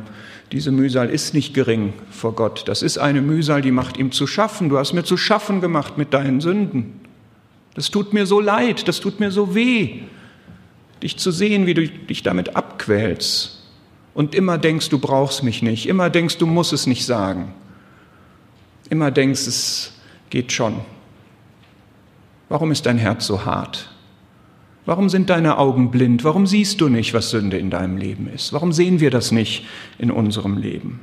diese 0.52 0.70
Mühsal 0.70 1.10
ist 1.10 1.34
nicht 1.34 1.52
gering 1.52 1.94
vor 2.10 2.36
Gott. 2.36 2.62
Das 2.68 2.82
ist 2.82 2.98
eine 2.98 3.22
Mühsal, 3.22 3.60
die 3.60 3.72
macht 3.72 3.96
ihm 3.96 4.12
zu 4.12 4.28
schaffen. 4.28 4.68
Du 4.68 4.78
hast 4.78 4.92
mir 4.92 5.02
zu 5.02 5.16
schaffen 5.16 5.60
gemacht 5.60 5.98
mit 5.98 6.14
deinen 6.14 6.40
Sünden. 6.40 7.00
Das 7.74 7.90
tut 7.90 8.12
mir 8.12 8.26
so 8.26 8.40
leid, 8.40 8.86
das 8.86 9.00
tut 9.00 9.18
mir 9.18 9.32
so 9.32 9.56
weh, 9.56 10.02
dich 11.02 11.16
zu 11.16 11.32
sehen, 11.32 11.66
wie 11.66 11.74
du 11.74 11.88
dich 11.88 12.22
damit 12.22 12.54
abquälst 12.54 13.61
und 14.14 14.34
immer 14.34 14.58
denkst, 14.58 14.88
du 14.88 14.98
brauchst 14.98 15.42
mich 15.42 15.62
nicht, 15.62 15.88
immer 15.88 16.10
denkst, 16.10 16.38
du 16.38 16.46
musst 16.46 16.72
es 16.72 16.86
nicht 16.86 17.04
sagen, 17.04 17.54
immer 18.90 19.10
denkst, 19.10 19.46
es 19.46 19.92
geht 20.30 20.52
schon. 20.52 20.80
Warum 22.48 22.70
ist 22.70 22.86
dein 22.86 22.98
Herz 22.98 23.26
so 23.26 23.44
hart? 23.44 23.90
Warum 24.84 25.08
sind 25.08 25.30
deine 25.30 25.58
Augen 25.58 25.90
blind? 25.90 26.24
Warum 26.24 26.46
siehst 26.46 26.80
du 26.80 26.88
nicht, 26.88 27.14
was 27.14 27.30
Sünde 27.30 27.56
in 27.56 27.70
deinem 27.70 27.96
Leben 27.96 28.28
ist? 28.28 28.52
Warum 28.52 28.72
sehen 28.72 29.00
wir 29.00 29.10
das 29.10 29.30
nicht 29.30 29.64
in 29.98 30.10
unserem 30.10 30.58
Leben? 30.58 31.00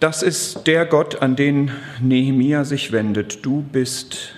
Das 0.00 0.22
ist 0.22 0.66
der 0.66 0.86
Gott, 0.86 1.22
an 1.22 1.36
den 1.36 1.70
Nehemia 2.00 2.64
sich 2.64 2.92
wendet. 2.92 3.44
Du 3.44 3.62
bist. 3.62 4.34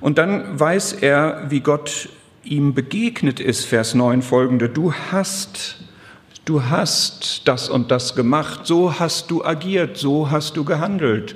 Und 0.00 0.18
dann 0.18 0.58
weiß 0.58 0.94
er, 0.94 1.46
wie 1.48 1.60
Gott 1.60 2.08
ihm 2.42 2.74
begegnet 2.74 3.40
ist, 3.40 3.64
Vers 3.64 3.94
9 3.94 4.22
folgende, 4.22 4.68
du 4.68 4.92
hast, 4.92 5.78
du 6.44 6.64
hast 6.64 7.42
das 7.46 7.68
und 7.68 7.90
das 7.90 8.14
gemacht, 8.14 8.66
so 8.66 8.98
hast 8.98 9.30
du 9.30 9.44
agiert, 9.44 9.96
so 9.96 10.30
hast 10.30 10.56
du 10.56 10.64
gehandelt, 10.64 11.34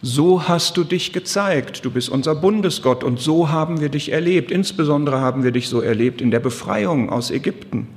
so 0.00 0.46
hast 0.46 0.76
du 0.76 0.84
dich 0.84 1.12
gezeigt, 1.12 1.84
du 1.84 1.90
bist 1.90 2.08
unser 2.08 2.34
Bundesgott 2.34 3.02
und 3.02 3.18
so 3.18 3.48
haben 3.48 3.80
wir 3.80 3.88
dich 3.88 4.12
erlebt, 4.12 4.50
insbesondere 4.50 5.20
haben 5.20 5.42
wir 5.42 5.50
dich 5.50 5.68
so 5.68 5.80
erlebt 5.80 6.20
in 6.20 6.30
der 6.30 6.40
Befreiung 6.40 7.10
aus 7.10 7.30
Ägypten. 7.30 7.88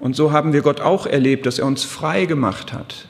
Und 0.00 0.16
so 0.16 0.32
haben 0.32 0.52
wir 0.52 0.62
Gott 0.62 0.80
auch 0.80 1.06
erlebt, 1.06 1.46
dass 1.46 1.58
er 1.58 1.66
uns 1.66 1.84
frei 1.84 2.24
gemacht 2.24 2.72
hat. 2.72 3.06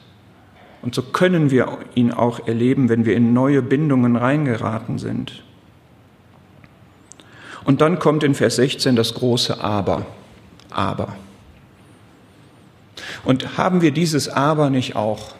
Und 0.81 0.93
so 0.93 1.01
können 1.01 1.49
wir 1.49 1.77
ihn 1.95 2.11
auch 2.11 2.47
erleben, 2.47 2.89
wenn 2.89 3.05
wir 3.05 3.15
in 3.15 3.33
neue 3.33 3.61
Bindungen 3.61 4.15
reingeraten 4.15 4.99
sind. 4.99 5.43
Und 7.63 7.81
dann 7.81 7.99
kommt 7.99 8.23
in 8.23 8.35
Vers 8.35 8.55
16 8.55 8.95
das 8.95 9.13
große 9.13 9.61
Aber. 9.61 10.05
Aber. 10.69 11.15
Und 13.23 13.57
haben 13.57 13.81
wir 13.81 13.91
dieses 13.91 14.27
Aber 14.29 14.69
nicht 14.69 14.95
auch? 14.95 15.35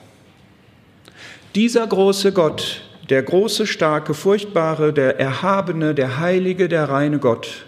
Dieser 1.55 1.85
große 1.85 2.31
Gott, 2.31 2.81
der 3.09 3.23
große, 3.23 3.67
starke, 3.67 4.13
furchtbare, 4.13 4.93
der 4.93 5.19
erhabene, 5.19 5.93
der 5.93 6.19
heilige, 6.19 6.69
der 6.69 6.89
reine 6.89 7.19
Gott, 7.19 7.65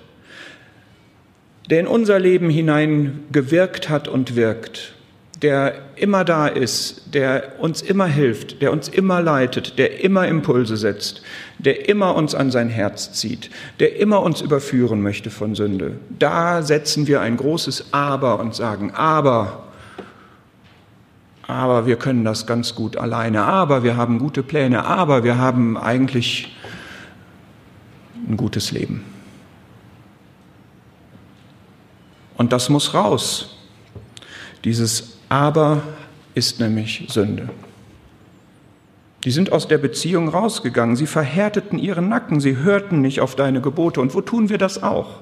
der 1.70 1.82
in 1.82 1.88
unser 1.88 2.20
Leben 2.20 2.50
hinein 2.50 3.26
gewirkt 3.32 3.90
hat 3.90 4.08
und 4.08 4.36
wirkt, 4.36 4.94
der 5.44 5.76
immer 5.98 6.24
da 6.24 6.48
ist, 6.48 7.14
der 7.14 7.60
uns 7.60 7.82
immer 7.82 8.06
hilft, 8.06 8.62
der 8.62 8.72
uns 8.72 8.88
immer 8.88 9.22
leitet, 9.22 9.78
der 9.78 10.02
immer 10.02 10.26
Impulse 10.26 10.78
setzt, 10.78 11.22
der 11.60 11.90
immer 11.90 12.16
uns 12.16 12.34
an 12.34 12.50
sein 12.50 12.70
Herz 12.70 13.12
zieht, 13.12 13.50
der 13.82 13.98
immer 13.98 14.22
uns 14.22 14.40
überführen 14.40 15.02
möchte 15.02 15.30
von 15.30 15.54
Sünde. 15.54 16.00
Da 16.18 16.62
setzen 16.62 17.08
wir 17.08 17.20
ein 17.20 17.36
großes 17.36 17.88
Aber 17.92 18.40
und 18.40 18.56
sagen, 18.56 18.92
aber, 18.92 19.68
aber 21.46 21.86
wir 21.86 21.98
können 21.98 22.24
das 22.24 22.48
ganz 22.48 22.74
gut 22.74 22.96
alleine, 22.96 23.44
aber 23.44 23.84
wir 23.84 23.98
haben 23.98 24.20
gute 24.20 24.44
Pläne, 24.44 24.86
aber 24.86 25.26
wir 25.26 25.38
haben 25.38 25.78
eigentlich 25.78 26.56
ein 28.30 28.38
gutes 28.38 28.72
Leben. 28.72 29.04
Und 32.38 32.54
das 32.54 32.70
muss 32.70 32.94
raus. 32.94 33.58
Dieses 34.64 35.13
aber 35.34 35.82
ist 36.36 36.60
nämlich 36.60 37.06
Sünde. 37.10 37.50
Die 39.24 39.32
sind 39.32 39.52
aus 39.52 39.68
der 39.68 39.80
Beziehung 39.80 40.30
rausgegangen, 40.30 40.96
sie 40.96 41.08
verhärteten 41.08 41.80
ihren 41.80 42.08
Nacken, 42.08 42.40
sie 42.40 42.58
hörten 42.58 43.02
nicht 43.02 43.20
auf 43.20 43.36
deine 43.36 43.60
Gebote. 43.60 44.00
Und 44.00 44.14
wo 44.14 44.22
tun 44.22 44.50
wir 44.50 44.60
das 44.60 44.84
auch? 44.84 45.22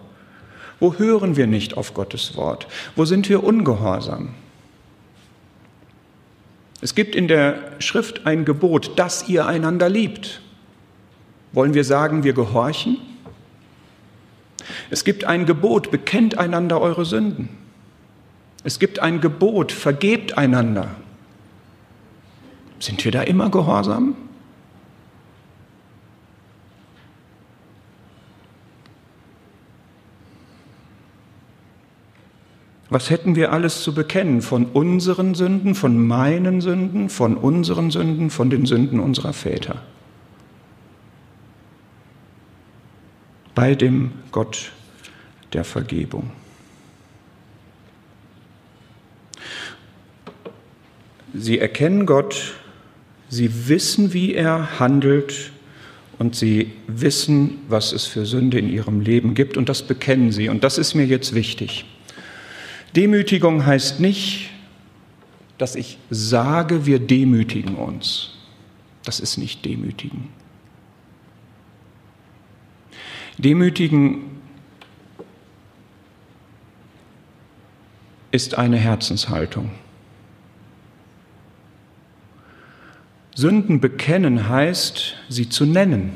Wo 0.82 0.96
hören 0.96 1.38
wir 1.38 1.48
nicht 1.48 1.78
auf 1.78 1.94
Gottes 1.94 2.36
Wort? 2.36 2.68
Wo 2.98 3.06
sind 3.06 3.30
wir 3.30 3.42
ungehorsam? 3.42 4.34
Es 6.82 6.94
gibt 6.94 7.16
in 7.16 7.30
der 7.30 7.80
Schrift 7.80 8.28
ein 8.28 8.44
Gebot, 8.44 9.00
dass 9.00 9.30
ihr 9.30 9.46
einander 9.46 9.88
liebt. 9.88 10.42
Wollen 11.54 11.74
wir 11.74 11.86
sagen, 11.86 12.26
wir 12.26 12.34
gehorchen? 12.34 12.98
Es 14.90 15.06
gibt 15.06 15.24
ein 15.24 15.46
Gebot, 15.46 15.90
bekennt 15.90 16.38
einander 16.38 16.82
eure 16.82 17.06
Sünden. 17.06 17.61
Es 18.64 18.80
gibt 18.80 19.00
ein 19.00 19.22
Gebot, 19.22 19.72
vergebt 19.72 20.38
einander. 20.38 20.96
Sind 22.80 23.04
wir 23.06 23.12
da 23.12 23.22
immer 23.22 23.50
gehorsam? 23.50 24.16
Was 32.90 33.10
hätten 33.10 33.38
wir 33.38 33.54
alles 33.54 33.84
zu 33.84 33.94
bekennen 33.94 34.42
von 34.42 34.66
unseren 34.66 35.34
Sünden, 35.34 35.76
von 35.76 35.98
meinen 36.08 36.60
Sünden, 36.60 37.10
von 37.10 37.38
unseren 37.38 37.90
Sünden, 37.90 38.30
von 38.30 38.50
den 38.50 38.66
Sünden 38.66 39.00
unserer 39.00 39.32
Väter? 39.32 39.82
Bei 43.56 43.76
dem 43.76 44.12
Gott 44.32 44.74
der 45.54 45.64
Vergebung. 45.64 46.32
Sie 51.34 51.60
erkennen 51.60 52.06
Gott, 52.06 52.56
sie 53.30 53.68
wissen, 53.68 54.14
wie 54.14 54.34
er 54.34 54.80
handelt 54.80 55.52
und 56.20 56.36
sie 56.36 56.74
wissen, 56.88 57.60
was 57.68 57.94
es 57.94 58.06
für 58.06 58.26
Sünde 58.26 58.60
in 58.60 58.70
ihrem 58.70 59.02
Leben 59.02 59.34
gibt 59.34 59.58
und 59.58 59.70
das 59.70 59.84
bekennen 59.84 60.32
sie. 60.32 60.50
Und 60.50 60.64
das 60.64 60.78
ist 60.78 60.94
mir 60.94 61.06
jetzt 61.06 61.34
wichtig. 61.34 61.86
Demütigung 62.96 63.66
heißt 63.66 64.00
nicht, 64.00 64.50
dass 65.58 65.76
ich 65.76 65.98
sage, 66.10 66.86
wir 66.86 67.00
demütigen 67.00 67.76
uns. 67.76 68.32
Das 69.06 69.20
ist 69.20 69.38
nicht 69.38 69.64
demütigen. 69.64 70.28
Demütigen 73.38 74.42
ist 78.32 78.58
eine 78.58 78.78
Herzenshaltung. 78.78 79.72
Sünden 83.36 83.80
bekennen 83.80 84.50
heißt, 84.50 85.16
sie 85.30 85.50
zu 85.50 85.66
nennen. 85.66 86.12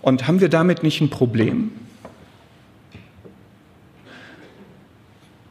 Und 0.00 0.26
haben 0.26 0.40
wir 0.40 0.48
damit 0.48 0.82
nicht 0.82 1.00
ein 1.00 1.10
Problem? 1.10 1.70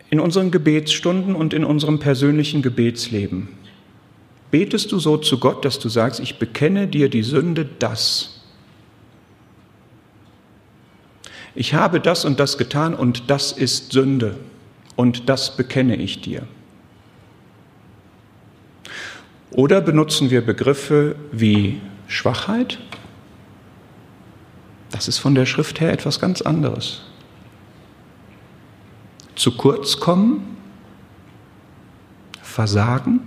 In 0.09 0.19
unseren 0.19 0.51
Gebetsstunden 0.51 1.35
und 1.35 1.53
in 1.53 1.63
unserem 1.63 1.99
persönlichen 1.99 2.61
Gebetsleben 2.61 3.47
betest 4.51 4.91
du 4.91 4.99
so 4.99 5.15
zu 5.15 5.39
Gott, 5.39 5.63
dass 5.63 5.79
du 5.79 5.87
sagst, 5.87 6.19
ich 6.19 6.37
bekenne 6.37 6.87
dir 6.87 7.07
die 7.07 7.23
Sünde 7.23 7.65
das. 7.79 8.41
Ich 11.55 11.73
habe 11.73 12.01
das 12.01 12.25
und 12.25 12.41
das 12.41 12.57
getan 12.57 12.93
und 12.93 13.29
das 13.29 13.53
ist 13.53 13.93
Sünde 13.93 14.37
und 14.97 15.29
das 15.29 15.55
bekenne 15.55 15.95
ich 15.95 16.19
dir. 16.19 16.45
Oder 19.51 19.81
benutzen 19.81 20.29
wir 20.29 20.45
Begriffe 20.45 21.15
wie 21.31 21.81
Schwachheit? 22.07 22.79
Das 24.91 25.07
ist 25.07 25.17
von 25.17 25.35
der 25.35 25.45
Schrift 25.45 25.79
her 25.79 25.91
etwas 25.91 26.19
ganz 26.19 26.41
anderes. 26.41 27.03
Zu 29.35 29.55
kurz 29.57 29.99
kommen? 29.99 30.57
Versagen? 32.41 33.21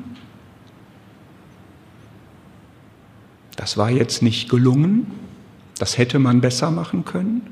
Das 3.57 3.77
war 3.77 3.91
jetzt 3.91 4.22
nicht 4.22 4.49
gelungen? 4.49 5.11
Das 5.79 5.99
hätte 5.99 6.18
man 6.18 6.41
besser 6.41 6.70
machen 6.70 7.05
können? 7.05 7.43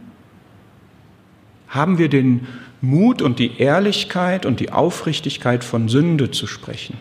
Haben 1.69 1.99
wir 1.99 2.09
den 2.09 2.47
Mut 2.81 3.23
und 3.23 3.39
die 3.39 3.59
Ehrlichkeit 3.59 4.45
und 4.45 4.61
die 4.61 4.73
Aufrichtigkeit 4.73 5.65
von 5.65 5.89
Sünde 5.89 6.31
zu 6.31 6.47
sprechen? 6.47 6.99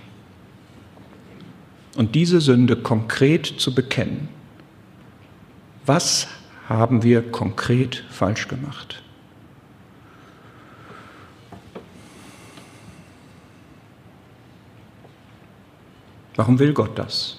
Und 1.95 2.15
diese 2.15 2.41
Sünde 2.41 2.75
konkret 2.75 3.45
zu 3.45 3.73
bekennen. 3.75 4.29
Was 5.85 6.27
haben 6.67 7.03
wir 7.03 7.21
konkret 7.31 8.03
falsch 8.09 8.47
gemacht? 8.47 9.01
Warum 16.35 16.59
will 16.59 16.73
Gott 16.73 16.97
das? 16.97 17.37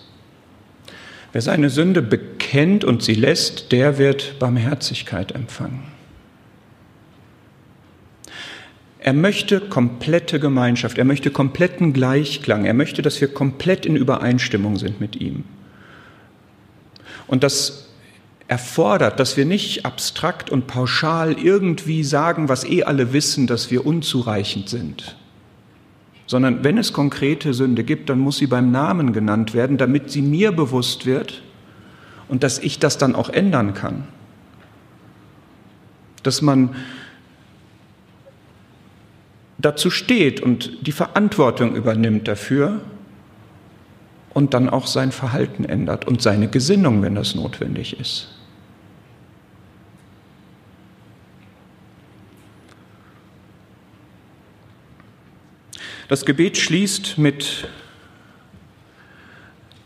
Wer 1.33 1.41
seine 1.41 1.71
Sünde 1.71 2.03
bekennt 2.03 2.85
und 2.85 3.03
sie 3.03 3.15
lässt, 3.15 3.73
der 3.73 3.97
wird 3.97 4.39
Barmherzigkeit 4.39 5.33
empfangen. 5.33 5.92
Er 9.05 9.13
möchte 9.15 9.59
komplette 9.59 10.39
Gemeinschaft, 10.39 10.97
er 10.97 11.05
möchte 11.05 11.33
kompletten 11.33 11.93
Gleichklang, 11.93 12.65
er 12.65 12.75
möchte, 12.75 13.03
dass 13.03 13.21
wir 13.21 13.27
komplett 13.27 13.85
in 13.85 13.97
Übereinstimmung 13.97 14.77
sind 14.77 15.01
mit 15.01 15.17
ihm. 15.17 15.43
Und 17.27 17.43
das 17.43 17.89
erfordert, 18.47 19.19
dass 19.19 19.37
wir 19.37 19.45
nicht 19.45 19.85
abstrakt 19.85 20.51
und 20.51 20.69
pauschal 20.69 21.33
irgendwie 21.33 22.05
sagen, 22.05 22.49
was 22.49 22.65
eh 22.65 22.85
alle 22.85 23.13
wissen, 23.13 23.49
dass 23.49 23.73
wir 23.73 23.87
unzureichend 23.87 24.69
sind, 24.69 25.17
sondern 26.27 26.63
wenn 26.63 26.79
es 26.79 26.93
konkrete 26.93 27.55
Sünde 27.55 27.83
gibt, 27.83 28.09
dann 28.09 28.21
muss 28.21 28.39
sie 28.39 28.47
beim 28.47 28.71
Namen 28.71 29.13
genannt 29.13 29.53
werden, 29.53 29.79
damit 29.79 30.13
sie 30.13 30.23
mir 30.23 30.53
bewusst 30.53 31.07
wird 31.07 31.43
und 32.29 32.45
dass 32.45 32.61
ich 32.61 32.79
das 32.79 32.99
dann 32.99 33.17
auch 33.17 33.31
ändern 33.31 33.75
kann. 33.75 34.05
Dass 36.23 36.41
man 36.41 36.77
dazu 39.63 39.91
steht 39.91 40.41
und 40.41 40.87
die 40.87 40.93
Verantwortung 40.93 41.75
übernimmt 41.75 42.29
dafür 42.29 42.81
und 44.35 44.55
dann 44.55 44.69
auch 44.69 44.87
sein 44.87 45.13
Verhalten 45.13 45.65
ändert 45.65 46.07
und 46.07 46.23
seine 46.23 46.49
Gesinnung, 46.49 47.03
wenn 47.03 47.15
das 47.15 47.35
notwendig 47.35 47.99
ist. 47.99 48.29
Das 56.09 56.27
Gebet 56.27 56.59
schließt 56.59 57.17
mit 57.17 57.69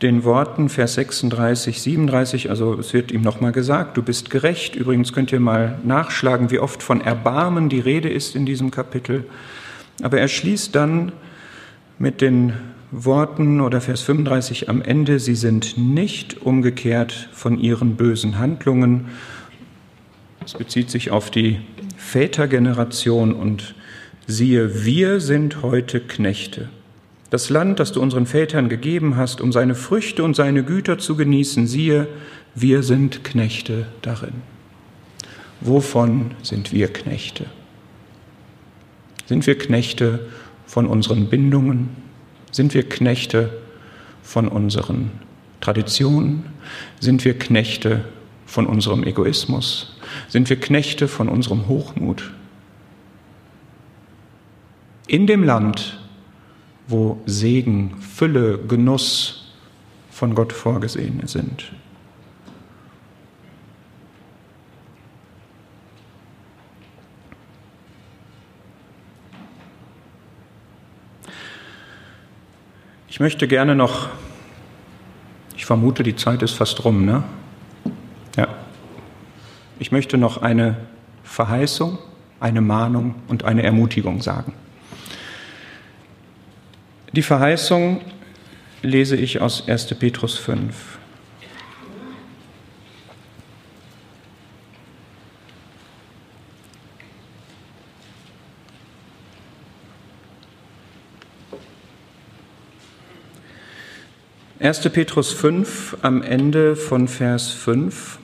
den 0.01 0.23
Worten 0.25 0.69
Vers 0.69 0.95
36, 0.95 1.81
37, 1.81 2.49
also 2.49 2.77
es 2.77 2.93
wird 2.93 3.11
ihm 3.11 3.21
nochmal 3.21 3.51
gesagt, 3.51 3.97
du 3.97 4.03
bist 4.03 4.29
gerecht. 4.29 4.75
Übrigens 4.75 5.13
könnt 5.13 5.31
ihr 5.31 5.39
mal 5.39 5.79
nachschlagen, 5.83 6.51
wie 6.51 6.59
oft 6.59 6.83
von 6.83 7.01
Erbarmen 7.01 7.69
die 7.69 7.79
Rede 7.79 8.09
ist 8.09 8.35
in 8.35 8.45
diesem 8.45 8.71
Kapitel. 8.71 9.25
Aber 10.01 10.19
er 10.19 10.27
schließt 10.27 10.75
dann 10.75 11.11
mit 11.99 12.21
den 12.21 12.53
Worten 12.91 13.59
oder 13.59 13.81
Vers 13.81 14.01
35 14.01 14.69
am 14.69 14.81
Ende, 14.81 15.19
sie 15.19 15.35
sind 15.35 15.77
nicht 15.77 16.41
umgekehrt 16.41 17.29
von 17.33 17.59
ihren 17.59 17.95
bösen 17.95 18.39
Handlungen. 18.39 19.09
Es 20.45 20.53
bezieht 20.53 20.89
sich 20.89 21.11
auf 21.11 21.29
die 21.29 21.59
Vätergeneration 21.97 23.33
und 23.33 23.75
siehe, 24.25 24.85
wir 24.85 25.19
sind 25.19 25.63
heute 25.63 25.99
Knechte. 25.99 26.69
Das 27.29 27.49
Land, 27.49 27.79
das 27.81 27.91
du 27.91 28.01
unseren 28.01 28.25
Vätern 28.25 28.69
gegeben 28.69 29.17
hast, 29.17 29.41
um 29.41 29.51
seine 29.51 29.75
Früchte 29.75 30.23
und 30.23 30.35
seine 30.35 30.63
Güter 30.63 30.97
zu 30.97 31.17
genießen, 31.17 31.67
siehe, 31.67 32.07
wir 32.55 32.83
sind 32.83 33.25
Knechte 33.25 33.87
darin. 34.01 34.35
Wovon 35.59 36.31
sind 36.41 36.71
wir 36.71 36.87
Knechte? 36.87 37.45
Sind 39.27 39.45
wir 39.45 39.57
Knechte 39.57 40.27
von 40.65 40.87
unseren 40.87 41.27
Bindungen? 41.27 41.89
Sind 42.51 42.73
wir 42.73 42.87
Knechte 42.87 43.49
von 44.23 44.47
unseren 44.47 45.11
Traditionen? 45.59 46.45
Sind 47.01 47.25
wir 47.25 47.37
Knechte 47.37 48.05
von 48.45 48.65
unserem 48.65 49.03
Egoismus? 49.03 49.97
Sind 50.29 50.49
wir 50.49 50.57
Knechte 50.57 51.09
von 51.09 51.27
unserem 51.27 51.67
Hochmut? 51.67 52.31
In 55.07 55.27
dem 55.27 55.43
Land, 55.43 55.99
wo 56.87 57.21
Segen, 57.25 57.95
Fülle, 57.99 58.57
Genuss 58.57 59.53
von 60.09 60.35
Gott 60.35 60.53
vorgesehen 60.53 61.27
sind. 61.27 61.71
Ich 73.17 73.19
möchte 73.19 73.47
gerne 73.47 73.73
noch, 73.73 74.09
ich 75.55 75.65
vermute, 75.65 76.03
die 76.03 76.15
Zeit 76.15 76.43
ist 76.43 76.53
fast 76.53 76.85
rum, 76.85 77.03
ne? 77.03 77.23
Ja. 78.35 78.47
Ich 79.79 79.91
möchte 79.91 80.19
noch 80.19 80.43
eine 80.43 80.77
Verheißung, 81.23 81.97
eine 82.39 82.61
Mahnung 82.61 83.15
und 83.27 83.43
eine 83.43 83.63
Ermutigung 83.63 84.21
sagen. 84.21 84.53
Die 87.11 87.23
Verheißung 87.23 88.01
lese 88.83 89.15
ich 89.15 89.41
aus 89.41 89.67
1. 89.67 89.95
Petrus 89.95 90.37
5. 90.37 90.96
Erste 104.59 104.89
Petrus 104.89 105.33
5 105.33 105.97
am 106.01 106.23
Ende 106.23 106.75
von 106.75 107.07
Vers 107.07 107.49
5. 107.49 108.17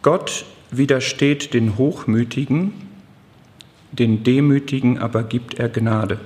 Gott 0.00 0.46
widersteht 0.70 1.52
den 1.52 1.76
Hochmütigen, 1.76 2.72
den 3.92 4.24
Demütigen 4.24 4.98
aber 4.98 5.22
gibt 5.22 5.58
er 5.58 5.68
Gnade. 5.68 6.18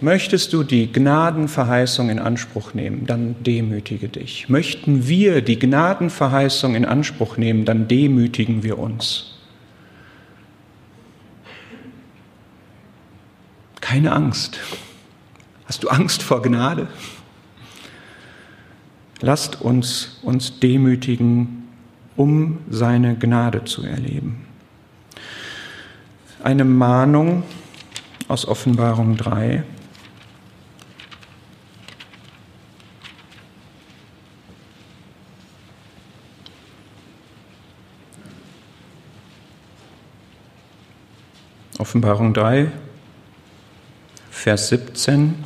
Möchtest 0.00 0.52
du 0.52 0.62
die 0.62 0.92
Gnadenverheißung 0.92 2.08
in 2.08 2.20
Anspruch 2.20 2.72
nehmen, 2.72 3.06
dann 3.06 3.34
demütige 3.42 4.08
dich. 4.08 4.48
Möchten 4.48 5.08
wir 5.08 5.42
die 5.42 5.58
Gnadenverheißung 5.58 6.76
in 6.76 6.84
Anspruch 6.84 7.36
nehmen, 7.36 7.64
dann 7.64 7.88
demütigen 7.88 8.62
wir 8.62 8.78
uns. 8.78 9.33
Keine 13.94 14.10
Angst. 14.10 14.58
Hast 15.66 15.84
du 15.84 15.88
Angst 15.88 16.24
vor 16.24 16.42
Gnade? 16.42 16.88
Lasst 19.20 19.60
uns 19.60 20.18
uns 20.22 20.58
demütigen, 20.58 21.68
um 22.16 22.58
seine 22.68 23.16
Gnade 23.16 23.62
zu 23.62 23.84
erleben. 23.84 24.46
Eine 26.42 26.64
Mahnung 26.64 27.44
aus 28.26 28.48
Offenbarung 28.48 29.16
3. 29.16 29.62
Offenbarung 41.78 42.34
3, 42.34 42.72
Vers 44.44 44.68
17 44.68 45.36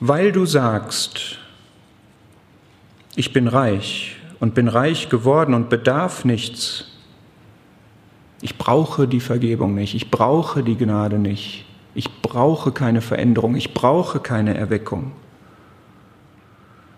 weil 0.00 0.30
du 0.30 0.44
sagst, 0.44 1.38
ich 3.16 3.32
bin 3.32 3.48
reich 3.48 4.16
und 4.38 4.54
bin 4.54 4.68
reich 4.68 5.08
geworden 5.08 5.54
und 5.54 5.70
bedarf 5.70 6.26
nichts. 6.26 6.84
Ich 8.42 8.58
brauche 8.58 9.08
die 9.08 9.20
Vergebung 9.20 9.74
nicht, 9.74 9.94
ich 9.94 10.10
brauche 10.10 10.62
die 10.62 10.76
Gnade 10.76 11.18
nicht, 11.18 11.64
ich 11.94 12.20
brauche 12.20 12.72
keine 12.72 13.00
Veränderung, 13.00 13.56
ich 13.56 13.72
brauche 13.72 14.20
keine 14.20 14.54
Erweckung. 14.54 15.12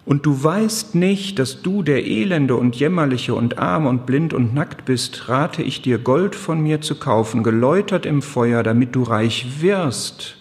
Und 0.05 0.27
du 0.27 0.43
weißt 0.43 0.95
nicht, 0.95 1.39
dass 1.39 1.63
du 1.63 1.83
der 1.83 2.07
Elende 2.07 2.57
und 2.57 2.77
Jämmerliche 2.77 3.35
und 3.35 3.59
arm 3.59 3.87
und 3.87 4.07
blind 4.07 4.33
und 4.33 4.55
nackt 4.55 4.85
bist, 4.85 5.29
rate 5.29 5.63
ich 5.63 5.83
dir, 5.83 5.99
Gold 5.99 6.35
von 6.35 6.61
mir 6.61 6.81
zu 6.81 6.97
kaufen, 6.97 7.43
geläutert 7.43 8.07
im 8.07 8.23
Feuer, 8.23 8.63
damit 8.63 8.95
du 8.97 9.03
reich 9.03 9.61
wirst 9.61 10.37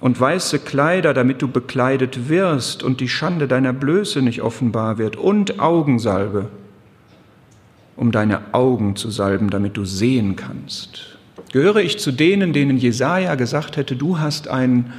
und 0.00 0.20
weiße 0.20 0.60
Kleider, 0.60 1.14
damit 1.14 1.42
du 1.42 1.48
bekleidet 1.48 2.28
wirst 2.28 2.82
und 2.82 3.00
die 3.00 3.08
Schande 3.08 3.48
deiner 3.48 3.72
Blöße 3.72 4.22
nicht 4.22 4.42
offenbar 4.42 4.98
wird, 4.98 5.16
und 5.16 5.58
Augensalbe, 5.58 6.48
um 7.96 8.12
deine 8.12 8.54
Augen 8.54 8.96
zu 8.96 9.10
salben, 9.10 9.50
damit 9.50 9.76
du 9.76 9.84
sehen 9.84 10.36
kannst. 10.36 11.18
Gehöre 11.52 11.80
ich 11.80 11.98
zu 11.98 12.12
denen, 12.12 12.52
denen 12.52 12.76
Jesaja 12.76 13.34
gesagt 13.34 13.76
hätte, 13.76 13.96
du 13.96 14.18
hast 14.18 14.48
ein 14.48 14.92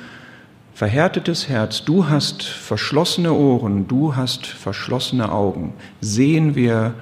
verhärtetes 0.79 1.49
Herz, 1.49 1.83
du 1.83 2.07
hast 2.07 2.41
verschlossene 2.41 3.33
Ohren, 3.33 3.89
du 3.89 4.15
hast 4.15 4.45
verschlossene 4.45 5.29
Augen, 5.29 5.73
sehen 5.99 6.55
wir 6.55 6.93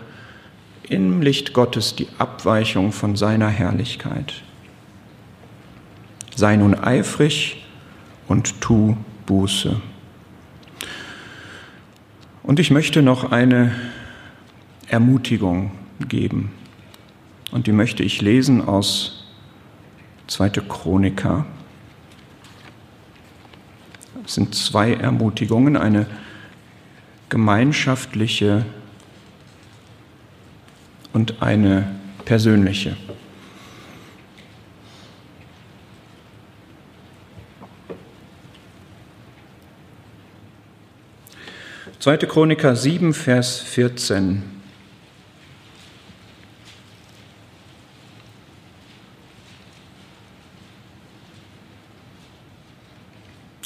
im 0.89 1.21
Licht 1.21 1.53
Gottes 1.53 1.95
die 1.95 2.07
Abweichung 2.17 2.91
von 2.91 3.15
seiner 3.15 3.49
Herrlichkeit. 3.49 4.41
Sei 6.35 6.55
nun 6.55 6.73
eifrig, 6.73 7.67
und 8.27 8.61
tu 8.61 8.97
Buße. 9.27 9.79
Und 12.41 12.59
ich 12.59 12.71
möchte 12.71 13.03
noch 13.03 13.31
eine 13.31 13.75
Ermutigung 14.87 15.69
geben. 16.09 16.51
Und 17.51 17.67
die 17.67 17.73
möchte 17.73 18.01
ich 18.01 18.23
lesen 18.23 18.67
aus 18.67 19.27
2. 20.25 20.49
Chroniker. 20.67 21.45
Es 24.27 24.33
sind 24.33 24.53
zwei 24.53 24.93
Ermutigungen, 24.93 25.77
eine 25.77 26.05
gemeinschaftliche 27.29 28.65
und 31.13 31.41
eine 31.41 31.95
persönliche. 32.25 32.97
2. 41.99 42.17
Chroniker 42.17 42.75
7, 42.75 43.13
Vers 43.13 43.61
14. 43.61 44.56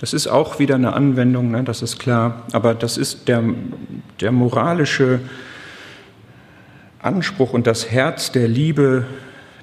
Das 0.02 0.14
ist 0.14 0.28
auch 0.28 0.60
wieder 0.60 0.76
eine 0.76 0.92
Anwendung, 0.92 1.52
ne, 1.52 1.64
das 1.64 1.82
ist 1.82 1.98
klar, 1.98 2.44
aber 2.52 2.74
das 2.74 2.98
ist 2.98 3.30
der, 3.30 3.42
der 4.20 4.34
moralische 4.34 5.22
Anspruch 7.02 7.54
und 7.54 7.66
das 7.68 7.90
Herz 7.90 8.34
der 8.34 8.50
Liebe 8.50 9.06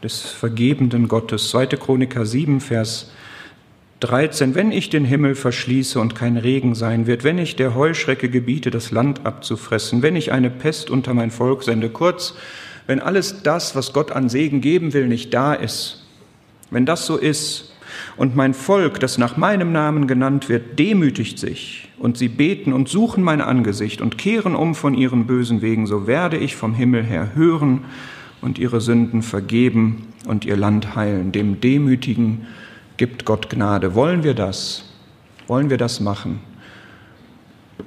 des 0.03 0.21
vergebenden 0.21 1.09
Gottes. 1.09 1.51
2. 1.51 1.67
Chroniker 1.67 2.25
7, 2.25 2.61
Vers 2.61 3.01
14. 3.01 3.19
13, 4.01 4.55
wenn 4.55 4.71
ich 4.71 4.91
den 4.91 5.05
Himmel 5.05 5.35
verschließe 5.35 5.99
und 5.99 6.15
kein 6.15 6.37
Regen 6.37 6.75
sein 6.75 7.07
wird, 7.07 7.25
wenn 7.25 7.39
ich 7.39 7.57
der 7.57 7.75
Heuschrecke 7.75 8.29
gebiete, 8.29 8.71
das 8.71 8.93
Land 8.93 9.27
abzufressen, 9.27 10.03
wenn 10.03 10.15
ich 10.15 10.31
eine 10.31 10.51
Pest 10.51 10.89
unter 10.89 11.15
mein 11.15 11.33
Volk 11.33 11.65
sende, 11.65 11.91
kurz, 11.91 12.35
wenn 12.87 13.01
alles 13.01 13.43
das, 13.43 13.75
was 13.75 13.93
Gott 13.93 14.13
an 14.13 14.29
Segen 14.29 14.61
geben 14.61 14.93
will, 14.93 15.09
nicht 15.09 15.35
da 15.35 15.53
ist, 15.53 16.07
wenn 16.71 16.87
das 16.87 17.07
so 17.07 17.17
ist 17.17 17.68
und 18.17 18.37
mein 18.37 18.55
Volk, 18.55 19.01
das 19.01 19.19
nach 19.19 19.37
meinem 19.37 19.73
Namen 19.73 20.07
genannt 20.07 20.49
wird, 20.49 20.79
demütigt 20.79 21.39
sich 21.39 21.89
und 21.99 22.17
sie 22.17 22.29
beten 22.29 22.73
und 22.73 22.89
suchen 22.89 23.23
mein 23.23 23.41
Angesicht 23.41 24.01
und 24.01 24.19
kehren 24.19 24.55
um 24.55 24.75
von 24.75 24.95
ihren 24.95 25.27
bösen 25.27 25.63
Wegen, 25.63 25.87
so 25.87 26.07
werde 26.07 26.37
ich 26.37 26.57
vom 26.57 26.75
Himmel 26.75 27.05
her 27.05 27.35
hören 27.35 27.85
und 28.41 28.59
ihre 28.59 28.81
Sünden 28.81 29.23
vergeben 29.23 30.09
und 30.27 30.45
ihr 30.45 30.57
Land 30.57 30.95
heilen, 30.95 31.33
dem 31.33 31.61
Demütigen, 31.61 32.47
gibt 32.97 33.25
Gott 33.25 33.51
Gnade. 33.51 33.95
Wollen 33.95 34.25
wir 34.25 34.35
das? 34.35 34.85
Wollen 35.47 35.71
wir 35.71 35.79
das 35.79 36.01
machen? 36.01 36.41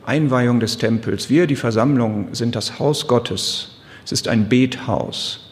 Einweihung 0.06 0.60
des 0.60 0.78
Tempels. 0.78 1.30
Wir, 1.30 1.48
die 1.48 1.56
Versammlung, 1.56 2.30
sind 2.34 2.56
das 2.56 2.80
Haus 2.80 3.08
Gottes. 3.08 3.82
Es 4.04 4.12
ist 4.12 4.28
ein 4.28 4.50
Bethaus. 4.50 5.52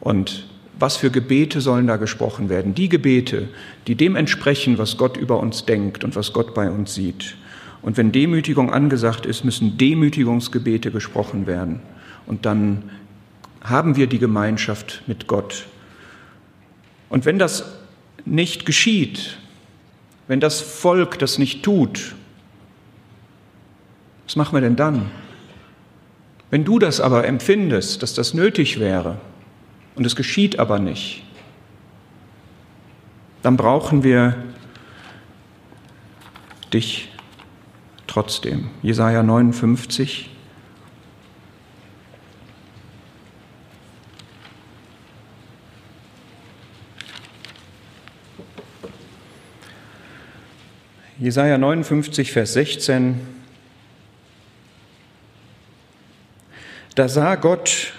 Und 0.00 0.49
was 0.80 0.96
für 0.96 1.10
Gebete 1.10 1.60
sollen 1.60 1.86
da 1.86 1.96
gesprochen 1.96 2.48
werden? 2.48 2.74
Die 2.74 2.88
Gebete, 2.88 3.48
die 3.86 3.94
dem 3.94 4.16
entsprechen, 4.16 4.78
was 4.78 4.96
Gott 4.96 5.18
über 5.18 5.38
uns 5.38 5.66
denkt 5.66 6.04
und 6.04 6.16
was 6.16 6.32
Gott 6.32 6.54
bei 6.54 6.70
uns 6.70 6.94
sieht. 6.94 7.36
Und 7.82 7.98
wenn 7.98 8.12
Demütigung 8.12 8.72
angesagt 8.72 9.26
ist, 9.26 9.44
müssen 9.44 9.76
Demütigungsgebete 9.76 10.90
gesprochen 10.90 11.46
werden. 11.46 11.80
Und 12.26 12.46
dann 12.46 12.90
haben 13.62 13.96
wir 13.96 14.06
die 14.06 14.18
Gemeinschaft 14.18 15.02
mit 15.06 15.26
Gott. 15.26 15.66
Und 17.10 17.26
wenn 17.26 17.38
das 17.38 17.64
nicht 18.24 18.64
geschieht, 18.64 19.38
wenn 20.28 20.40
das 20.40 20.60
Volk 20.60 21.18
das 21.18 21.38
nicht 21.38 21.62
tut, 21.62 22.14
was 24.24 24.36
machen 24.36 24.54
wir 24.54 24.60
denn 24.60 24.76
dann? 24.76 25.10
Wenn 26.50 26.64
du 26.64 26.78
das 26.78 27.00
aber 27.00 27.26
empfindest, 27.26 28.02
dass 28.02 28.14
das 28.14 28.32
nötig 28.32 28.80
wäre 28.80 29.18
und 29.94 30.06
es 30.06 30.16
geschieht 30.16 30.58
aber 30.58 30.78
nicht, 30.78 31.22
dann 33.42 33.56
brauchen 33.56 34.02
wir 34.02 34.36
dich 36.72 37.10
trotzdem. 38.06 38.70
Jesaja 38.82 39.22
59. 39.22 40.30
Jesaja 51.18 51.58
59, 51.58 52.32
Vers 52.32 52.54
16. 52.54 53.20
Da 56.94 57.08
sah 57.08 57.34
Gott 57.34 57.92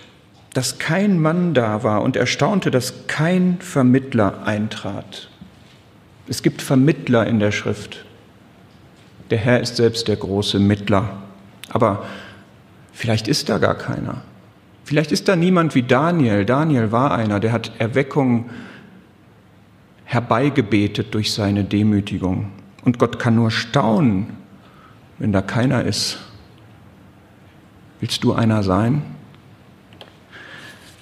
dass 0.53 0.79
kein 0.79 1.19
Mann 1.19 1.53
da 1.53 1.83
war 1.83 2.01
und 2.01 2.15
erstaunte, 2.15 2.71
dass 2.71 3.07
kein 3.07 3.57
Vermittler 3.59 4.45
eintrat. 4.45 5.29
Es 6.27 6.43
gibt 6.43 6.61
Vermittler 6.61 7.25
in 7.25 7.39
der 7.39 7.51
Schrift. 7.51 8.05
Der 9.29 9.37
Herr 9.37 9.61
ist 9.61 9.77
selbst 9.77 10.07
der 10.07 10.17
große 10.17 10.59
Mittler. 10.59 11.21
Aber 11.69 12.05
vielleicht 12.91 13.27
ist 13.27 13.47
da 13.47 13.57
gar 13.59 13.75
keiner. 13.75 14.21
Vielleicht 14.83 15.13
ist 15.13 15.29
da 15.29 15.37
niemand 15.37 15.73
wie 15.73 15.83
Daniel. 15.83 16.45
Daniel 16.45 16.91
war 16.91 17.15
einer, 17.15 17.39
der 17.39 17.53
hat 17.53 17.71
Erweckung 17.79 18.49
herbeigebetet 20.03 21.13
durch 21.13 21.31
seine 21.31 21.63
Demütigung. 21.63 22.51
Und 22.83 22.99
Gott 22.99 23.19
kann 23.19 23.35
nur 23.35 23.51
staunen, 23.51 24.27
wenn 25.17 25.31
da 25.31 25.41
keiner 25.41 25.85
ist. 25.85 26.17
Willst 28.01 28.23
du 28.25 28.33
einer 28.33 28.63
sein? 28.63 29.03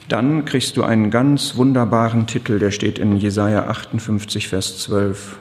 Dann 0.09 0.43
kriegst 0.43 0.75
du 0.75 0.83
einen 0.83 1.11
ganz 1.11 1.55
wunderbaren 1.55 2.25
Titel, 2.25 2.57
der 2.57 2.71
steht 2.71 2.97
in 2.97 3.15
Jesaja 3.15 3.67
58, 3.67 4.47
Vers 4.47 4.79
12. 4.79 5.37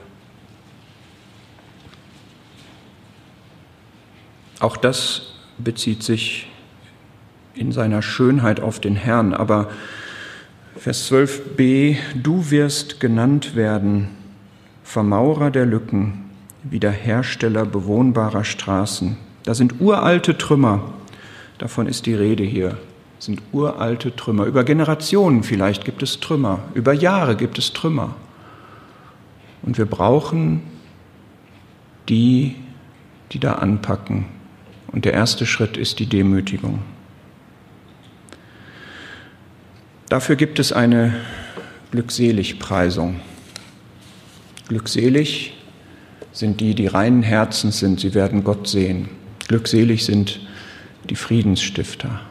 Auch 4.59 4.77
das 4.77 5.33
bezieht 5.57 6.03
sich 6.03 6.51
in 7.55 7.71
seiner 7.71 8.03
Schönheit 8.03 8.59
auf 8.59 8.79
den 8.79 8.95
Herrn, 8.95 9.33
aber 9.33 9.69
Vers 10.77 11.11
12b, 11.11 11.97
du 12.13 12.51
wirst 12.51 12.99
genannt 12.99 13.55
werden, 13.55 14.09
Vermaurer 14.83 15.49
der 15.49 15.65
Lücken, 15.65 16.29
Wiederhersteller 16.61 17.65
bewohnbarer 17.65 18.43
Straßen. 18.43 19.17
Da 19.43 19.55
sind 19.55 19.81
uralte 19.81 20.37
Trümmer, 20.37 20.93
davon 21.57 21.87
ist 21.87 22.05
die 22.05 22.13
Rede 22.13 22.43
hier, 22.43 22.77
sind 23.19 23.41
uralte 23.51 24.15
Trümmer. 24.15 24.45
Über 24.45 24.63
Generationen 24.63 25.43
vielleicht 25.43 25.85
gibt 25.85 26.01
es 26.01 26.19
Trümmer, 26.19 26.59
über 26.73 26.93
Jahre 26.93 27.35
gibt 27.35 27.57
es 27.57 27.73
Trümmer. 27.73 28.15
Und 29.61 29.77
wir 29.77 29.85
brauchen 29.85 30.61
die, 32.07 32.55
die 33.31 33.39
da 33.39 33.53
anpacken. 33.53 34.25
Und 34.91 35.05
der 35.05 35.13
erste 35.13 35.45
Schritt 35.45 35.77
ist 35.77 35.99
die 35.99 36.07
Demütigung. 36.07 36.79
Dafür 40.07 40.35
gibt 40.35 40.57
es 40.57 40.71
eine 40.71 41.13
Glückseligpreisung. 41.91 43.19
Glückselig 44.67 45.53
sind 46.31 46.61
die, 46.61 46.73
die 46.73 46.87
reinen 46.87 47.21
Herzens 47.21 47.79
sind, 47.79 47.99
sie 47.99 48.13
werden 48.15 48.43
Gott 48.43 48.67
sehen. 48.67 49.09
Glückselig 49.47 50.05
sind 50.05 50.39
die 51.09 51.15
Friedensstifter. 51.15 52.21